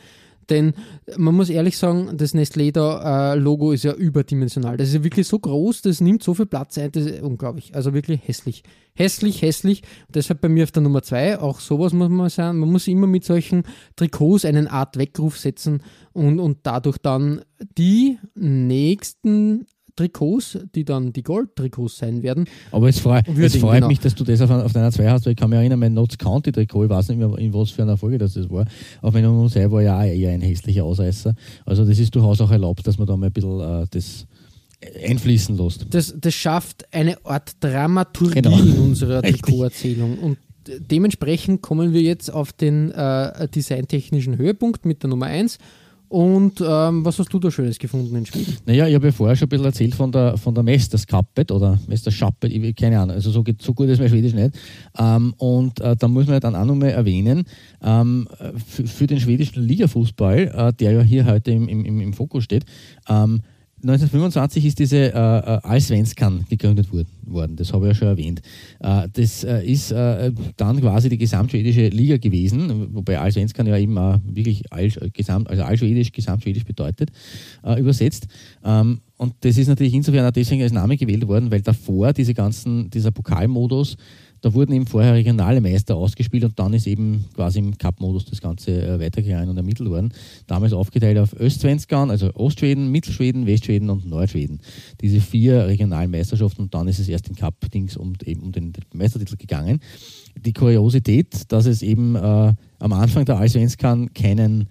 Denn 0.50 0.74
man 1.16 1.34
muss 1.34 1.50
ehrlich 1.50 1.76
sagen, 1.76 2.16
das 2.16 2.34
Nestlé-Logo 2.34 3.72
äh, 3.72 3.74
ist 3.74 3.84
ja 3.84 3.92
überdimensional. 3.92 4.76
Das 4.76 4.88
ist 4.88 4.94
ja 4.94 5.04
wirklich 5.04 5.26
so 5.28 5.38
groß, 5.38 5.82
das 5.82 6.00
nimmt 6.00 6.22
so 6.22 6.34
viel 6.34 6.46
Platz 6.46 6.78
ein, 6.78 6.90
das 6.92 7.04
ist 7.04 7.22
unglaublich. 7.22 7.74
Also 7.74 7.92
wirklich 7.92 8.20
hässlich. 8.26 8.62
Hässlich, 8.94 9.42
hässlich. 9.42 9.82
Und 10.06 10.16
deshalb 10.16 10.40
bei 10.40 10.48
mir 10.48 10.64
auf 10.64 10.72
der 10.72 10.82
Nummer 10.82 11.02
zwei, 11.02 11.38
auch 11.38 11.60
sowas 11.60 11.92
muss 11.92 12.08
man 12.08 12.30
sagen, 12.30 12.58
man 12.58 12.70
muss 12.70 12.88
immer 12.88 13.06
mit 13.06 13.24
solchen 13.24 13.64
Trikots 13.96 14.44
einen 14.44 14.66
Art 14.66 14.96
Weckruf 14.96 15.38
setzen 15.38 15.82
und, 16.12 16.40
und 16.40 16.58
dadurch 16.62 16.98
dann 16.98 17.42
die 17.76 18.18
nächsten 18.34 19.66
Trikots, 19.98 20.56
die 20.74 20.84
dann 20.84 21.12
die 21.12 21.24
Gold-Trikots 21.24 21.98
sein 21.98 22.22
werden. 22.22 22.44
Aber 22.70 22.88
es, 22.88 23.00
freu, 23.00 23.20
es 23.36 23.56
freut 23.56 23.74
genau. 23.76 23.88
mich, 23.88 23.98
dass 23.98 24.14
du 24.14 24.22
das 24.22 24.40
auf, 24.40 24.50
auf, 24.50 24.72
deiner 24.72 24.92
2 24.92 25.10
hast, 25.10 25.26
weil 25.26 25.32
ich 25.32 25.36
kann 25.36 25.50
mich 25.50 25.58
erinnern, 25.58 25.80
mein 25.80 25.94
Notts 25.94 26.16
County-Trikot, 26.18 26.84
ich 26.84 26.90
weiß 26.90 27.08
nicht 27.08 27.18
mehr, 27.18 27.36
in 27.36 27.52
was 27.52 27.70
für 27.70 27.82
einer 27.82 27.96
Folge 27.96 28.18
das, 28.18 28.34
das 28.34 28.48
war, 28.48 28.64
aber 29.02 29.12
meine 29.12 29.26
Nummer 29.26 29.50
2 29.50 29.70
war 29.72 29.82
ja 29.82 29.98
auch 29.98 30.04
eher 30.04 30.30
ein 30.30 30.40
hässlicher 30.40 30.84
Ausreißer. 30.84 31.34
Also 31.66 31.84
das 31.84 31.98
ist 31.98 32.14
durchaus 32.14 32.40
auch 32.40 32.50
erlaubt, 32.50 32.86
dass 32.86 32.96
man 32.96 33.08
da 33.08 33.16
mal 33.16 33.26
ein 33.26 33.32
bisschen 33.32 33.60
äh, 33.60 33.86
das 33.90 34.26
einfließen 35.04 35.56
lässt. 35.56 35.86
Das, 35.90 36.14
das 36.16 36.34
schafft 36.34 36.86
eine 36.94 37.16
Art 37.26 37.56
Dramaturgie 37.58 38.42
genau. 38.42 38.56
in 38.56 38.78
unserer 38.78 39.22
Trikoterzählung 39.22 40.18
und 40.20 40.38
dementsprechend 40.68 41.60
kommen 41.60 41.92
wir 41.92 42.02
jetzt 42.02 42.32
auf 42.32 42.52
den 42.52 42.92
äh, 42.92 43.48
designtechnischen 43.48 44.38
Höhepunkt 44.38 44.84
mit 44.84 45.02
der 45.02 45.10
Nummer 45.10 45.26
1 45.26 45.58
und 46.08 46.60
ähm, 46.60 47.04
was 47.04 47.18
hast 47.18 47.32
du 47.32 47.38
da 47.38 47.50
Schönes 47.50 47.78
gefunden 47.78 48.16
in 48.16 48.26
Schweden? 48.26 48.56
Naja, 48.66 48.86
ich 48.88 48.94
habe 48.94 49.06
ja 49.06 49.12
vorher 49.12 49.36
schon 49.36 49.46
ein 49.46 49.48
bisschen 49.50 49.66
erzählt 49.66 49.94
von 49.94 50.10
der, 50.10 50.36
von 50.36 50.54
der 50.54 50.64
Meisterskappet 50.64 51.52
oder 51.52 51.78
Meisterschappet, 51.86 52.52
ich, 52.52 52.76
keine 52.76 52.98
Ahnung, 53.00 53.16
also 53.16 53.30
so, 53.30 53.44
so 53.60 53.74
gut 53.74 53.88
ist 53.88 53.98
mein 53.98 54.08
Schwedisch 54.08 54.32
nicht. 54.32 54.54
Ähm, 54.98 55.34
und 55.36 55.80
äh, 55.80 55.96
da 55.96 56.08
muss 56.08 56.26
man 56.26 56.40
dann 56.40 56.56
auch 56.56 56.64
nochmal 56.64 56.90
erwähnen, 56.90 57.44
ähm, 57.82 58.28
für, 58.66 58.86
für, 58.86 59.06
den 59.06 59.20
schwedischen 59.20 59.62
Ligafußball, 59.62 60.38
äh, 60.38 60.72
der 60.72 60.92
ja 60.92 61.02
hier 61.02 61.26
heute 61.26 61.50
im, 61.50 61.68
im, 61.68 62.00
im 62.00 62.12
Fokus 62.12 62.44
steht, 62.44 62.64
ähm, 63.08 63.42
1925 63.82 64.64
ist 64.64 64.78
diese 64.80 64.96
äh, 64.96 65.08
äh, 65.10 65.60
Allsvenskan 65.62 66.44
gegründet 66.48 66.88
worden, 66.92 67.54
das 67.54 67.72
habe 67.72 67.86
ich 67.86 67.92
ja 67.92 67.94
schon 67.94 68.08
erwähnt. 68.08 68.42
Äh, 68.80 69.08
das 69.12 69.44
äh, 69.44 69.64
ist 69.64 69.92
dann 69.92 70.80
quasi 70.80 71.08
die 71.08 71.18
gesamtschwedische 71.18 71.88
Liga 71.88 72.16
gewesen, 72.16 72.88
wobei 72.92 73.18
Allsvenskan 73.20 73.66
ja 73.66 73.78
eben 73.78 73.96
auch 73.96 74.18
wirklich 74.24 74.64
all, 74.72 74.90
also 75.46 75.62
allschwedisch, 75.62 76.10
gesamtschwedisch 76.10 76.64
bedeutet, 76.64 77.10
übersetzt. 77.76 78.26
Ähm, 78.64 79.00
und 79.16 79.34
das 79.40 79.58
ist 79.58 79.68
natürlich 79.68 79.94
insofern 79.94 80.26
auch 80.26 80.30
deswegen 80.32 80.62
als 80.62 80.72
Name 80.72 80.96
gewählt 80.96 81.26
worden, 81.26 81.50
weil 81.50 81.60
davor 81.60 82.12
diese 82.12 82.34
ganzen, 82.34 82.88
dieser 82.90 83.10
Pokalmodus 83.10 83.96
Da 84.40 84.54
wurden 84.54 84.72
eben 84.72 84.86
vorher 84.86 85.14
regionale 85.14 85.60
Meister 85.60 85.96
ausgespielt 85.96 86.44
und 86.44 86.58
dann 86.58 86.72
ist 86.72 86.86
eben 86.86 87.24
quasi 87.34 87.58
im 87.58 87.76
Cup-Modus 87.76 88.26
das 88.26 88.40
Ganze 88.40 88.82
äh, 88.82 89.00
weitergegangen 89.00 89.48
und 89.48 89.56
ermittelt 89.56 89.88
worden. 89.88 90.12
Damals 90.46 90.72
aufgeteilt 90.72 91.18
auf 91.18 91.32
Östsvenskan, 91.38 92.10
also 92.10 92.34
Ostschweden, 92.34 92.90
Mittelschweden, 92.90 93.46
Westschweden 93.46 93.90
und 93.90 94.06
Nordschweden. 94.06 94.60
Diese 95.00 95.20
vier 95.20 95.66
regionalen 95.66 96.10
Meisterschaften 96.10 96.62
und 96.62 96.74
dann 96.74 96.88
ist 96.88 96.98
es 96.98 97.08
erst 97.08 97.28
in 97.28 97.34
Cup-Dings 97.34 97.96
um, 97.96 98.14
eben 98.24 98.42
um 98.42 98.52
den 98.52 98.72
Meistertitel 98.92 99.36
gegangen. 99.36 99.80
Die 100.36 100.52
Kuriosität, 100.52 101.50
dass 101.52 101.66
es 101.66 101.82
eben 101.82 102.14
äh, 102.14 102.52
am 102.78 102.92
Anfang 102.92 103.24
der 103.24 103.38
Allsvenskan 103.38 104.12
keinen 104.14 104.68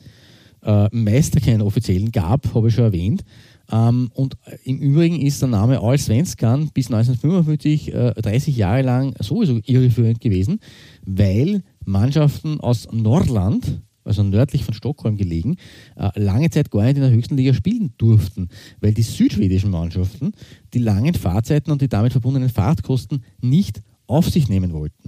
äh, 0.64 0.88
Meister, 0.92 1.40
keinen 1.40 1.62
offiziellen 1.62 2.12
gab, 2.12 2.54
habe 2.54 2.70
ich 2.70 2.76
schon 2.76 2.86
erwähnt. 2.86 3.24
Ähm, 3.72 4.10
und 4.14 4.38
im 4.64 4.78
Übrigen 4.80 5.22
ist 5.22 5.42
der 5.42 5.50
Name 5.50 5.82
Allsvenskan 5.82 6.70
bis 6.74 6.88
1955 6.88 7.94
äh, 7.94 8.14
30 8.14 8.56
Jahre 8.56 8.82
lang 8.82 9.16
sowieso 9.20 9.60
irreführend 9.66 10.22
gewesen, 10.22 10.60
weil 11.06 11.64
Mannschaften 11.86 12.60
aus 12.60 12.88
Nordland, 12.92 13.82
also 14.04 14.24
nördlich 14.24 14.64
von 14.64 14.74
Stockholm 14.74 15.18
gelegen, 15.18 15.58
äh, 15.96 16.10
lange 16.16 16.50
Zeit 16.50 16.72
gar 16.72 16.84
nicht 16.84 16.96
in 16.96 17.02
der 17.02 17.12
höchsten 17.12 17.36
Liga 17.36 17.54
spielen 17.54 17.94
durften, 17.98 18.50
weil 18.80 18.94
die 18.94 19.02
südschwedischen 19.02 19.72
Mannschaften 19.72 20.32
die 20.74 20.80
langen 20.80 21.14
Fahrzeiten 21.14 21.72
und 21.72 21.82
die 21.82 21.90
damit 21.90 22.14
verbundenen 22.14 22.50
Fahrtkosten 22.50 23.24
nicht 23.42 23.82
auf 24.08 24.30
sich 24.30 24.48
nehmen 24.48 24.72
wollten 24.72 25.07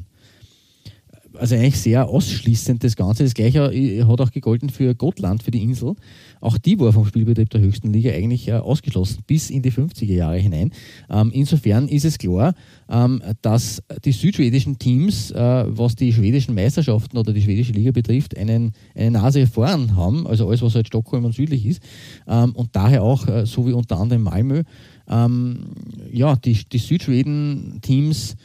also 1.40 1.56
eigentlich 1.56 1.80
sehr 1.80 2.08
ausschließend 2.08 2.84
das 2.84 2.96
Ganze. 2.96 3.24
Das 3.24 3.34
gleiche 3.34 3.74
äh, 3.74 4.04
hat 4.04 4.22
auch 4.22 4.32
gegolten 4.32 4.70
für 4.70 4.94
Gotland, 4.96 5.44
für 5.44 5.52
die 5.52 5.64
Insel. 5.64 5.96
Auch 6.42 6.58
die 6.58 6.80
war 6.80 6.94
vom 6.94 7.06
Spielbetrieb 7.06 7.50
der 7.50 7.62
höchsten 7.62 7.92
Liga 7.92 8.12
eigentlich 8.12 8.48
äh, 8.48 8.54
ausgeschlossen 8.54 9.24
bis 9.26 9.50
in 9.50 9.62
die 9.62 9.72
50er 9.72 10.14
Jahre 10.14 10.38
hinein. 10.38 10.72
Ähm, 11.10 11.32
insofern 11.34 11.88
ist 11.88 12.06
es 12.06 12.18
klar, 12.18 12.54
ähm, 12.90 13.22
dass 13.42 13.82
die 14.06 14.12
südschwedischen 14.12 14.80
Teams, 14.80 15.32
äh, 15.32 15.66
was 15.68 15.96
die 15.96 16.14
schwedischen 16.14 16.56
Meisterschaften 16.56 17.18
oder 17.18 17.34
die 17.34 17.42
schwedische 17.42 17.74
Liga 17.74 17.92
betrifft, 17.92 18.38
einen, 18.38 18.74
eine 18.96 19.12
Nase 19.12 19.48
vorn 19.48 19.96
haben, 19.96 20.28
also 20.28 20.48
alles, 20.48 20.62
was 20.62 20.76
halt 20.76 20.88
Stockholm 20.88 21.26
und 21.26 21.34
südlich 21.34 21.66
ist. 21.66 21.82
Ähm, 22.28 22.52
und 22.54 22.76
daher 22.76 23.04
auch, 23.04 23.28
so 23.46 23.68
wie 23.68 23.74
unter 23.74 24.00
anderem 24.00 24.24
Malmö, 24.24 24.64
ja, 25.08 26.36
die, 26.36 26.54
die 26.72 26.78
Südschweden-Teams 26.78 28.36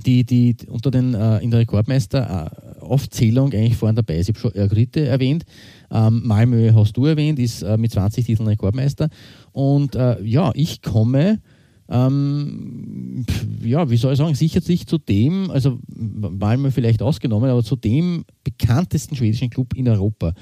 die, 0.00 0.24
die 0.24 0.56
unter 0.68 0.90
den 0.90 1.14
äh, 1.14 1.38
in 1.38 1.50
der 1.50 1.60
Rekordmeister-Aufzählung 1.60 3.52
äh, 3.52 3.58
eigentlich 3.58 3.76
vorhin 3.76 3.96
dabei 3.96 4.18
ist. 4.18 4.28
Ich 4.28 4.36
habe 4.36 4.40
schon 4.40 4.60
Örgryte 4.60 5.06
erwähnt, 5.06 5.44
ähm, 5.90 6.22
Malmö 6.24 6.72
hast 6.74 6.96
du 6.96 7.06
erwähnt, 7.06 7.38
ist 7.38 7.62
äh, 7.62 7.76
mit 7.76 7.92
20 7.92 8.24
Titeln 8.26 8.48
Rekordmeister. 8.48 9.08
Und 9.52 9.94
äh, 9.94 10.22
ja, 10.22 10.52
ich 10.54 10.82
komme, 10.82 11.40
ähm, 11.88 13.26
ja, 13.64 13.90
wie 13.90 13.96
soll 13.96 14.12
ich 14.12 14.18
sagen, 14.18 14.34
sichert 14.34 14.64
sich 14.64 14.86
zu 14.86 14.98
dem, 14.98 15.50
also 15.50 15.80
Malmö 15.88 16.70
vielleicht 16.70 17.02
ausgenommen, 17.02 17.50
aber 17.50 17.64
zu 17.64 17.74
dem 17.74 18.24
bekanntesten 18.44 19.16
schwedischen 19.16 19.50
Club 19.50 19.74
in 19.74 19.88
Europa. 19.88 20.32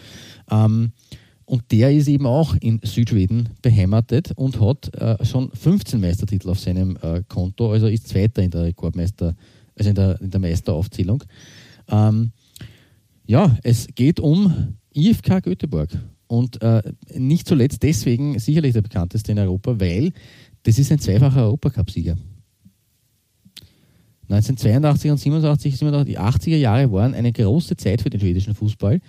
Ähm, 0.51 0.93
und 1.49 1.73
der 1.73 1.91
ist 1.91 2.09
eben 2.09 2.27
auch 2.27 2.55
in 2.61 2.79
Südschweden 2.83 3.49
beheimatet 3.63 4.33
und 4.37 4.61
hat 4.61 4.95
äh, 4.95 5.25
schon 5.25 5.51
15 5.51 5.99
Meistertitel 5.99 6.51
auf 6.51 6.61
seinem 6.61 6.99
äh, 7.01 7.23
Konto, 7.27 7.73
also 7.73 7.87
ist 7.87 8.07
Zweiter 8.07 8.43
in 8.43 8.51
der 8.51 8.65
Rekordmeister, 8.65 9.35
also 9.75 9.89
in 9.89 9.97
der, 9.97 10.21
in 10.21 10.31
der 10.31 10.41
Meisteraufzählung. 10.41 11.25
Ähm, 11.89 12.33
ja, 13.27 13.57
es 13.63 13.87
geht 13.95 14.21
um 14.21 14.75
IFK 14.93 15.43
Göteborg. 15.43 15.91
Und 16.27 16.61
äh, 16.61 16.83
nicht 17.15 17.49
zuletzt 17.49 17.83
deswegen 17.83 18.39
sicherlich 18.39 18.75
der 18.75 18.83
bekannteste 18.83 19.33
in 19.33 19.39
Europa, 19.39 19.81
weil 19.81 20.13
das 20.65 20.79
ist 20.79 20.93
ein 20.93 20.99
zweifacher 20.99 21.45
Europacup-Sieger. 21.45 22.19
1982 24.31 25.11
und 25.11 25.17
87, 25.19 25.77
87, 25.79 26.15
die 26.15 26.21
80er 26.21 26.57
Jahre 26.57 26.93
waren 26.93 27.15
eine 27.15 27.33
große 27.33 27.77
Zeit 27.77 28.03
für 28.03 28.11
den 28.11 28.21
schwedischen 28.21 28.55
Fußball. 28.55 29.01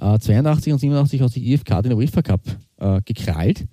Äh, 0.00 0.18
82 0.18 0.72
und 0.72 0.78
87 0.78 1.20
hat 1.22 1.32
sich 1.32 1.46
IFK 1.46 1.82
den 1.82 1.92
UEFA 1.94 2.22
Cup 2.22 2.42
äh, 2.78 3.00
gekrallt. 3.04 3.66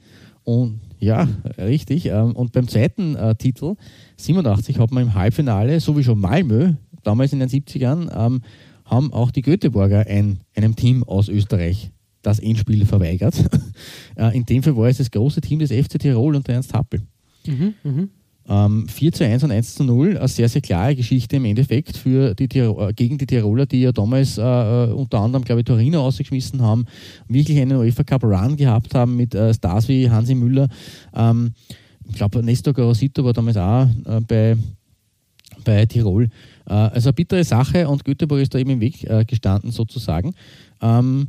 Und 0.43 0.79
ja, 0.99 1.27
richtig. 1.57 2.05
Ähm, 2.05 2.33
und 2.33 2.53
beim 2.53 2.67
zweiten 2.67 3.15
äh, 3.15 3.35
Titel, 3.35 3.75
87, 4.17 4.79
hat 4.79 4.91
man 4.91 5.03
im 5.03 5.13
Halbfinale, 5.13 5.79
so 5.79 5.97
wie 5.97 6.03
schon 6.03 6.19
Malmö, 6.19 6.73
damals 7.03 7.33
in 7.33 7.39
den 7.39 7.49
70ern, 7.49 8.09
ähm, 8.15 8.41
haben 8.85 9.11
auch 9.11 9.31
die 9.31 9.41
Göteborger 9.41 10.05
ein, 10.07 10.39
einem 10.55 10.75
Team 10.75 11.03
aus 11.03 11.27
Österreich 11.27 11.91
das 12.21 12.39
Endspiel 12.39 12.85
verweigert. 12.85 13.35
äh, 14.15 14.35
in 14.35 14.45
dem 14.45 14.63
Fall 14.63 14.77
war 14.77 14.87
es 14.87 14.97
das 14.97 15.11
große 15.11 15.41
Team 15.41 15.59
des 15.59 15.71
FC 15.71 15.99
Tirol 15.99 16.35
und 16.35 16.47
der 16.47 16.55
Ernst 16.55 16.73
Happel. 16.73 17.01
Mhm, 17.45 17.73
mh. 17.83 18.07
Ähm, 18.47 18.87
4 18.89 19.11
zu 19.13 19.23
1 19.23 19.43
und 19.45 19.51
1 19.51 19.75
zu 19.75 19.83
0, 19.85 20.17
eine 20.17 20.27
sehr, 20.27 20.49
sehr 20.49 20.61
klare 20.61 20.95
Geschichte 20.95 21.37
im 21.37 21.45
Endeffekt 21.45 21.95
für 21.95 22.35
die 22.35 22.49
Tirol, 22.49 22.89
äh, 22.89 22.93
gegen 22.93 23.17
die 23.17 23.25
Tiroler, 23.25 23.65
die 23.65 23.81
ja 23.81 23.93
damals 23.93 24.37
äh, 24.37 24.41
äh, 24.41 24.91
unter 24.91 25.19
anderem, 25.19 25.45
glaube 25.45 25.61
ich, 25.61 25.65
Torino 25.65 26.05
ausgeschmissen 26.05 26.61
haben, 26.61 26.85
wirklich 27.29 27.57
einen 27.59 27.77
UEFA 27.77 28.03
Cup 28.03 28.23
Run 28.23 28.57
gehabt 28.57 28.93
haben 28.95 29.15
mit 29.15 29.33
äh, 29.33 29.53
Stars 29.53 29.87
wie 29.87 30.09
Hansi 30.09 30.35
Müller. 30.35 30.67
Ähm, 31.15 31.53
ich 32.09 32.15
glaube, 32.15 32.43
Nestor 32.43 32.73
Gorosito 32.73 33.23
war 33.23 33.31
damals 33.31 33.55
auch 33.55 33.87
äh, 34.05 34.19
bei, 34.27 34.57
bei 35.63 35.85
Tirol. 35.85 36.25
Äh, 36.67 36.73
also 36.73 37.09
eine 37.09 37.13
bittere 37.13 37.45
Sache 37.45 37.87
und 37.87 38.03
Göteborg 38.03 38.41
ist 38.41 38.53
da 38.53 38.59
eben 38.59 38.71
im 38.71 38.81
Weg 38.81 39.07
gestanden 39.27 39.71
sozusagen. 39.71 40.33
Ähm, 40.81 41.27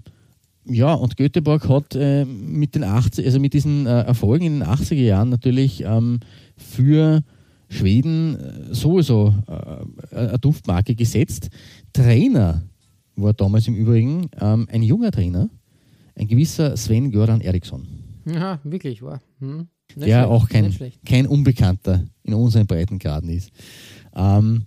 ja, 0.66 0.94
und 0.94 1.16
Göteborg 1.16 1.68
hat 1.68 1.94
äh, 1.94 2.24
mit 2.24 2.74
den 2.74 2.84
80, 2.84 3.26
also 3.26 3.38
mit 3.38 3.52
diesen 3.52 3.86
äh, 3.86 4.02
Erfolgen 4.02 4.46
in 4.46 4.60
den 4.60 4.68
80er 4.68 4.94
Jahren 4.94 5.28
natürlich 5.28 5.84
ähm, 5.84 6.20
für 6.56 7.22
Schweden 7.68 8.36
äh, 8.36 8.74
sowieso 8.74 9.34
äh, 9.46 10.16
eine 10.16 10.38
Duftmarke 10.38 10.94
gesetzt. 10.94 11.50
Trainer 11.92 12.62
war 13.16 13.32
damals 13.32 13.68
im 13.68 13.74
Übrigen 13.74 14.28
ähm, 14.40 14.68
ein 14.70 14.82
junger 14.82 15.10
Trainer, 15.10 15.48
ein 16.14 16.28
gewisser 16.28 16.76
Sven 16.76 17.10
Göran 17.10 17.40
Eriksson. 17.40 17.86
Ja, 18.26 18.58
wirklich, 18.64 19.02
war. 19.02 19.20
Hm. 19.40 19.68
Der 19.96 20.06
schlecht, 20.06 20.26
auch 20.26 20.48
kein, 20.48 20.74
kein 21.04 21.26
Unbekannter 21.26 22.04
in 22.22 22.34
unseren 22.34 22.66
Breitengraden 22.66 23.28
ist. 23.28 23.50
Ähm, 24.16 24.64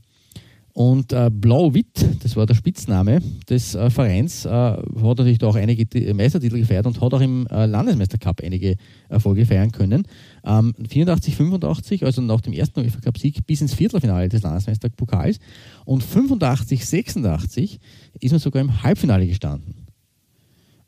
und 0.77 1.11
äh, 1.11 1.31
Blau-Witt, 1.31 2.05
das 2.21 2.35
war 2.35 2.45
der 2.45 2.53
Spitzname 2.53 3.19
des 3.49 3.73
äh, 3.73 3.89
Vereins, 3.89 4.45
äh, 4.45 4.49
hat 4.49 4.83
natürlich 5.01 5.43
auch 5.43 5.55
einige 5.55 6.13
Meistertitel 6.13 6.59
gefeiert 6.59 6.85
und 6.85 7.01
hat 7.01 7.13
auch 7.15 7.19
im 7.19 7.47
äh, 7.47 7.65
Landesmeistercup 7.65 8.43
einige 8.43 8.75
Erfolge 9.09 9.47
feiern 9.47 9.71
können. 9.71 10.03
Ähm, 10.47 10.73
84, 10.87 11.35
85, 11.35 12.05
also 12.05 12.21
nach 12.21 12.39
dem 12.39 12.53
ersten 12.53 12.79
UEFA 12.79 13.01
Cup 13.01 13.17
Sieg 13.17 13.45
bis 13.45 13.59
ins 13.59 13.73
Viertelfinale 13.73 14.29
des 14.29 14.43
Landesmeisterpokals. 14.43 15.39
Und 15.83 16.03
85, 16.03 16.85
86 16.85 17.79
ist 18.21 18.31
man 18.31 18.39
sogar 18.39 18.61
im 18.61 18.81
Halbfinale 18.81 19.27
gestanden. 19.27 19.87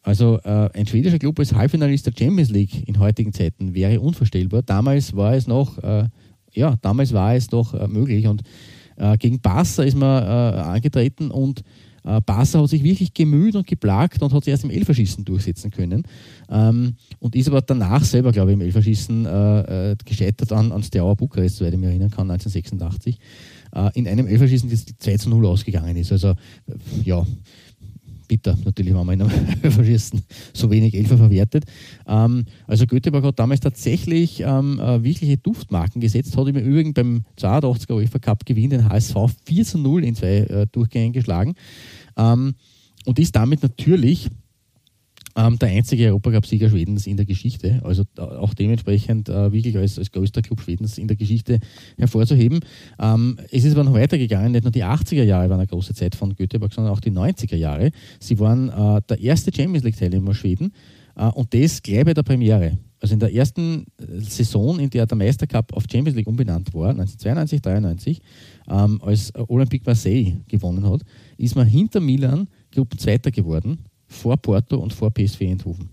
Also 0.02 0.40
äh, 0.44 0.70
ein 0.74 0.88
schwedischer 0.88 1.20
Club 1.20 1.38
als 1.40 1.54
Halbfinalist 1.54 2.06
der 2.06 2.14
Champions 2.18 2.50
League 2.52 2.88
in 2.88 3.00
heutigen 3.00 3.34
Zeiten 3.34 3.74
wäre 3.74 4.00
unvorstellbar. 4.00 4.62
Damals 4.62 5.14
war 5.14 5.34
es 5.34 5.46
noch, 5.46 5.78
äh, 5.84 6.08
ja, 6.54 6.76
damals 6.82 7.12
war 7.12 7.36
es 7.36 7.48
doch 7.48 7.88
möglich 7.90 8.28
und 8.28 8.44
äh, 8.96 9.18
gegen 9.18 9.42
Barca 9.42 9.84
ist 9.84 9.98
man 9.98 10.24
äh, 10.24 10.62
angetreten 10.62 11.32
und 11.32 11.64
äh, 12.04 12.22
Barca 12.22 12.62
hat 12.62 12.70
sich 12.70 12.84
wirklich 12.84 13.14
gemüht 13.14 13.56
und 13.56 13.68
geplagt 13.68 14.22
und 14.22 14.34
hat 14.34 14.44
sich 14.44 14.52
erst 14.52 14.64
im 14.64 14.70
Elferschießen 14.70 15.26
durchsetzen 15.26 15.72
können. 15.72 16.04
Ähm, 16.50 16.96
und 17.20 17.36
ist 17.36 17.48
aber 17.48 17.62
danach 17.62 18.04
selber, 18.04 18.32
glaube 18.32 18.52
ich, 18.52 18.56
im 18.56 18.62
Elferschießen 18.62 19.26
äh, 19.26 19.92
äh, 19.92 19.96
gescheitert 20.04 20.52
an, 20.52 20.72
an 20.72 20.84
Steaua 20.84 21.14
Bukarest, 21.14 21.58
soweit 21.58 21.74
ich 21.74 21.80
mich 21.80 21.90
erinnern 21.90 22.12
kann, 22.12 22.30
1986. 22.30 23.20
Äh, 23.74 23.90
in 23.94 24.08
einem 24.08 24.28
Elferschießen, 24.28 24.70
das 24.70 24.86
2 24.98 25.18
zu 25.18 25.30
0 25.30 25.46
ausgegangen 25.46 25.96
ist. 25.96 26.12
Also, 26.12 26.34
ja, 27.04 27.26
bitter 28.30 28.58
natürlich, 28.64 28.94
wenn 28.94 29.06
man 29.06 29.20
in 29.20 29.28
einem 29.28 29.72
Verschießen 29.72 30.22
so 30.54 30.72
wenig 30.72 30.94
Elfer 30.94 31.18
verwertet. 31.18 31.66
Ähm, 32.08 32.46
also 32.68 32.86
Göteborg 32.86 33.26
hat 33.26 33.40
damals 33.40 33.60
tatsächlich 33.60 34.40
ähm, 34.40 34.80
äh, 34.80 35.04
wirkliche 35.04 35.36
Duftmarken 35.36 36.00
gesetzt, 36.00 36.38
hat 36.38 36.48
im 36.48 36.56
Übrigen 36.56 36.94
beim 36.94 37.26
82er 37.38 37.96
UEFA 37.96 38.20
Cup 38.20 38.46
Gewinn 38.46 38.70
den 38.70 38.88
HSV 38.88 39.16
4 39.44 39.66
zu 39.66 39.78
0 39.80 40.06
in 40.06 40.16
zwei 40.16 40.38
äh, 40.38 40.68
Durchgängen 40.72 41.12
geschlagen 41.12 41.56
ähm, 42.16 42.56
und 43.06 43.20
ist 43.20 43.36
damit 43.36 43.64
natürlich 43.64 44.30
ähm, 45.40 45.58
der 45.58 45.70
einzige 45.70 46.08
Europacup-Sieger 46.08 46.70
Schwedens 46.70 47.08
in 47.08 47.16
der 47.16 47.26
Geschichte, 47.26 47.80
also 47.84 48.04
auch 48.18 48.54
dementsprechend 48.54 49.30
äh, 49.30 49.52
wirklich 49.52 49.78
als, 49.78 49.98
als 49.98 50.12
größter 50.12 50.42
Club 50.42 50.60
Schwedens 50.62 50.98
in 50.98 51.08
der 51.08 51.16
Geschichte 51.16 51.60
hervorzuheben. 51.98 52.60
Ähm, 53.00 53.40
es 53.50 53.64
ist 53.64 53.74
aber 53.74 53.86
noch 53.86 53.94
weitergegangen, 53.94 54.52
nicht 54.52 54.64
nur 54.64 54.72
die 54.72 54.84
80er 54.84 55.24
Jahre 55.24 55.50
waren 55.50 55.60
eine 55.60 55.68
große 55.68 55.94
Zeit 55.94 56.16
von 56.16 56.36
Göteborg, 56.36 56.74
sondern 56.74 56.94
auch 56.94 57.00
die 57.00 57.12
90er 57.12 57.56
Jahre. 57.56 57.92
Sie 58.20 58.38
waren 58.40 58.70
äh, 58.70 59.02
der 59.08 59.20
erste 59.22 59.52
Champions 59.56 59.84
League-Teilnehmer 59.84 60.34
Schweden 60.34 60.74
äh, 61.16 61.28
und 61.28 61.54
das 61.54 61.82
gleich 61.82 62.04
bei 62.04 62.14
der 62.14 62.24
Premiere. 62.24 62.78
Also 63.02 63.14
in 63.14 63.22
der 63.22 63.34
ersten 63.34 63.86
äh, 63.98 64.20
Saison, 64.20 64.78
in 64.78 64.90
der 64.90 65.06
der 65.06 65.18
Meistercup 65.18 65.72
auf 65.72 65.86
Champions 65.90 66.18
League 66.18 66.28
umbenannt 66.28 66.74
war, 66.74 66.90
1992, 66.90 67.62
93, 67.62 68.22
ähm, 68.70 69.02
als 69.02 69.34
Olympique 69.48 69.86
Marseille 69.86 70.34
gewonnen 70.50 70.86
hat, 70.86 71.02
ist 71.38 71.56
man 71.56 71.66
hinter 71.66 72.02
Milan 72.02 72.50
Gruppenzweiter 72.72 73.32
geworden 73.32 73.80
vor 74.10 74.38
Porto 74.38 74.78
und 74.78 74.92
vor 74.92 75.12
PSV 75.12 75.42
Eindhoven. 75.42 75.90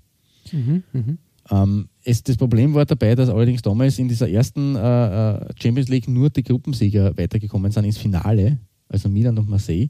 Mhm, 0.53 0.83
mh. 0.93 1.17
Ähm, 1.51 1.89
es, 2.03 2.23
das 2.23 2.37
Problem 2.37 2.75
war 2.75 2.85
dabei, 2.85 3.15
dass 3.15 3.29
allerdings 3.29 3.63
damals 3.63 3.99
in 3.99 4.09
dieser 4.09 4.29
ersten 4.29 4.75
äh, 4.75 5.37
äh, 5.37 5.49
Champions 5.61 5.89
League 5.89 6.09
nur 6.09 6.31
die 6.31 6.43
Gruppensieger 6.43 7.17
weitergekommen 7.17 7.71
sind 7.71 7.85
ins 7.85 7.99
Finale, 7.99 8.59
also 8.89 9.09
Milan 9.09 9.39
und 9.39 9.49
Marseille. 9.49 9.89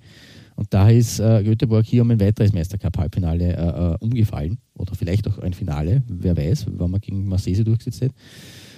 Und 0.56 0.72
da 0.72 0.88
ist 0.88 1.20
äh, 1.20 1.42
Göteborg 1.44 1.84
hier 1.84 2.02
um 2.02 2.10
ein 2.10 2.20
weiteres 2.20 2.52
Meistercup-Halbfinale 2.52 3.56
äh, 3.56 3.94
äh, 3.94 3.96
umgefallen. 4.00 4.58
Oder 4.74 4.94
vielleicht 4.94 5.28
auch 5.28 5.38
ein 5.38 5.52
Finale, 5.52 6.02
wer 6.08 6.36
weiß, 6.36 6.66
wann 6.70 6.90
man 6.90 7.00
gegen 7.00 7.28
Marseille 7.28 7.62
durchgesetzt 7.62 8.02
hat. 8.02 8.12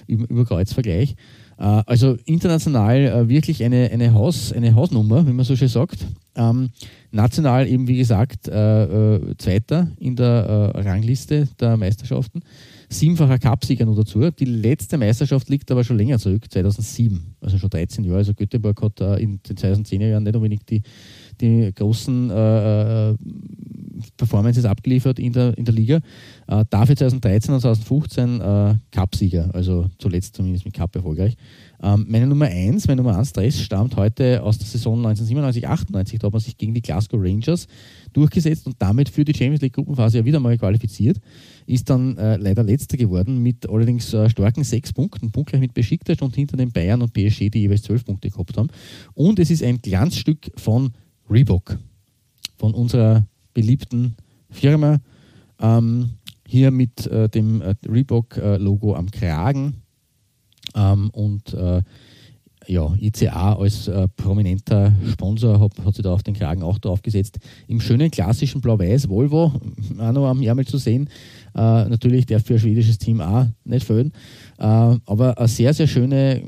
Über, 0.05 0.29
über 0.29 0.45
Kreuzvergleich. 0.45 1.15
Äh, 1.59 1.83
also 1.85 2.17
international 2.25 2.97
äh, 2.97 3.29
wirklich 3.29 3.63
eine, 3.63 3.89
eine, 3.91 4.13
Haus, 4.13 4.53
eine 4.53 4.73
Hausnummer, 4.73 5.27
wie 5.27 5.33
man 5.33 5.45
so 5.45 5.55
schön 5.55 5.67
sagt. 5.67 6.05
Ähm, 6.35 6.69
national 7.11 7.67
eben, 7.67 7.87
wie 7.87 7.97
gesagt, 7.97 8.47
äh, 8.47 9.19
Zweiter 9.37 9.89
in 9.99 10.15
der 10.15 10.71
Rangliste 10.75 11.47
der 11.59 11.75
Meisterschaften 11.75 12.41
siebenfacher 12.91 13.37
Cupsieger 13.37 13.85
noch 13.85 13.95
dazu. 13.95 14.31
Die 14.31 14.45
letzte 14.45 14.97
Meisterschaft 14.97 15.49
liegt 15.49 15.69
aber 15.69 15.83
schon 15.83 15.97
länger 15.97 16.17
zurück, 16.17 16.45
2007, 16.49 17.35
also 17.41 17.57
schon 17.57 17.69
13 17.69 18.03
Jahre. 18.03 18.17
Also 18.17 18.33
Göteborg 18.33 18.81
hat 18.81 18.99
in 19.19 19.39
den 19.43 19.57
2010er 19.57 20.07
Jahren 20.07 20.23
nicht 20.23 20.35
unbedingt 20.35 20.67
die, 20.69 20.81
die 21.41 21.71
großen 21.73 22.29
äh, 22.29 23.11
äh, 23.11 23.15
Performances 24.17 24.65
abgeliefert 24.65 25.19
in 25.19 25.33
der, 25.33 25.57
in 25.57 25.65
der 25.65 25.73
Liga. 25.73 25.99
Äh, 26.47 26.65
dafür 26.69 26.95
2013 26.95 27.53
und 27.53 27.61
2015 27.61 28.41
äh, 28.41 28.75
Cupsieger, 28.91 29.49
also 29.53 29.87
zuletzt 29.97 30.35
zumindest 30.35 30.65
mit 30.65 30.73
Cup 30.73 30.95
erfolgreich. 30.95 31.35
Ähm, 31.81 32.05
meine 32.09 32.27
Nummer 32.27 32.45
1, 32.45 32.87
meine 32.87 33.01
Nummer 33.01 33.17
1 33.17 33.29
Stress 33.29 33.61
stammt 33.61 33.95
heute 33.95 34.43
aus 34.43 34.57
der 34.57 34.67
Saison 34.67 35.05
1997-98. 35.05 36.19
Da 36.19 36.27
hat 36.27 36.33
man 36.33 36.41
sich 36.41 36.57
gegen 36.57 36.73
die 36.73 36.81
Glasgow 36.81 37.19
Rangers 37.21 37.67
durchgesetzt 38.13 38.65
und 38.65 38.75
damit 38.79 39.09
für 39.09 39.23
die 39.23 39.33
Champions 39.33 39.61
League 39.61 39.73
Gruppenphase 39.73 40.19
ja 40.19 40.25
wieder 40.25 40.39
mal 40.39 40.57
qualifiziert. 40.57 41.19
Ist 41.65 41.89
dann 41.89 42.17
äh, 42.17 42.37
leider 42.37 42.63
letzter 42.63 42.97
geworden 42.97 43.41
mit 43.41 43.69
allerdings 43.69 44.13
äh, 44.13 44.29
starken 44.29 44.63
sechs 44.63 44.91
Punkten, 44.91 45.31
punktgleich 45.31 45.61
mit 45.61 45.73
Besiktas 45.73 46.21
und 46.21 46.35
hinter 46.35 46.57
den 46.57 46.71
Bayern 46.71 47.01
und 47.01 47.13
PSG, 47.13 47.49
die 47.49 47.61
jeweils 47.61 47.83
zwölf 47.83 48.03
Punkte 48.03 48.29
gehabt 48.29 48.57
haben. 48.57 48.69
Und 49.13 49.39
es 49.39 49.51
ist 49.51 49.63
ein 49.63 49.81
Glanzstück 49.81 50.51
von 50.57 50.91
Reebok, 51.29 51.77
von 52.57 52.73
unserer 52.73 53.25
beliebten 53.53 54.15
Firma. 54.49 54.99
Ähm, 55.59 56.11
hier 56.47 56.71
mit 56.71 57.05
äh, 57.07 57.29
dem 57.29 57.61
äh, 57.61 57.75
Reebok-Logo 57.87 58.95
am 58.95 59.11
Kragen 59.11 59.83
ähm, 60.75 61.09
und 61.11 61.53
äh, 61.53 61.83
ja, 62.69 62.93
ICA 62.99 63.53
als 63.53 63.87
äh, 63.87 64.07
prominenter 64.15 64.93
Sponsor 65.11 65.59
hat, 65.59 65.71
hat 65.83 65.95
sich 65.95 66.03
da 66.03 66.13
auf 66.13 66.23
den 66.23 66.35
Kragen 66.35 66.61
auch 66.61 66.77
draufgesetzt. 66.77 67.39
Im 67.67 67.81
schönen 67.81 68.11
klassischen 68.11 68.61
Blau-Weiß 68.61 69.09
Volvo, 69.09 69.53
auch 69.99 70.11
noch 70.11 70.27
am 70.27 70.41
Ärmel 70.41 70.65
zu 70.67 70.77
sehen. 70.77 71.09
Äh, 71.55 71.85
natürlich 71.85 72.25
der 72.25 72.39
für 72.39 72.55
ein 72.55 72.59
schwedisches 72.59 72.99
Team 72.99 73.21
auch 73.21 73.47
nicht 73.63 73.85
fehlen. 73.85 74.11
Äh, 74.59 74.63
aber 74.63 75.37
eine 75.37 75.47
sehr, 75.47 75.73
sehr 75.73 75.87
schöne 75.87 76.43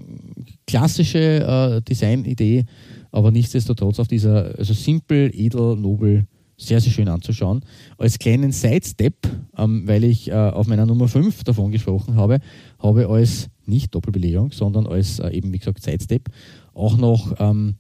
klassische 0.68 1.20
äh, 1.20 1.82
Designidee, 1.82 2.66
aber 3.12 3.32
nichtsdestotrotz 3.32 4.00
auf 4.00 4.08
dieser, 4.08 4.58
also 4.58 4.74
simpel, 4.74 5.32
edel, 5.34 5.76
nobel, 5.76 6.26
sehr, 6.58 6.80
sehr 6.80 6.92
schön 6.92 7.08
anzuschauen. 7.08 7.62
Als 7.98 8.20
kleinen 8.20 8.52
Sidestep, 8.52 9.16
ähm, 9.58 9.88
weil 9.88 10.04
ich 10.04 10.30
äh, 10.30 10.34
auf 10.34 10.68
meiner 10.68 10.86
Nummer 10.86 11.08
5 11.08 11.44
davon 11.44 11.72
gesprochen 11.72 12.16
habe, 12.16 12.40
habe 12.80 13.10
als 13.10 13.50
nicht 13.66 13.94
Doppelbelegung, 13.96 14.52
sondern 14.52 14.86
als 14.86 15.20
äh, 15.20 15.30
eben, 15.30 15.52
wie 15.52 15.58
gesagt, 15.58 15.82
Sidestep 15.82 16.30
auch 16.74 16.98
noch, 16.98 17.36
ähm, 17.40 17.76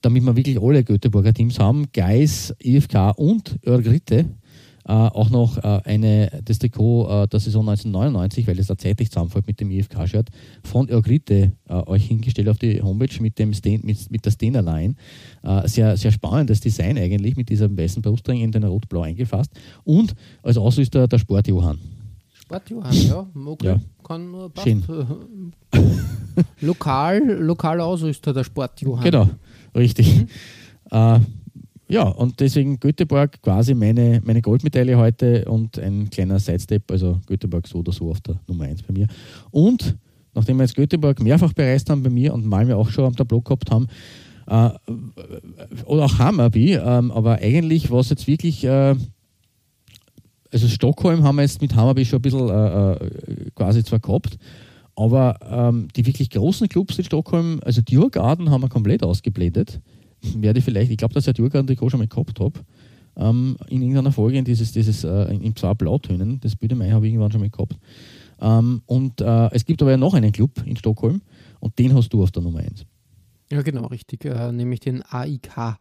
damit 0.00 0.22
wir 0.22 0.36
wirklich 0.36 0.60
alle 0.60 0.82
Göteborger 0.82 1.32
Teams 1.34 1.58
haben, 1.58 1.86
Geis, 1.92 2.54
IFK 2.62 3.12
und 3.16 3.58
Örgritte, 3.66 4.26
auch 4.92 5.30
noch 5.30 5.58
äh, 5.58 5.80
eine, 5.84 6.30
das 6.44 6.58
Trikot 6.58 7.24
äh, 7.24 7.28
der 7.28 7.40
Saison 7.40 7.68
1999, 7.68 8.46
weil 8.46 8.58
es 8.58 8.68
da 8.68 8.78
zeitlich 8.78 9.10
zusammenfällt 9.10 9.46
mit 9.46 9.60
dem 9.60 9.70
IFK-Shirt, 9.70 10.30
von 10.62 10.88
äh, 10.88 11.50
euch 11.68 12.06
hingestellt 12.06 12.48
auf 12.48 12.58
die 12.58 12.80
Homepage 12.80 13.20
mit, 13.20 13.38
dem 13.38 13.52
Stain, 13.52 13.80
mit, 13.82 14.10
mit 14.10 14.24
der 14.24 14.30
Stena 14.30 14.60
Line. 14.60 14.94
Äh, 15.42 15.66
sehr, 15.66 15.96
sehr 15.96 16.12
spannendes 16.12 16.60
Design 16.60 16.96
eigentlich 16.98 17.36
mit 17.36 17.48
diesem 17.48 17.76
weißen 17.76 18.00
Brustring 18.00 18.40
in 18.40 18.52
den 18.52 18.62
rot-blau 18.64 19.02
eingefasst. 19.02 19.50
Und 19.82 20.14
als 20.42 20.56
Ausrüster 20.56 21.08
der 21.08 21.18
Sport 21.18 21.48
Johann. 21.48 21.78
Sport 22.32 22.70
Johann, 22.70 22.94
ja, 22.94 23.26
okay. 23.44 23.66
Ja. 23.66 23.80
Kann 24.04 24.30
nur 24.30 24.52
Schön. 24.62 24.84
lokal, 26.60 27.18
lokal 27.40 27.80
Ausrüster 27.80 28.32
der 28.32 28.44
Sport 28.44 28.80
Johann. 28.82 29.04
Genau, 29.04 29.28
richtig. 29.74 30.16
Mhm. 30.16 30.28
Äh, 30.90 31.20
ja, 31.88 32.02
und 32.02 32.40
deswegen 32.40 32.80
Göteborg 32.80 33.40
quasi 33.42 33.74
meine, 33.74 34.20
meine 34.24 34.42
Goldmedaille 34.42 34.96
heute 34.96 35.44
und 35.44 35.78
ein 35.78 36.10
kleiner 36.10 36.40
Sidestep, 36.40 36.90
also 36.90 37.20
Göteborg 37.26 37.68
so 37.68 37.78
oder 37.78 37.92
so 37.92 38.10
auf 38.10 38.20
der 38.20 38.40
Nummer 38.48 38.64
1 38.64 38.82
bei 38.82 38.92
mir. 38.92 39.06
Und 39.52 39.96
nachdem 40.34 40.56
wir 40.56 40.64
jetzt 40.64 40.74
Göteborg 40.74 41.20
mehrfach 41.20 41.52
bereist 41.52 41.88
haben 41.88 42.02
bei 42.02 42.10
mir 42.10 42.34
und 42.34 42.44
Malmö 42.44 42.74
auch 42.74 42.90
schon 42.90 43.04
am 43.04 43.14
Tableau 43.14 43.40
gehabt 43.40 43.70
haben, 43.70 43.86
äh, 44.48 44.70
oder 45.84 46.04
auch 46.04 46.18
Hammerby, 46.18 46.74
äh, 46.74 46.78
aber 46.80 47.38
eigentlich 47.38 47.90
war 47.90 48.00
es 48.00 48.10
jetzt 48.10 48.26
wirklich, 48.26 48.64
äh, 48.64 48.96
also 50.52 50.68
Stockholm 50.68 51.22
haben 51.22 51.36
wir 51.36 51.42
jetzt 51.42 51.62
mit 51.62 51.74
Hammerby 51.74 52.04
schon 52.04 52.18
ein 52.18 52.22
bisschen 52.22 52.48
äh, 52.48 52.92
äh, 52.92 53.50
quasi 53.54 53.84
zwar 53.84 54.00
gehabt, 54.00 54.38
aber 54.96 55.38
ähm, 55.48 55.88
die 55.94 56.06
wirklich 56.06 56.30
großen 56.30 56.68
Clubs 56.68 56.98
in 56.98 57.04
Stockholm, 57.04 57.60
also 57.64 57.80
Djurgarden 57.80 58.50
haben 58.50 58.62
wir 58.62 58.68
komplett 58.68 59.04
ausgeblendet 59.04 59.80
werde 60.22 60.60
vielleicht, 60.60 60.90
ich 60.90 60.96
glaube, 60.96 61.14
dass 61.14 61.26
ich 61.26 61.34
ein 61.34 61.36
Jurgen-Trikot 61.36 61.90
schon 61.90 62.00
mal 62.00 62.08
gehabt 62.08 62.40
habe, 62.40 62.60
ähm, 63.16 63.56
in 63.68 63.82
irgendeiner 63.82 64.12
Folge, 64.12 64.38
in 64.38 64.44
dieses, 64.44 64.72
dieses 64.72 65.04
äh, 65.04 65.34
in 65.34 65.56
zwei 65.56 65.74
Blautönen, 65.74 66.40
das 66.40 66.56
Büdemei 66.56 66.90
habe 66.90 67.06
ich 67.06 67.12
irgendwann 67.12 67.32
schon 67.32 67.40
mal 67.40 67.50
gehabt. 67.50 67.76
Ähm, 68.40 68.82
und 68.86 69.20
äh, 69.20 69.50
es 69.52 69.64
gibt 69.64 69.80
aber 69.82 69.92
ja 69.92 69.96
noch 69.96 70.14
einen 70.14 70.32
Club 70.32 70.62
in 70.66 70.76
Stockholm 70.76 71.22
und 71.60 71.78
den 71.78 71.94
hast 71.94 72.10
du 72.10 72.22
auf 72.22 72.30
der 72.30 72.42
Nummer 72.42 72.60
1. 72.60 72.84
Ja, 73.50 73.62
genau, 73.62 73.86
richtig, 73.86 74.24
äh, 74.24 74.52
nämlich 74.52 74.80
den 74.80 75.02
AIK. 75.02 75.78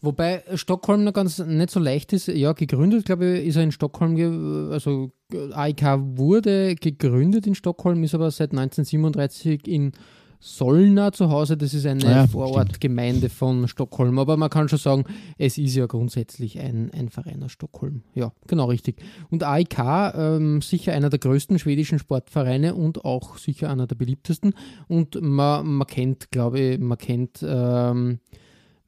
Wobei 0.00 0.42
Stockholm 0.54 1.04
noch 1.04 1.12
ganz 1.12 1.38
nicht 1.38 1.70
so 1.70 1.80
leicht 1.80 2.12
ist. 2.12 2.28
Ja, 2.28 2.52
gegründet, 2.52 3.06
glaube 3.06 3.38
ich, 3.38 3.46
ist 3.46 3.56
er 3.56 3.62
in 3.62 3.72
Stockholm, 3.72 4.70
also 4.70 5.10
AIK 5.52 5.82
wurde 6.16 6.74
gegründet 6.74 7.46
in 7.46 7.54
Stockholm, 7.54 8.04
ist 8.04 8.14
aber 8.14 8.30
seit 8.30 8.50
1937 8.50 9.66
in 9.66 9.92
Solna 10.40 11.12
zu 11.12 11.30
Hause, 11.30 11.56
das 11.56 11.74
ist 11.74 11.86
eine 11.86 12.02
ja, 12.02 12.26
Vorortgemeinde 12.26 13.28
von 13.28 13.68
Stockholm. 13.68 14.18
Aber 14.18 14.36
man 14.36 14.50
kann 14.50 14.68
schon 14.68 14.78
sagen, 14.78 15.04
es 15.38 15.58
ist 15.58 15.74
ja 15.74 15.86
grundsätzlich 15.86 16.58
ein, 16.58 16.90
ein 16.92 17.08
Verein 17.08 17.42
aus 17.42 17.52
Stockholm. 17.52 18.02
Ja, 18.14 18.32
genau 18.46 18.66
richtig. 18.66 19.02
Und 19.30 19.42
AIK, 19.42 19.78
ähm, 20.14 20.62
sicher 20.62 20.92
einer 20.92 21.10
der 21.10 21.18
größten 21.18 21.58
schwedischen 21.58 21.98
Sportvereine 21.98 22.74
und 22.74 23.04
auch 23.04 23.38
sicher 23.38 23.70
einer 23.70 23.86
der 23.86 23.96
beliebtesten. 23.96 24.54
Und 24.88 25.20
man, 25.20 25.66
man 25.66 25.86
kennt, 25.86 26.30
glaube 26.30 26.60
ich, 26.60 26.78
man 26.78 26.98
kennt, 26.98 27.42
ähm, 27.42 28.20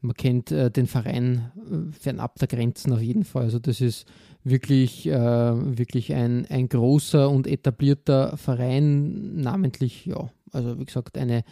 man 0.01 0.15
kennt 0.15 0.53
äh, 0.53 0.71
den 0.71 0.87
Verein 0.87 1.51
äh, 1.57 1.93
fernab 1.93 2.39
der 2.39 2.49
Grenzen 2.49 2.93
auf 2.93 3.03
jeden 3.03 3.25
Fall. 3.25 3.45
Also 3.45 3.59
das 3.59 3.81
ist 3.81 4.07
wirklich, 4.45 5.07
äh, 5.07 5.13
wirklich 5.13 6.15
ein, 6.15 6.47
ein 6.49 6.69
großer 6.69 7.29
und 7.29 7.47
etablierter 7.47 8.37
Verein, 8.37 9.41
namentlich, 9.41 10.07
ja, 10.07 10.31
also 10.53 10.79
wie 10.79 10.85
gesagt, 10.85 11.17
eine, 11.19 11.45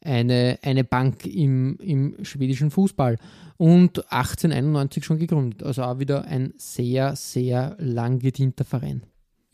eine, 0.00 0.58
eine 0.62 0.84
Bank 0.84 1.26
im, 1.26 1.78
im 1.78 2.24
schwedischen 2.24 2.70
Fußball 2.70 3.18
und 3.56 3.98
1891 4.12 5.04
schon 5.04 5.18
gegründet. 5.18 5.62
Also 5.62 5.82
auch 5.82 5.98
wieder 5.98 6.24
ein 6.24 6.52
sehr, 6.56 7.16
sehr 7.16 7.76
lang 7.78 8.18
gedienter 8.18 8.64
Verein. 8.64 9.02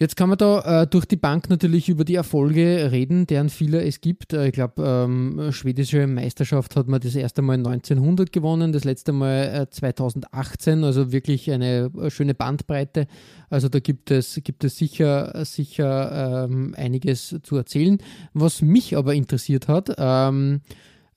Jetzt 0.01 0.17
kann 0.17 0.31
man 0.31 0.39
da 0.39 0.85
äh, 0.85 0.87
durch 0.87 1.05
die 1.05 1.19
Bank 1.19 1.51
natürlich 1.51 1.91
über 1.91 2.07
die 2.07 2.15
Erfolge 2.15 2.91
reden, 2.91 3.27
deren 3.27 3.51
viele 3.51 3.85
es 3.85 4.01
gibt. 4.01 4.33
Äh, 4.33 4.47
ich 4.47 4.53
glaube, 4.55 4.83
ähm, 4.83 5.53
schwedische 5.53 6.07
Meisterschaft 6.07 6.75
hat 6.75 6.89
man 6.89 7.01
das 7.01 7.15
erste 7.15 7.43
Mal 7.43 7.59
1900 7.59 8.33
gewonnen, 8.33 8.73
das 8.73 8.85
letzte 8.85 9.13
Mal 9.13 9.67
äh, 9.69 9.69
2018, 9.69 10.85
also 10.85 11.13
wirklich 11.13 11.51
eine 11.51 11.91
äh, 12.01 12.11
schöne 12.11 12.33
Bandbreite. 12.33 13.09
Also 13.51 13.69
da 13.69 13.79
gibt 13.79 14.11
es, 14.11 14.41
gibt 14.43 14.65
es 14.65 14.79
sicher, 14.79 15.45
sicher 15.45 16.47
ähm, 16.49 16.75
einiges 16.79 17.37
zu 17.43 17.57
erzählen. 17.57 17.99
Was 18.33 18.63
mich 18.63 18.97
aber 18.97 19.13
interessiert 19.13 19.69
hat, 19.69 19.95
ähm, 19.99 20.63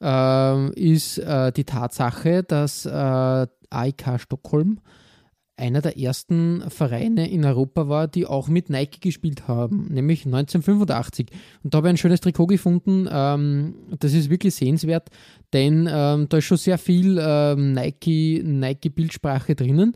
ähm 0.01 0.73
ist 0.73 1.19
äh, 1.19 1.53
die 1.53 1.63
Tatsache, 1.63 2.43
dass 2.43 2.85
äh, 2.85 3.47
AIK 3.69 4.19
Stockholm 4.19 4.81
einer 5.55 5.81
der 5.81 5.97
ersten 5.99 6.63
Vereine 6.69 7.29
in 7.29 7.45
Europa 7.45 7.87
war, 7.87 8.07
die 8.07 8.25
auch 8.25 8.47
mit 8.47 8.69
Nike 8.69 8.99
gespielt 8.99 9.47
haben, 9.47 9.87
nämlich 9.91 10.25
1985. 10.25 11.27
Und 11.63 11.73
da 11.73 11.77
habe 11.77 11.87
ich 11.87 11.93
ein 11.93 11.97
schönes 11.97 12.21
Trikot 12.21 12.47
gefunden. 12.47 13.07
Ähm, 13.11 13.75
das 13.99 14.13
ist 14.13 14.29
wirklich 14.29 14.55
sehenswert, 14.55 15.09
denn 15.53 15.87
ähm, 15.91 16.27
da 16.29 16.37
ist 16.37 16.45
schon 16.45 16.57
sehr 16.57 16.77
viel 16.77 17.19
ähm, 17.21 17.73
Nike-Bildsprache 17.73 19.53
Nike 19.53 19.63
drinnen 19.63 19.93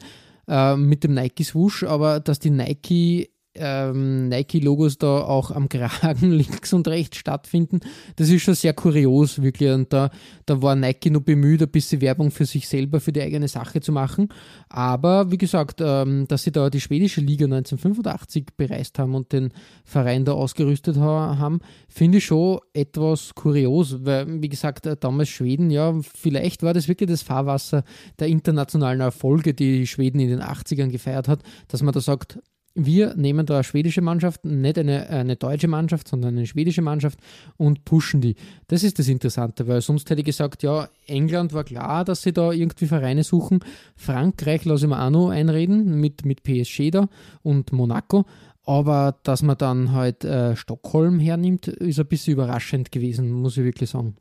äh, 0.48 0.76
mit 0.76 1.04
dem 1.04 1.14
Nike-Swoosh, 1.14 1.84
aber 1.84 2.20
dass 2.20 2.40
die 2.40 2.52
Nike 2.52 3.30
ähm, 3.58 4.30
Nike-Logos 4.30 4.98
da 4.98 5.22
auch 5.22 5.52
am 5.52 5.70
Kragen 5.70 6.32
links 6.32 6.74
und 6.74 6.88
rechts 6.88 7.18
stattfinden. 7.18 7.80
Das 8.16 8.30
ist 8.30 8.42
schon 8.42 8.56
sehr 8.56 8.74
kurios, 8.74 9.42
wirklich. 9.42 9.72
Und 9.72 9.92
da, 9.94 10.10
da 10.46 10.62
war 10.62 10.76
Nike 10.76 11.10
nur 11.10 11.24
bemüht, 11.24 11.62
ein 11.62 11.70
bisschen 11.70 12.02
Werbung 12.02 12.32
für 12.32 12.46
sich 12.46 12.68
selber, 12.68 13.00
für 13.00 13.12
die 13.12 13.22
eigene 13.22 13.48
Sache 13.48 13.82
zu 13.82 13.92
machen. 13.92 14.30
Aber 14.70 15.32
wie 15.32 15.38
gesagt, 15.38 15.82
ähm, 15.84 16.28
dass 16.28 16.44
sie 16.44 16.52
da 16.52 16.70
die 16.70 16.82
schwedische 16.82 17.22
Liga 17.22 17.46
1985 17.46 18.48
bereist 18.56 19.00
haben 19.00 19.16
und 19.16 19.32
den 19.32 19.52
Verein 19.84 20.26
da 20.26 20.34
ausgerüstet 20.34 20.98
ha 20.98 21.38
haben, 21.38 21.60
finde 21.88 22.20
ich 22.20 22.26
schon 22.26 22.60
etwas 22.74 23.34
kurios, 23.36 24.06
weil, 24.06 24.42
wie 24.42 24.50
gesagt, 24.50 24.86
äh, 24.86 24.96
damals 24.98 25.30
Schweden, 25.30 25.70
ja, 25.70 25.94
vielleicht 26.02 26.64
war 26.64 26.74
das 26.74 26.88
wirklich 26.88 27.10
das 27.10 27.22
Fahrwasser 27.22 27.84
der 28.20 28.28
internationalen 28.28 29.02
Erfolge, 29.02 29.54
die 29.54 29.88
Schweden 29.88 30.20
in 30.20 30.30
den 30.30 30.42
80ern 30.42 30.90
gefeiert 30.90 31.28
hat, 31.28 31.42
dass 31.68 31.82
man 31.82 31.94
da 31.94 32.02
sagt, 32.02 32.40
wir 32.78 33.16
nehmen 33.16 33.46
da 33.46 33.56
eine 33.56 33.64
schwedische 33.64 34.02
Mannschaft, 34.02 34.46
nicht 34.46 34.78
eine, 34.78 35.10
eine 35.10 35.36
deutsche 35.36 35.68
Mannschaft, 35.68 36.08
sondern 36.08 36.38
eine 36.38 36.46
schwedische 36.46 36.84
Mannschaft 36.84 37.20
und 37.58 37.86
pushen 37.86 38.22
die. 38.22 38.36
Das 38.68 38.84
ist 38.84 39.00
das 39.00 39.08
Interessante, 39.08 39.68
weil 39.68 39.82
sonst 39.82 40.10
hätte 40.10 40.22
ich 40.22 40.26
gesagt, 40.28 40.62
ja, 40.62 40.88
England 41.08 41.54
war 41.54 41.64
klar, 41.64 42.06
dass 42.06 42.22
sie 42.22 42.34
da 42.34 42.52
irgendwie 42.52 42.86
Vereine 42.86 43.24
suchen. 43.24 43.62
Frankreich 43.96 44.64
lasse 44.66 44.86
ich 44.86 44.90
mir 44.90 45.02
auch 45.02 45.10
noch 45.10 45.30
einreden 45.30 46.00
mit, 46.00 46.24
mit 46.24 46.44
PSG 46.44 46.92
da 46.92 47.10
und 47.42 47.72
Monaco. 47.72 48.26
Aber 48.64 49.18
dass 49.24 49.42
man 49.42 49.58
dann 49.58 49.94
halt 49.94 50.24
äh, 50.24 50.56
Stockholm 50.56 51.20
hernimmt, 51.20 51.68
ist 51.68 52.00
ein 52.00 52.08
bisschen 52.08 52.34
überraschend 52.34 52.92
gewesen, 52.92 53.32
muss 53.32 53.58
ich 53.58 53.64
wirklich 53.64 53.90
sagen. 53.90 54.18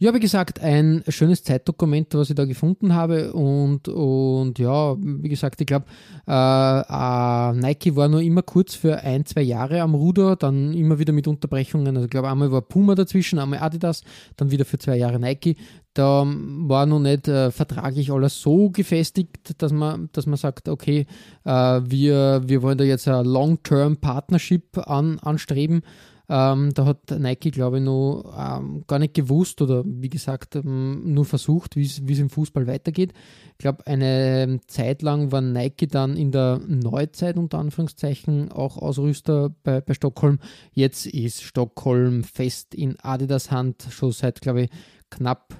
Ja, 0.00 0.14
wie 0.14 0.20
gesagt, 0.20 0.60
ein 0.60 1.02
schönes 1.08 1.42
Zeitdokument, 1.42 2.14
was 2.14 2.30
ich 2.30 2.36
da 2.36 2.44
gefunden 2.44 2.94
habe. 2.94 3.32
Und, 3.32 3.88
und 3.88 4.56
ja, 4.60 4.96
wie 4.96 5.28
gesagt, 5.28 5.60
ich 5.60 5.66
glaube, 5.66 5.86
äh, 6.24 6.32
äh, 6.32 7.52
Nike 7.54 7.96
war 7.96 8.06
nur 8.06 8.22
immer 8.22 8.42
kurz 8.42 8.76
für 8.76 8.98
ein, 9.00 9.26
zwei 9.26 9.42
Jahre 9.42 9.80
am 9.82 9.96
Ruder, 9.96 10.36
dann 10.36 10.72
immer 10.72 11.00
wieder 11.00 11.12
mit 11.12 11.26
Unterbrechungen. 11.26 11.96
Also 11.96 12.04
ich 12.04 12.10
glaube, 12.10 12.30
einmal 12.30 12.52
war 12.52 12.62
Puma 12.62 12.94
dazwischen, 12.94 13.40
einmal 13.40 13.58
Adidas, 13.58 14.04
dann 14.36 14.52
wieder 14.52 14.64
für 14.64 14.78
zwei 14.78 14.96
Jahre 14.96 15.18
Nike. 15.18 15.56
Da 15.94 16.24
war 16.24 16.86
noch 16.86 17.00
nicht 17.00 17.26
äh, 17.26 17.50
vertraglich 17.50 18.12
alles 18.12 18.40
so 18.40 18.70
gefestigt, 18.70 19.60
dass 19.60 19.72
man, 19.72 20.10
dass 20.12 20.26
man 20.26 20.36
sagt, 20.36 20.68
okay, 20.68 21.06
äh, 21.44 21.50
wir, 21.50 22.42
wir 22.46 22.62
wollen 22.62 22.78
da 22.78 22.84
jetzt 22.84 23.08
ein 23.08 23.26
Long-Term-Partnership 23.26 24.78
an, 24.78 25.18
anstreben. 25.18 25.82
Ähm, 26.30 26.74
da 26.74 26.84
hat 26.84 27.10
Nike, 27.10 27.50
glaube 27.50 27.78
ich, 27.78 27.84
noch 27.84 28.24
ähm, 28.36 28.84
gar 28.86 28.98
nicht 28.98 29.14
gewusst 29.14 29.62
oder 29.62 29.82
wie 29.86 30.10
gesagt, 30.10 30.56
ähm, 30.56 31.14
nur 31.14 31.24
versucht, 31.24 31.74
wie 31.74 31.84
es 31.84 32.18
im 32.18 32.28
Fußball 32.28 32.66
weitergeht. 32.66 33.14
Ich 33.52 33.58
glaube, 33.58 33.86
eine 33.86 34.60
Zeit 34.66 35.00
lang 35.00 35.32
war 35.32 35.40
Nike 35.40 35.86
dann 35.86 36.16
in 36.16 36.30
der 36.30 36.60
Neuzeit 36.66 37.38
unter 37.38 37.58
Anführungszeichen 37.58 38.52
auch 38.52 38.76
Ausrüster 38.76 39.54
bei, 39.62 39.80
bei 39.80 39.94
Stockholm. 39.94 40.38
Jetzt 40.72 41.06
ist 41.06 41.42
Stockholm 41.42 42.24
fest 42.24 42.74
in 42.74 43.00
Adidas 43.00 43.50
Hand, 43.50 43.86
schon 43.90 44.12
seit, 44.12 44.42
glaube 44.42 44.62
ich, 44.62 44.70
knapp 45.10 45.54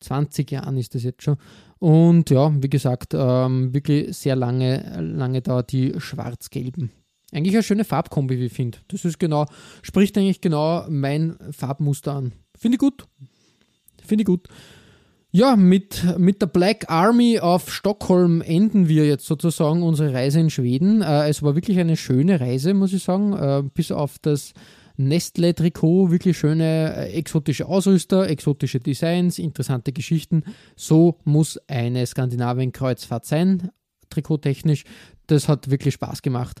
20 0.00 0.50
Jahren 0.50 0.78
ist 0.78 0.94
das 0.94 1.02
jetzt 1.02 1.22
schon. 1.22 1.36
Und 1.78 2.30
ja, 2.30 2.50
wie 2.62 2.70
gesagt, 2.70 3.12
ähm, 3.14 3.74
wirklich 3.74 4.16
sehr 4.16 4.36
lange, 4.36 5.00
lange 5.00 5.42
da 5.42 5.62
die 5.62 5.94
schwarz-gelben. 5.98 6.90
Eigentlich 7.34 7.54
eine 7.54 7.62
schöne 7.62 7.84
Farbkombi, 7.84 8.38
wie 8.38 8.46
ich 8.46 8.52
finde. 8.52 8.78
Das 8.88 9.04
ist 9.04 9.18
genau, 9.18 9.46
spricht 9.82 10.16
eigentlich 10.16 10.40
genau 10.40 10.86
mein 10.88 11.36
Farbmuster 11.50 12.14
an. 12.14 12.32
Finde 12.56 12.76
ich 12.76 12.80
gut. 12.80 13.04
Finde 14.04 14.22
ich 14.22 14.26
gut. 14.26 14.48
Ja, 15.32 15.56
mit, 15.56 16.16
mit 16.16 16.40
der 16.40 16.46
Black 16.46 16.88
Army 16.88 17.40
auf 17.40 17.72
Stockholm 17.72 18.40
enden 18.40 18.86
wir 18.88 19.04
jetzt 19.04 19.26
sozusagen 19.26 19.82
unsere 19.82 20.14
Reise 20.14 20.38
in 20.38 20.48
Schweden. 20.48 21.02
Äh, 21.02 21.28
es 21.28 21.42
war 21.42 21.56
wirklich 21.56 21.80
eine 21.80 21.96
schöne 21.96 22.40
Reise, 22.40 22.72
muss 22.72 22.92
ich 22.92 23.02
sagen. 23.02 23.32
Äh, 23.32 23.64
bis 23.74 23.90
auf 23.90 24.20
das 24.20 24.52
Nestle-Trikot, 24.96 26.12
wirklich 26.12 26.38
schöne 26.38 26.94
äh, 26.94 27.12
exotische 27.14 27.66
Ausrüster, 27.66 28.28
exotische 28.28 28.78
Designs, 28.78 29.40
interessante 29.40 29.92
Geschichten. 29.92 30.44
So 30.76 31.18
muss 31.24 31.58
eine 31.66 32.06
Skandinavien-Kreuzfahrt 32.06 33.26
sein, 33.26 33.70
trikottechnisch. 34.10 34.84
Das 35.26 35.48
hat 35.48 35.68
wirklich 35.68 35.94
Spaß 35.94 36.22
gemacht. 36.22 36.60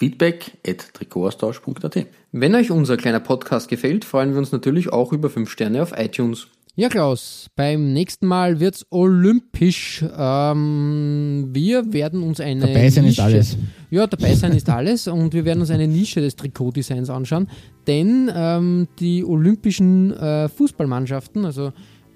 feedback 0.00 0.52
at 0.66 0.94
trikotaustausch.at. 0.94 2.06
Wenn 2.32 2.54
euch 2.54 2.70
unser 2.70 2.96
kleiner 2.96 3.20
Podcast 3.20 3.68
gefällt, 3.68 4.06
freuen 4.06 4.32
wir 4.32 4.38
uns 4.38 4.50
natürlich 4.50 4.90
auch 4.90 5.12
über 5.12 5.28
5 5.28 5.50
Sterne 5.50 5.82
auf 5.82 5.92
iTunes. 5.94 6.48
Ja, 6.74 6.88
Klaus, 6.88 7.48
beim 7.54 7.92
nächsten 7.92 8.26
Mal 8.26 8.60
wird 8.60 8.76
es 8.76 8.86
olympisch. 8.88 10.02
Ähm, 10.16 11.50
wir 11.52 11.92
werden 11.92 12.22
uns 12.22 12.40
eine. 12.40 12.62
Dabei 12.62 12.88
sein 12.88 13.04
Nische, 13.04 13.20
ist 13.20 13.20
alles. 13.20 13.56
Ja, 13.90 14.06
dabei 14.06 14.34
sein 14.34 14.52
ist 14.52 14.70
alles 14.70 15.06
und 15.06 15.34
wir 15.34 15.44
werden 15.44 15.60
uns 15.60 15.70
eine 15.70 15.86
Nische 15.86 16.22
des 16.22 16.34
Trikotdesigns 16.34 17.10
anschauen, 17.10 17.50
denn 17.86 18.30
ähm, 18.34 18.88
die 19.00 19.22
olympischen 19.22 20.14
äh, 20.14 20.48
Fußballmannschaften, 20.48 21.44
also 21.44 21.72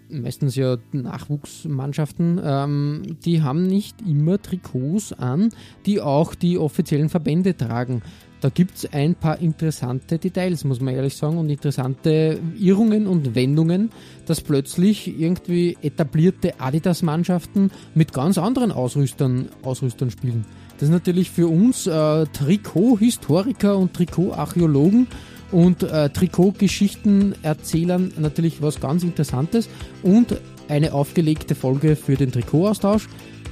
meistens 0.09 0.57
ja 0.57 0.77
Nachwuchsmannschaften, 0.93 2.41
ähm, 2.43 3.03
die 3.25 3.43
haben 3.43 3.67
nicht 3.67 4.01
immer 4.03 4.41
Trikots 4.41 5.13
an, 5.13 5.51
die 5.87 6.01
auch 6.01 6.35
die 6.35 6.59
offiziellen 6.59 7.09
Verbände 7.09 7.57
tragen. 7.57 8.03
Da 8.41 8.51
gibt 8.51 8.77
es 8.77 8.93
ein 8.93 9.15
paar 9.15 9.39
interessante 9.39 10.19
Details, 10.19 10.65
muss 10.65 10.79
man 10.79 10.95
ehrlich 10.95 11.17
sagen, 11.17 11.39
und 11.39 11.49
interessante 11.49 12.39
Irrungen 12.59 13.07
und 13.07 13.35
Wendungen, 13.35 13.91
dass 14.27 14.43
plötzlich 14.43 15.19
irgendwie 15.19 15.79
etablierte 15.81 16.61
Adidas-Mannschaften 16.61 17.71
mit 17.95 18.13
ganz 18.13 18.37
anderen 18.37 18.71
Ausrüstern, 18.71 19.49
Ausrüstern 19.63 20.11
spielen. 20.11 20.45
Das 20.75 20.89
ist 20.89 20.93
natürlich 20.93 21.31
für 21.31 21.47
uns 21.47 21.87
äh, 21.87 22.27
Trikot-Historiker 22.27 23.79
und 23.79 23.95
Trikotarchäologen 23.95 25.07
und 25.55 25.85
äh, 25.85 26.11
Trikotgeschichten 26.11 27.37
erzählen 27.43 28.13
natürlich 28.19 28.61
was 28.61 28.81
ganz 28.81 29.05
Interessantes 29.05 29.69
und 30.03 30.41
eine 30.69 30.93
aufgelegte 30.93 31.55
Folge 31.55 31.95
für 31.95 32.17
den 32.17 32.33
Trikotaustausch. 32.33 33.09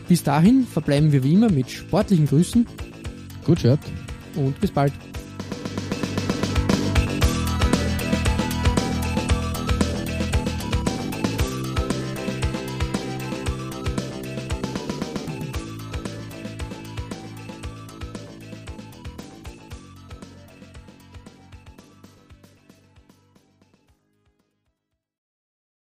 Bis 0.08 0.24
dahin 0.24 0.66
verbleiben 0.66 1.12
wir 1.12 1.22
wie 1.22 1.34
immer 1.34 1.50
mit 1.50 1.70
sportlichen 1.70 2.26
Grüßen. 2.26 2.66
Gut, 3.44 3.60
Shirt. 3.60 3.78
Und 4.34 4.60
bis 4.60 4.72
bald. 4.72 4.92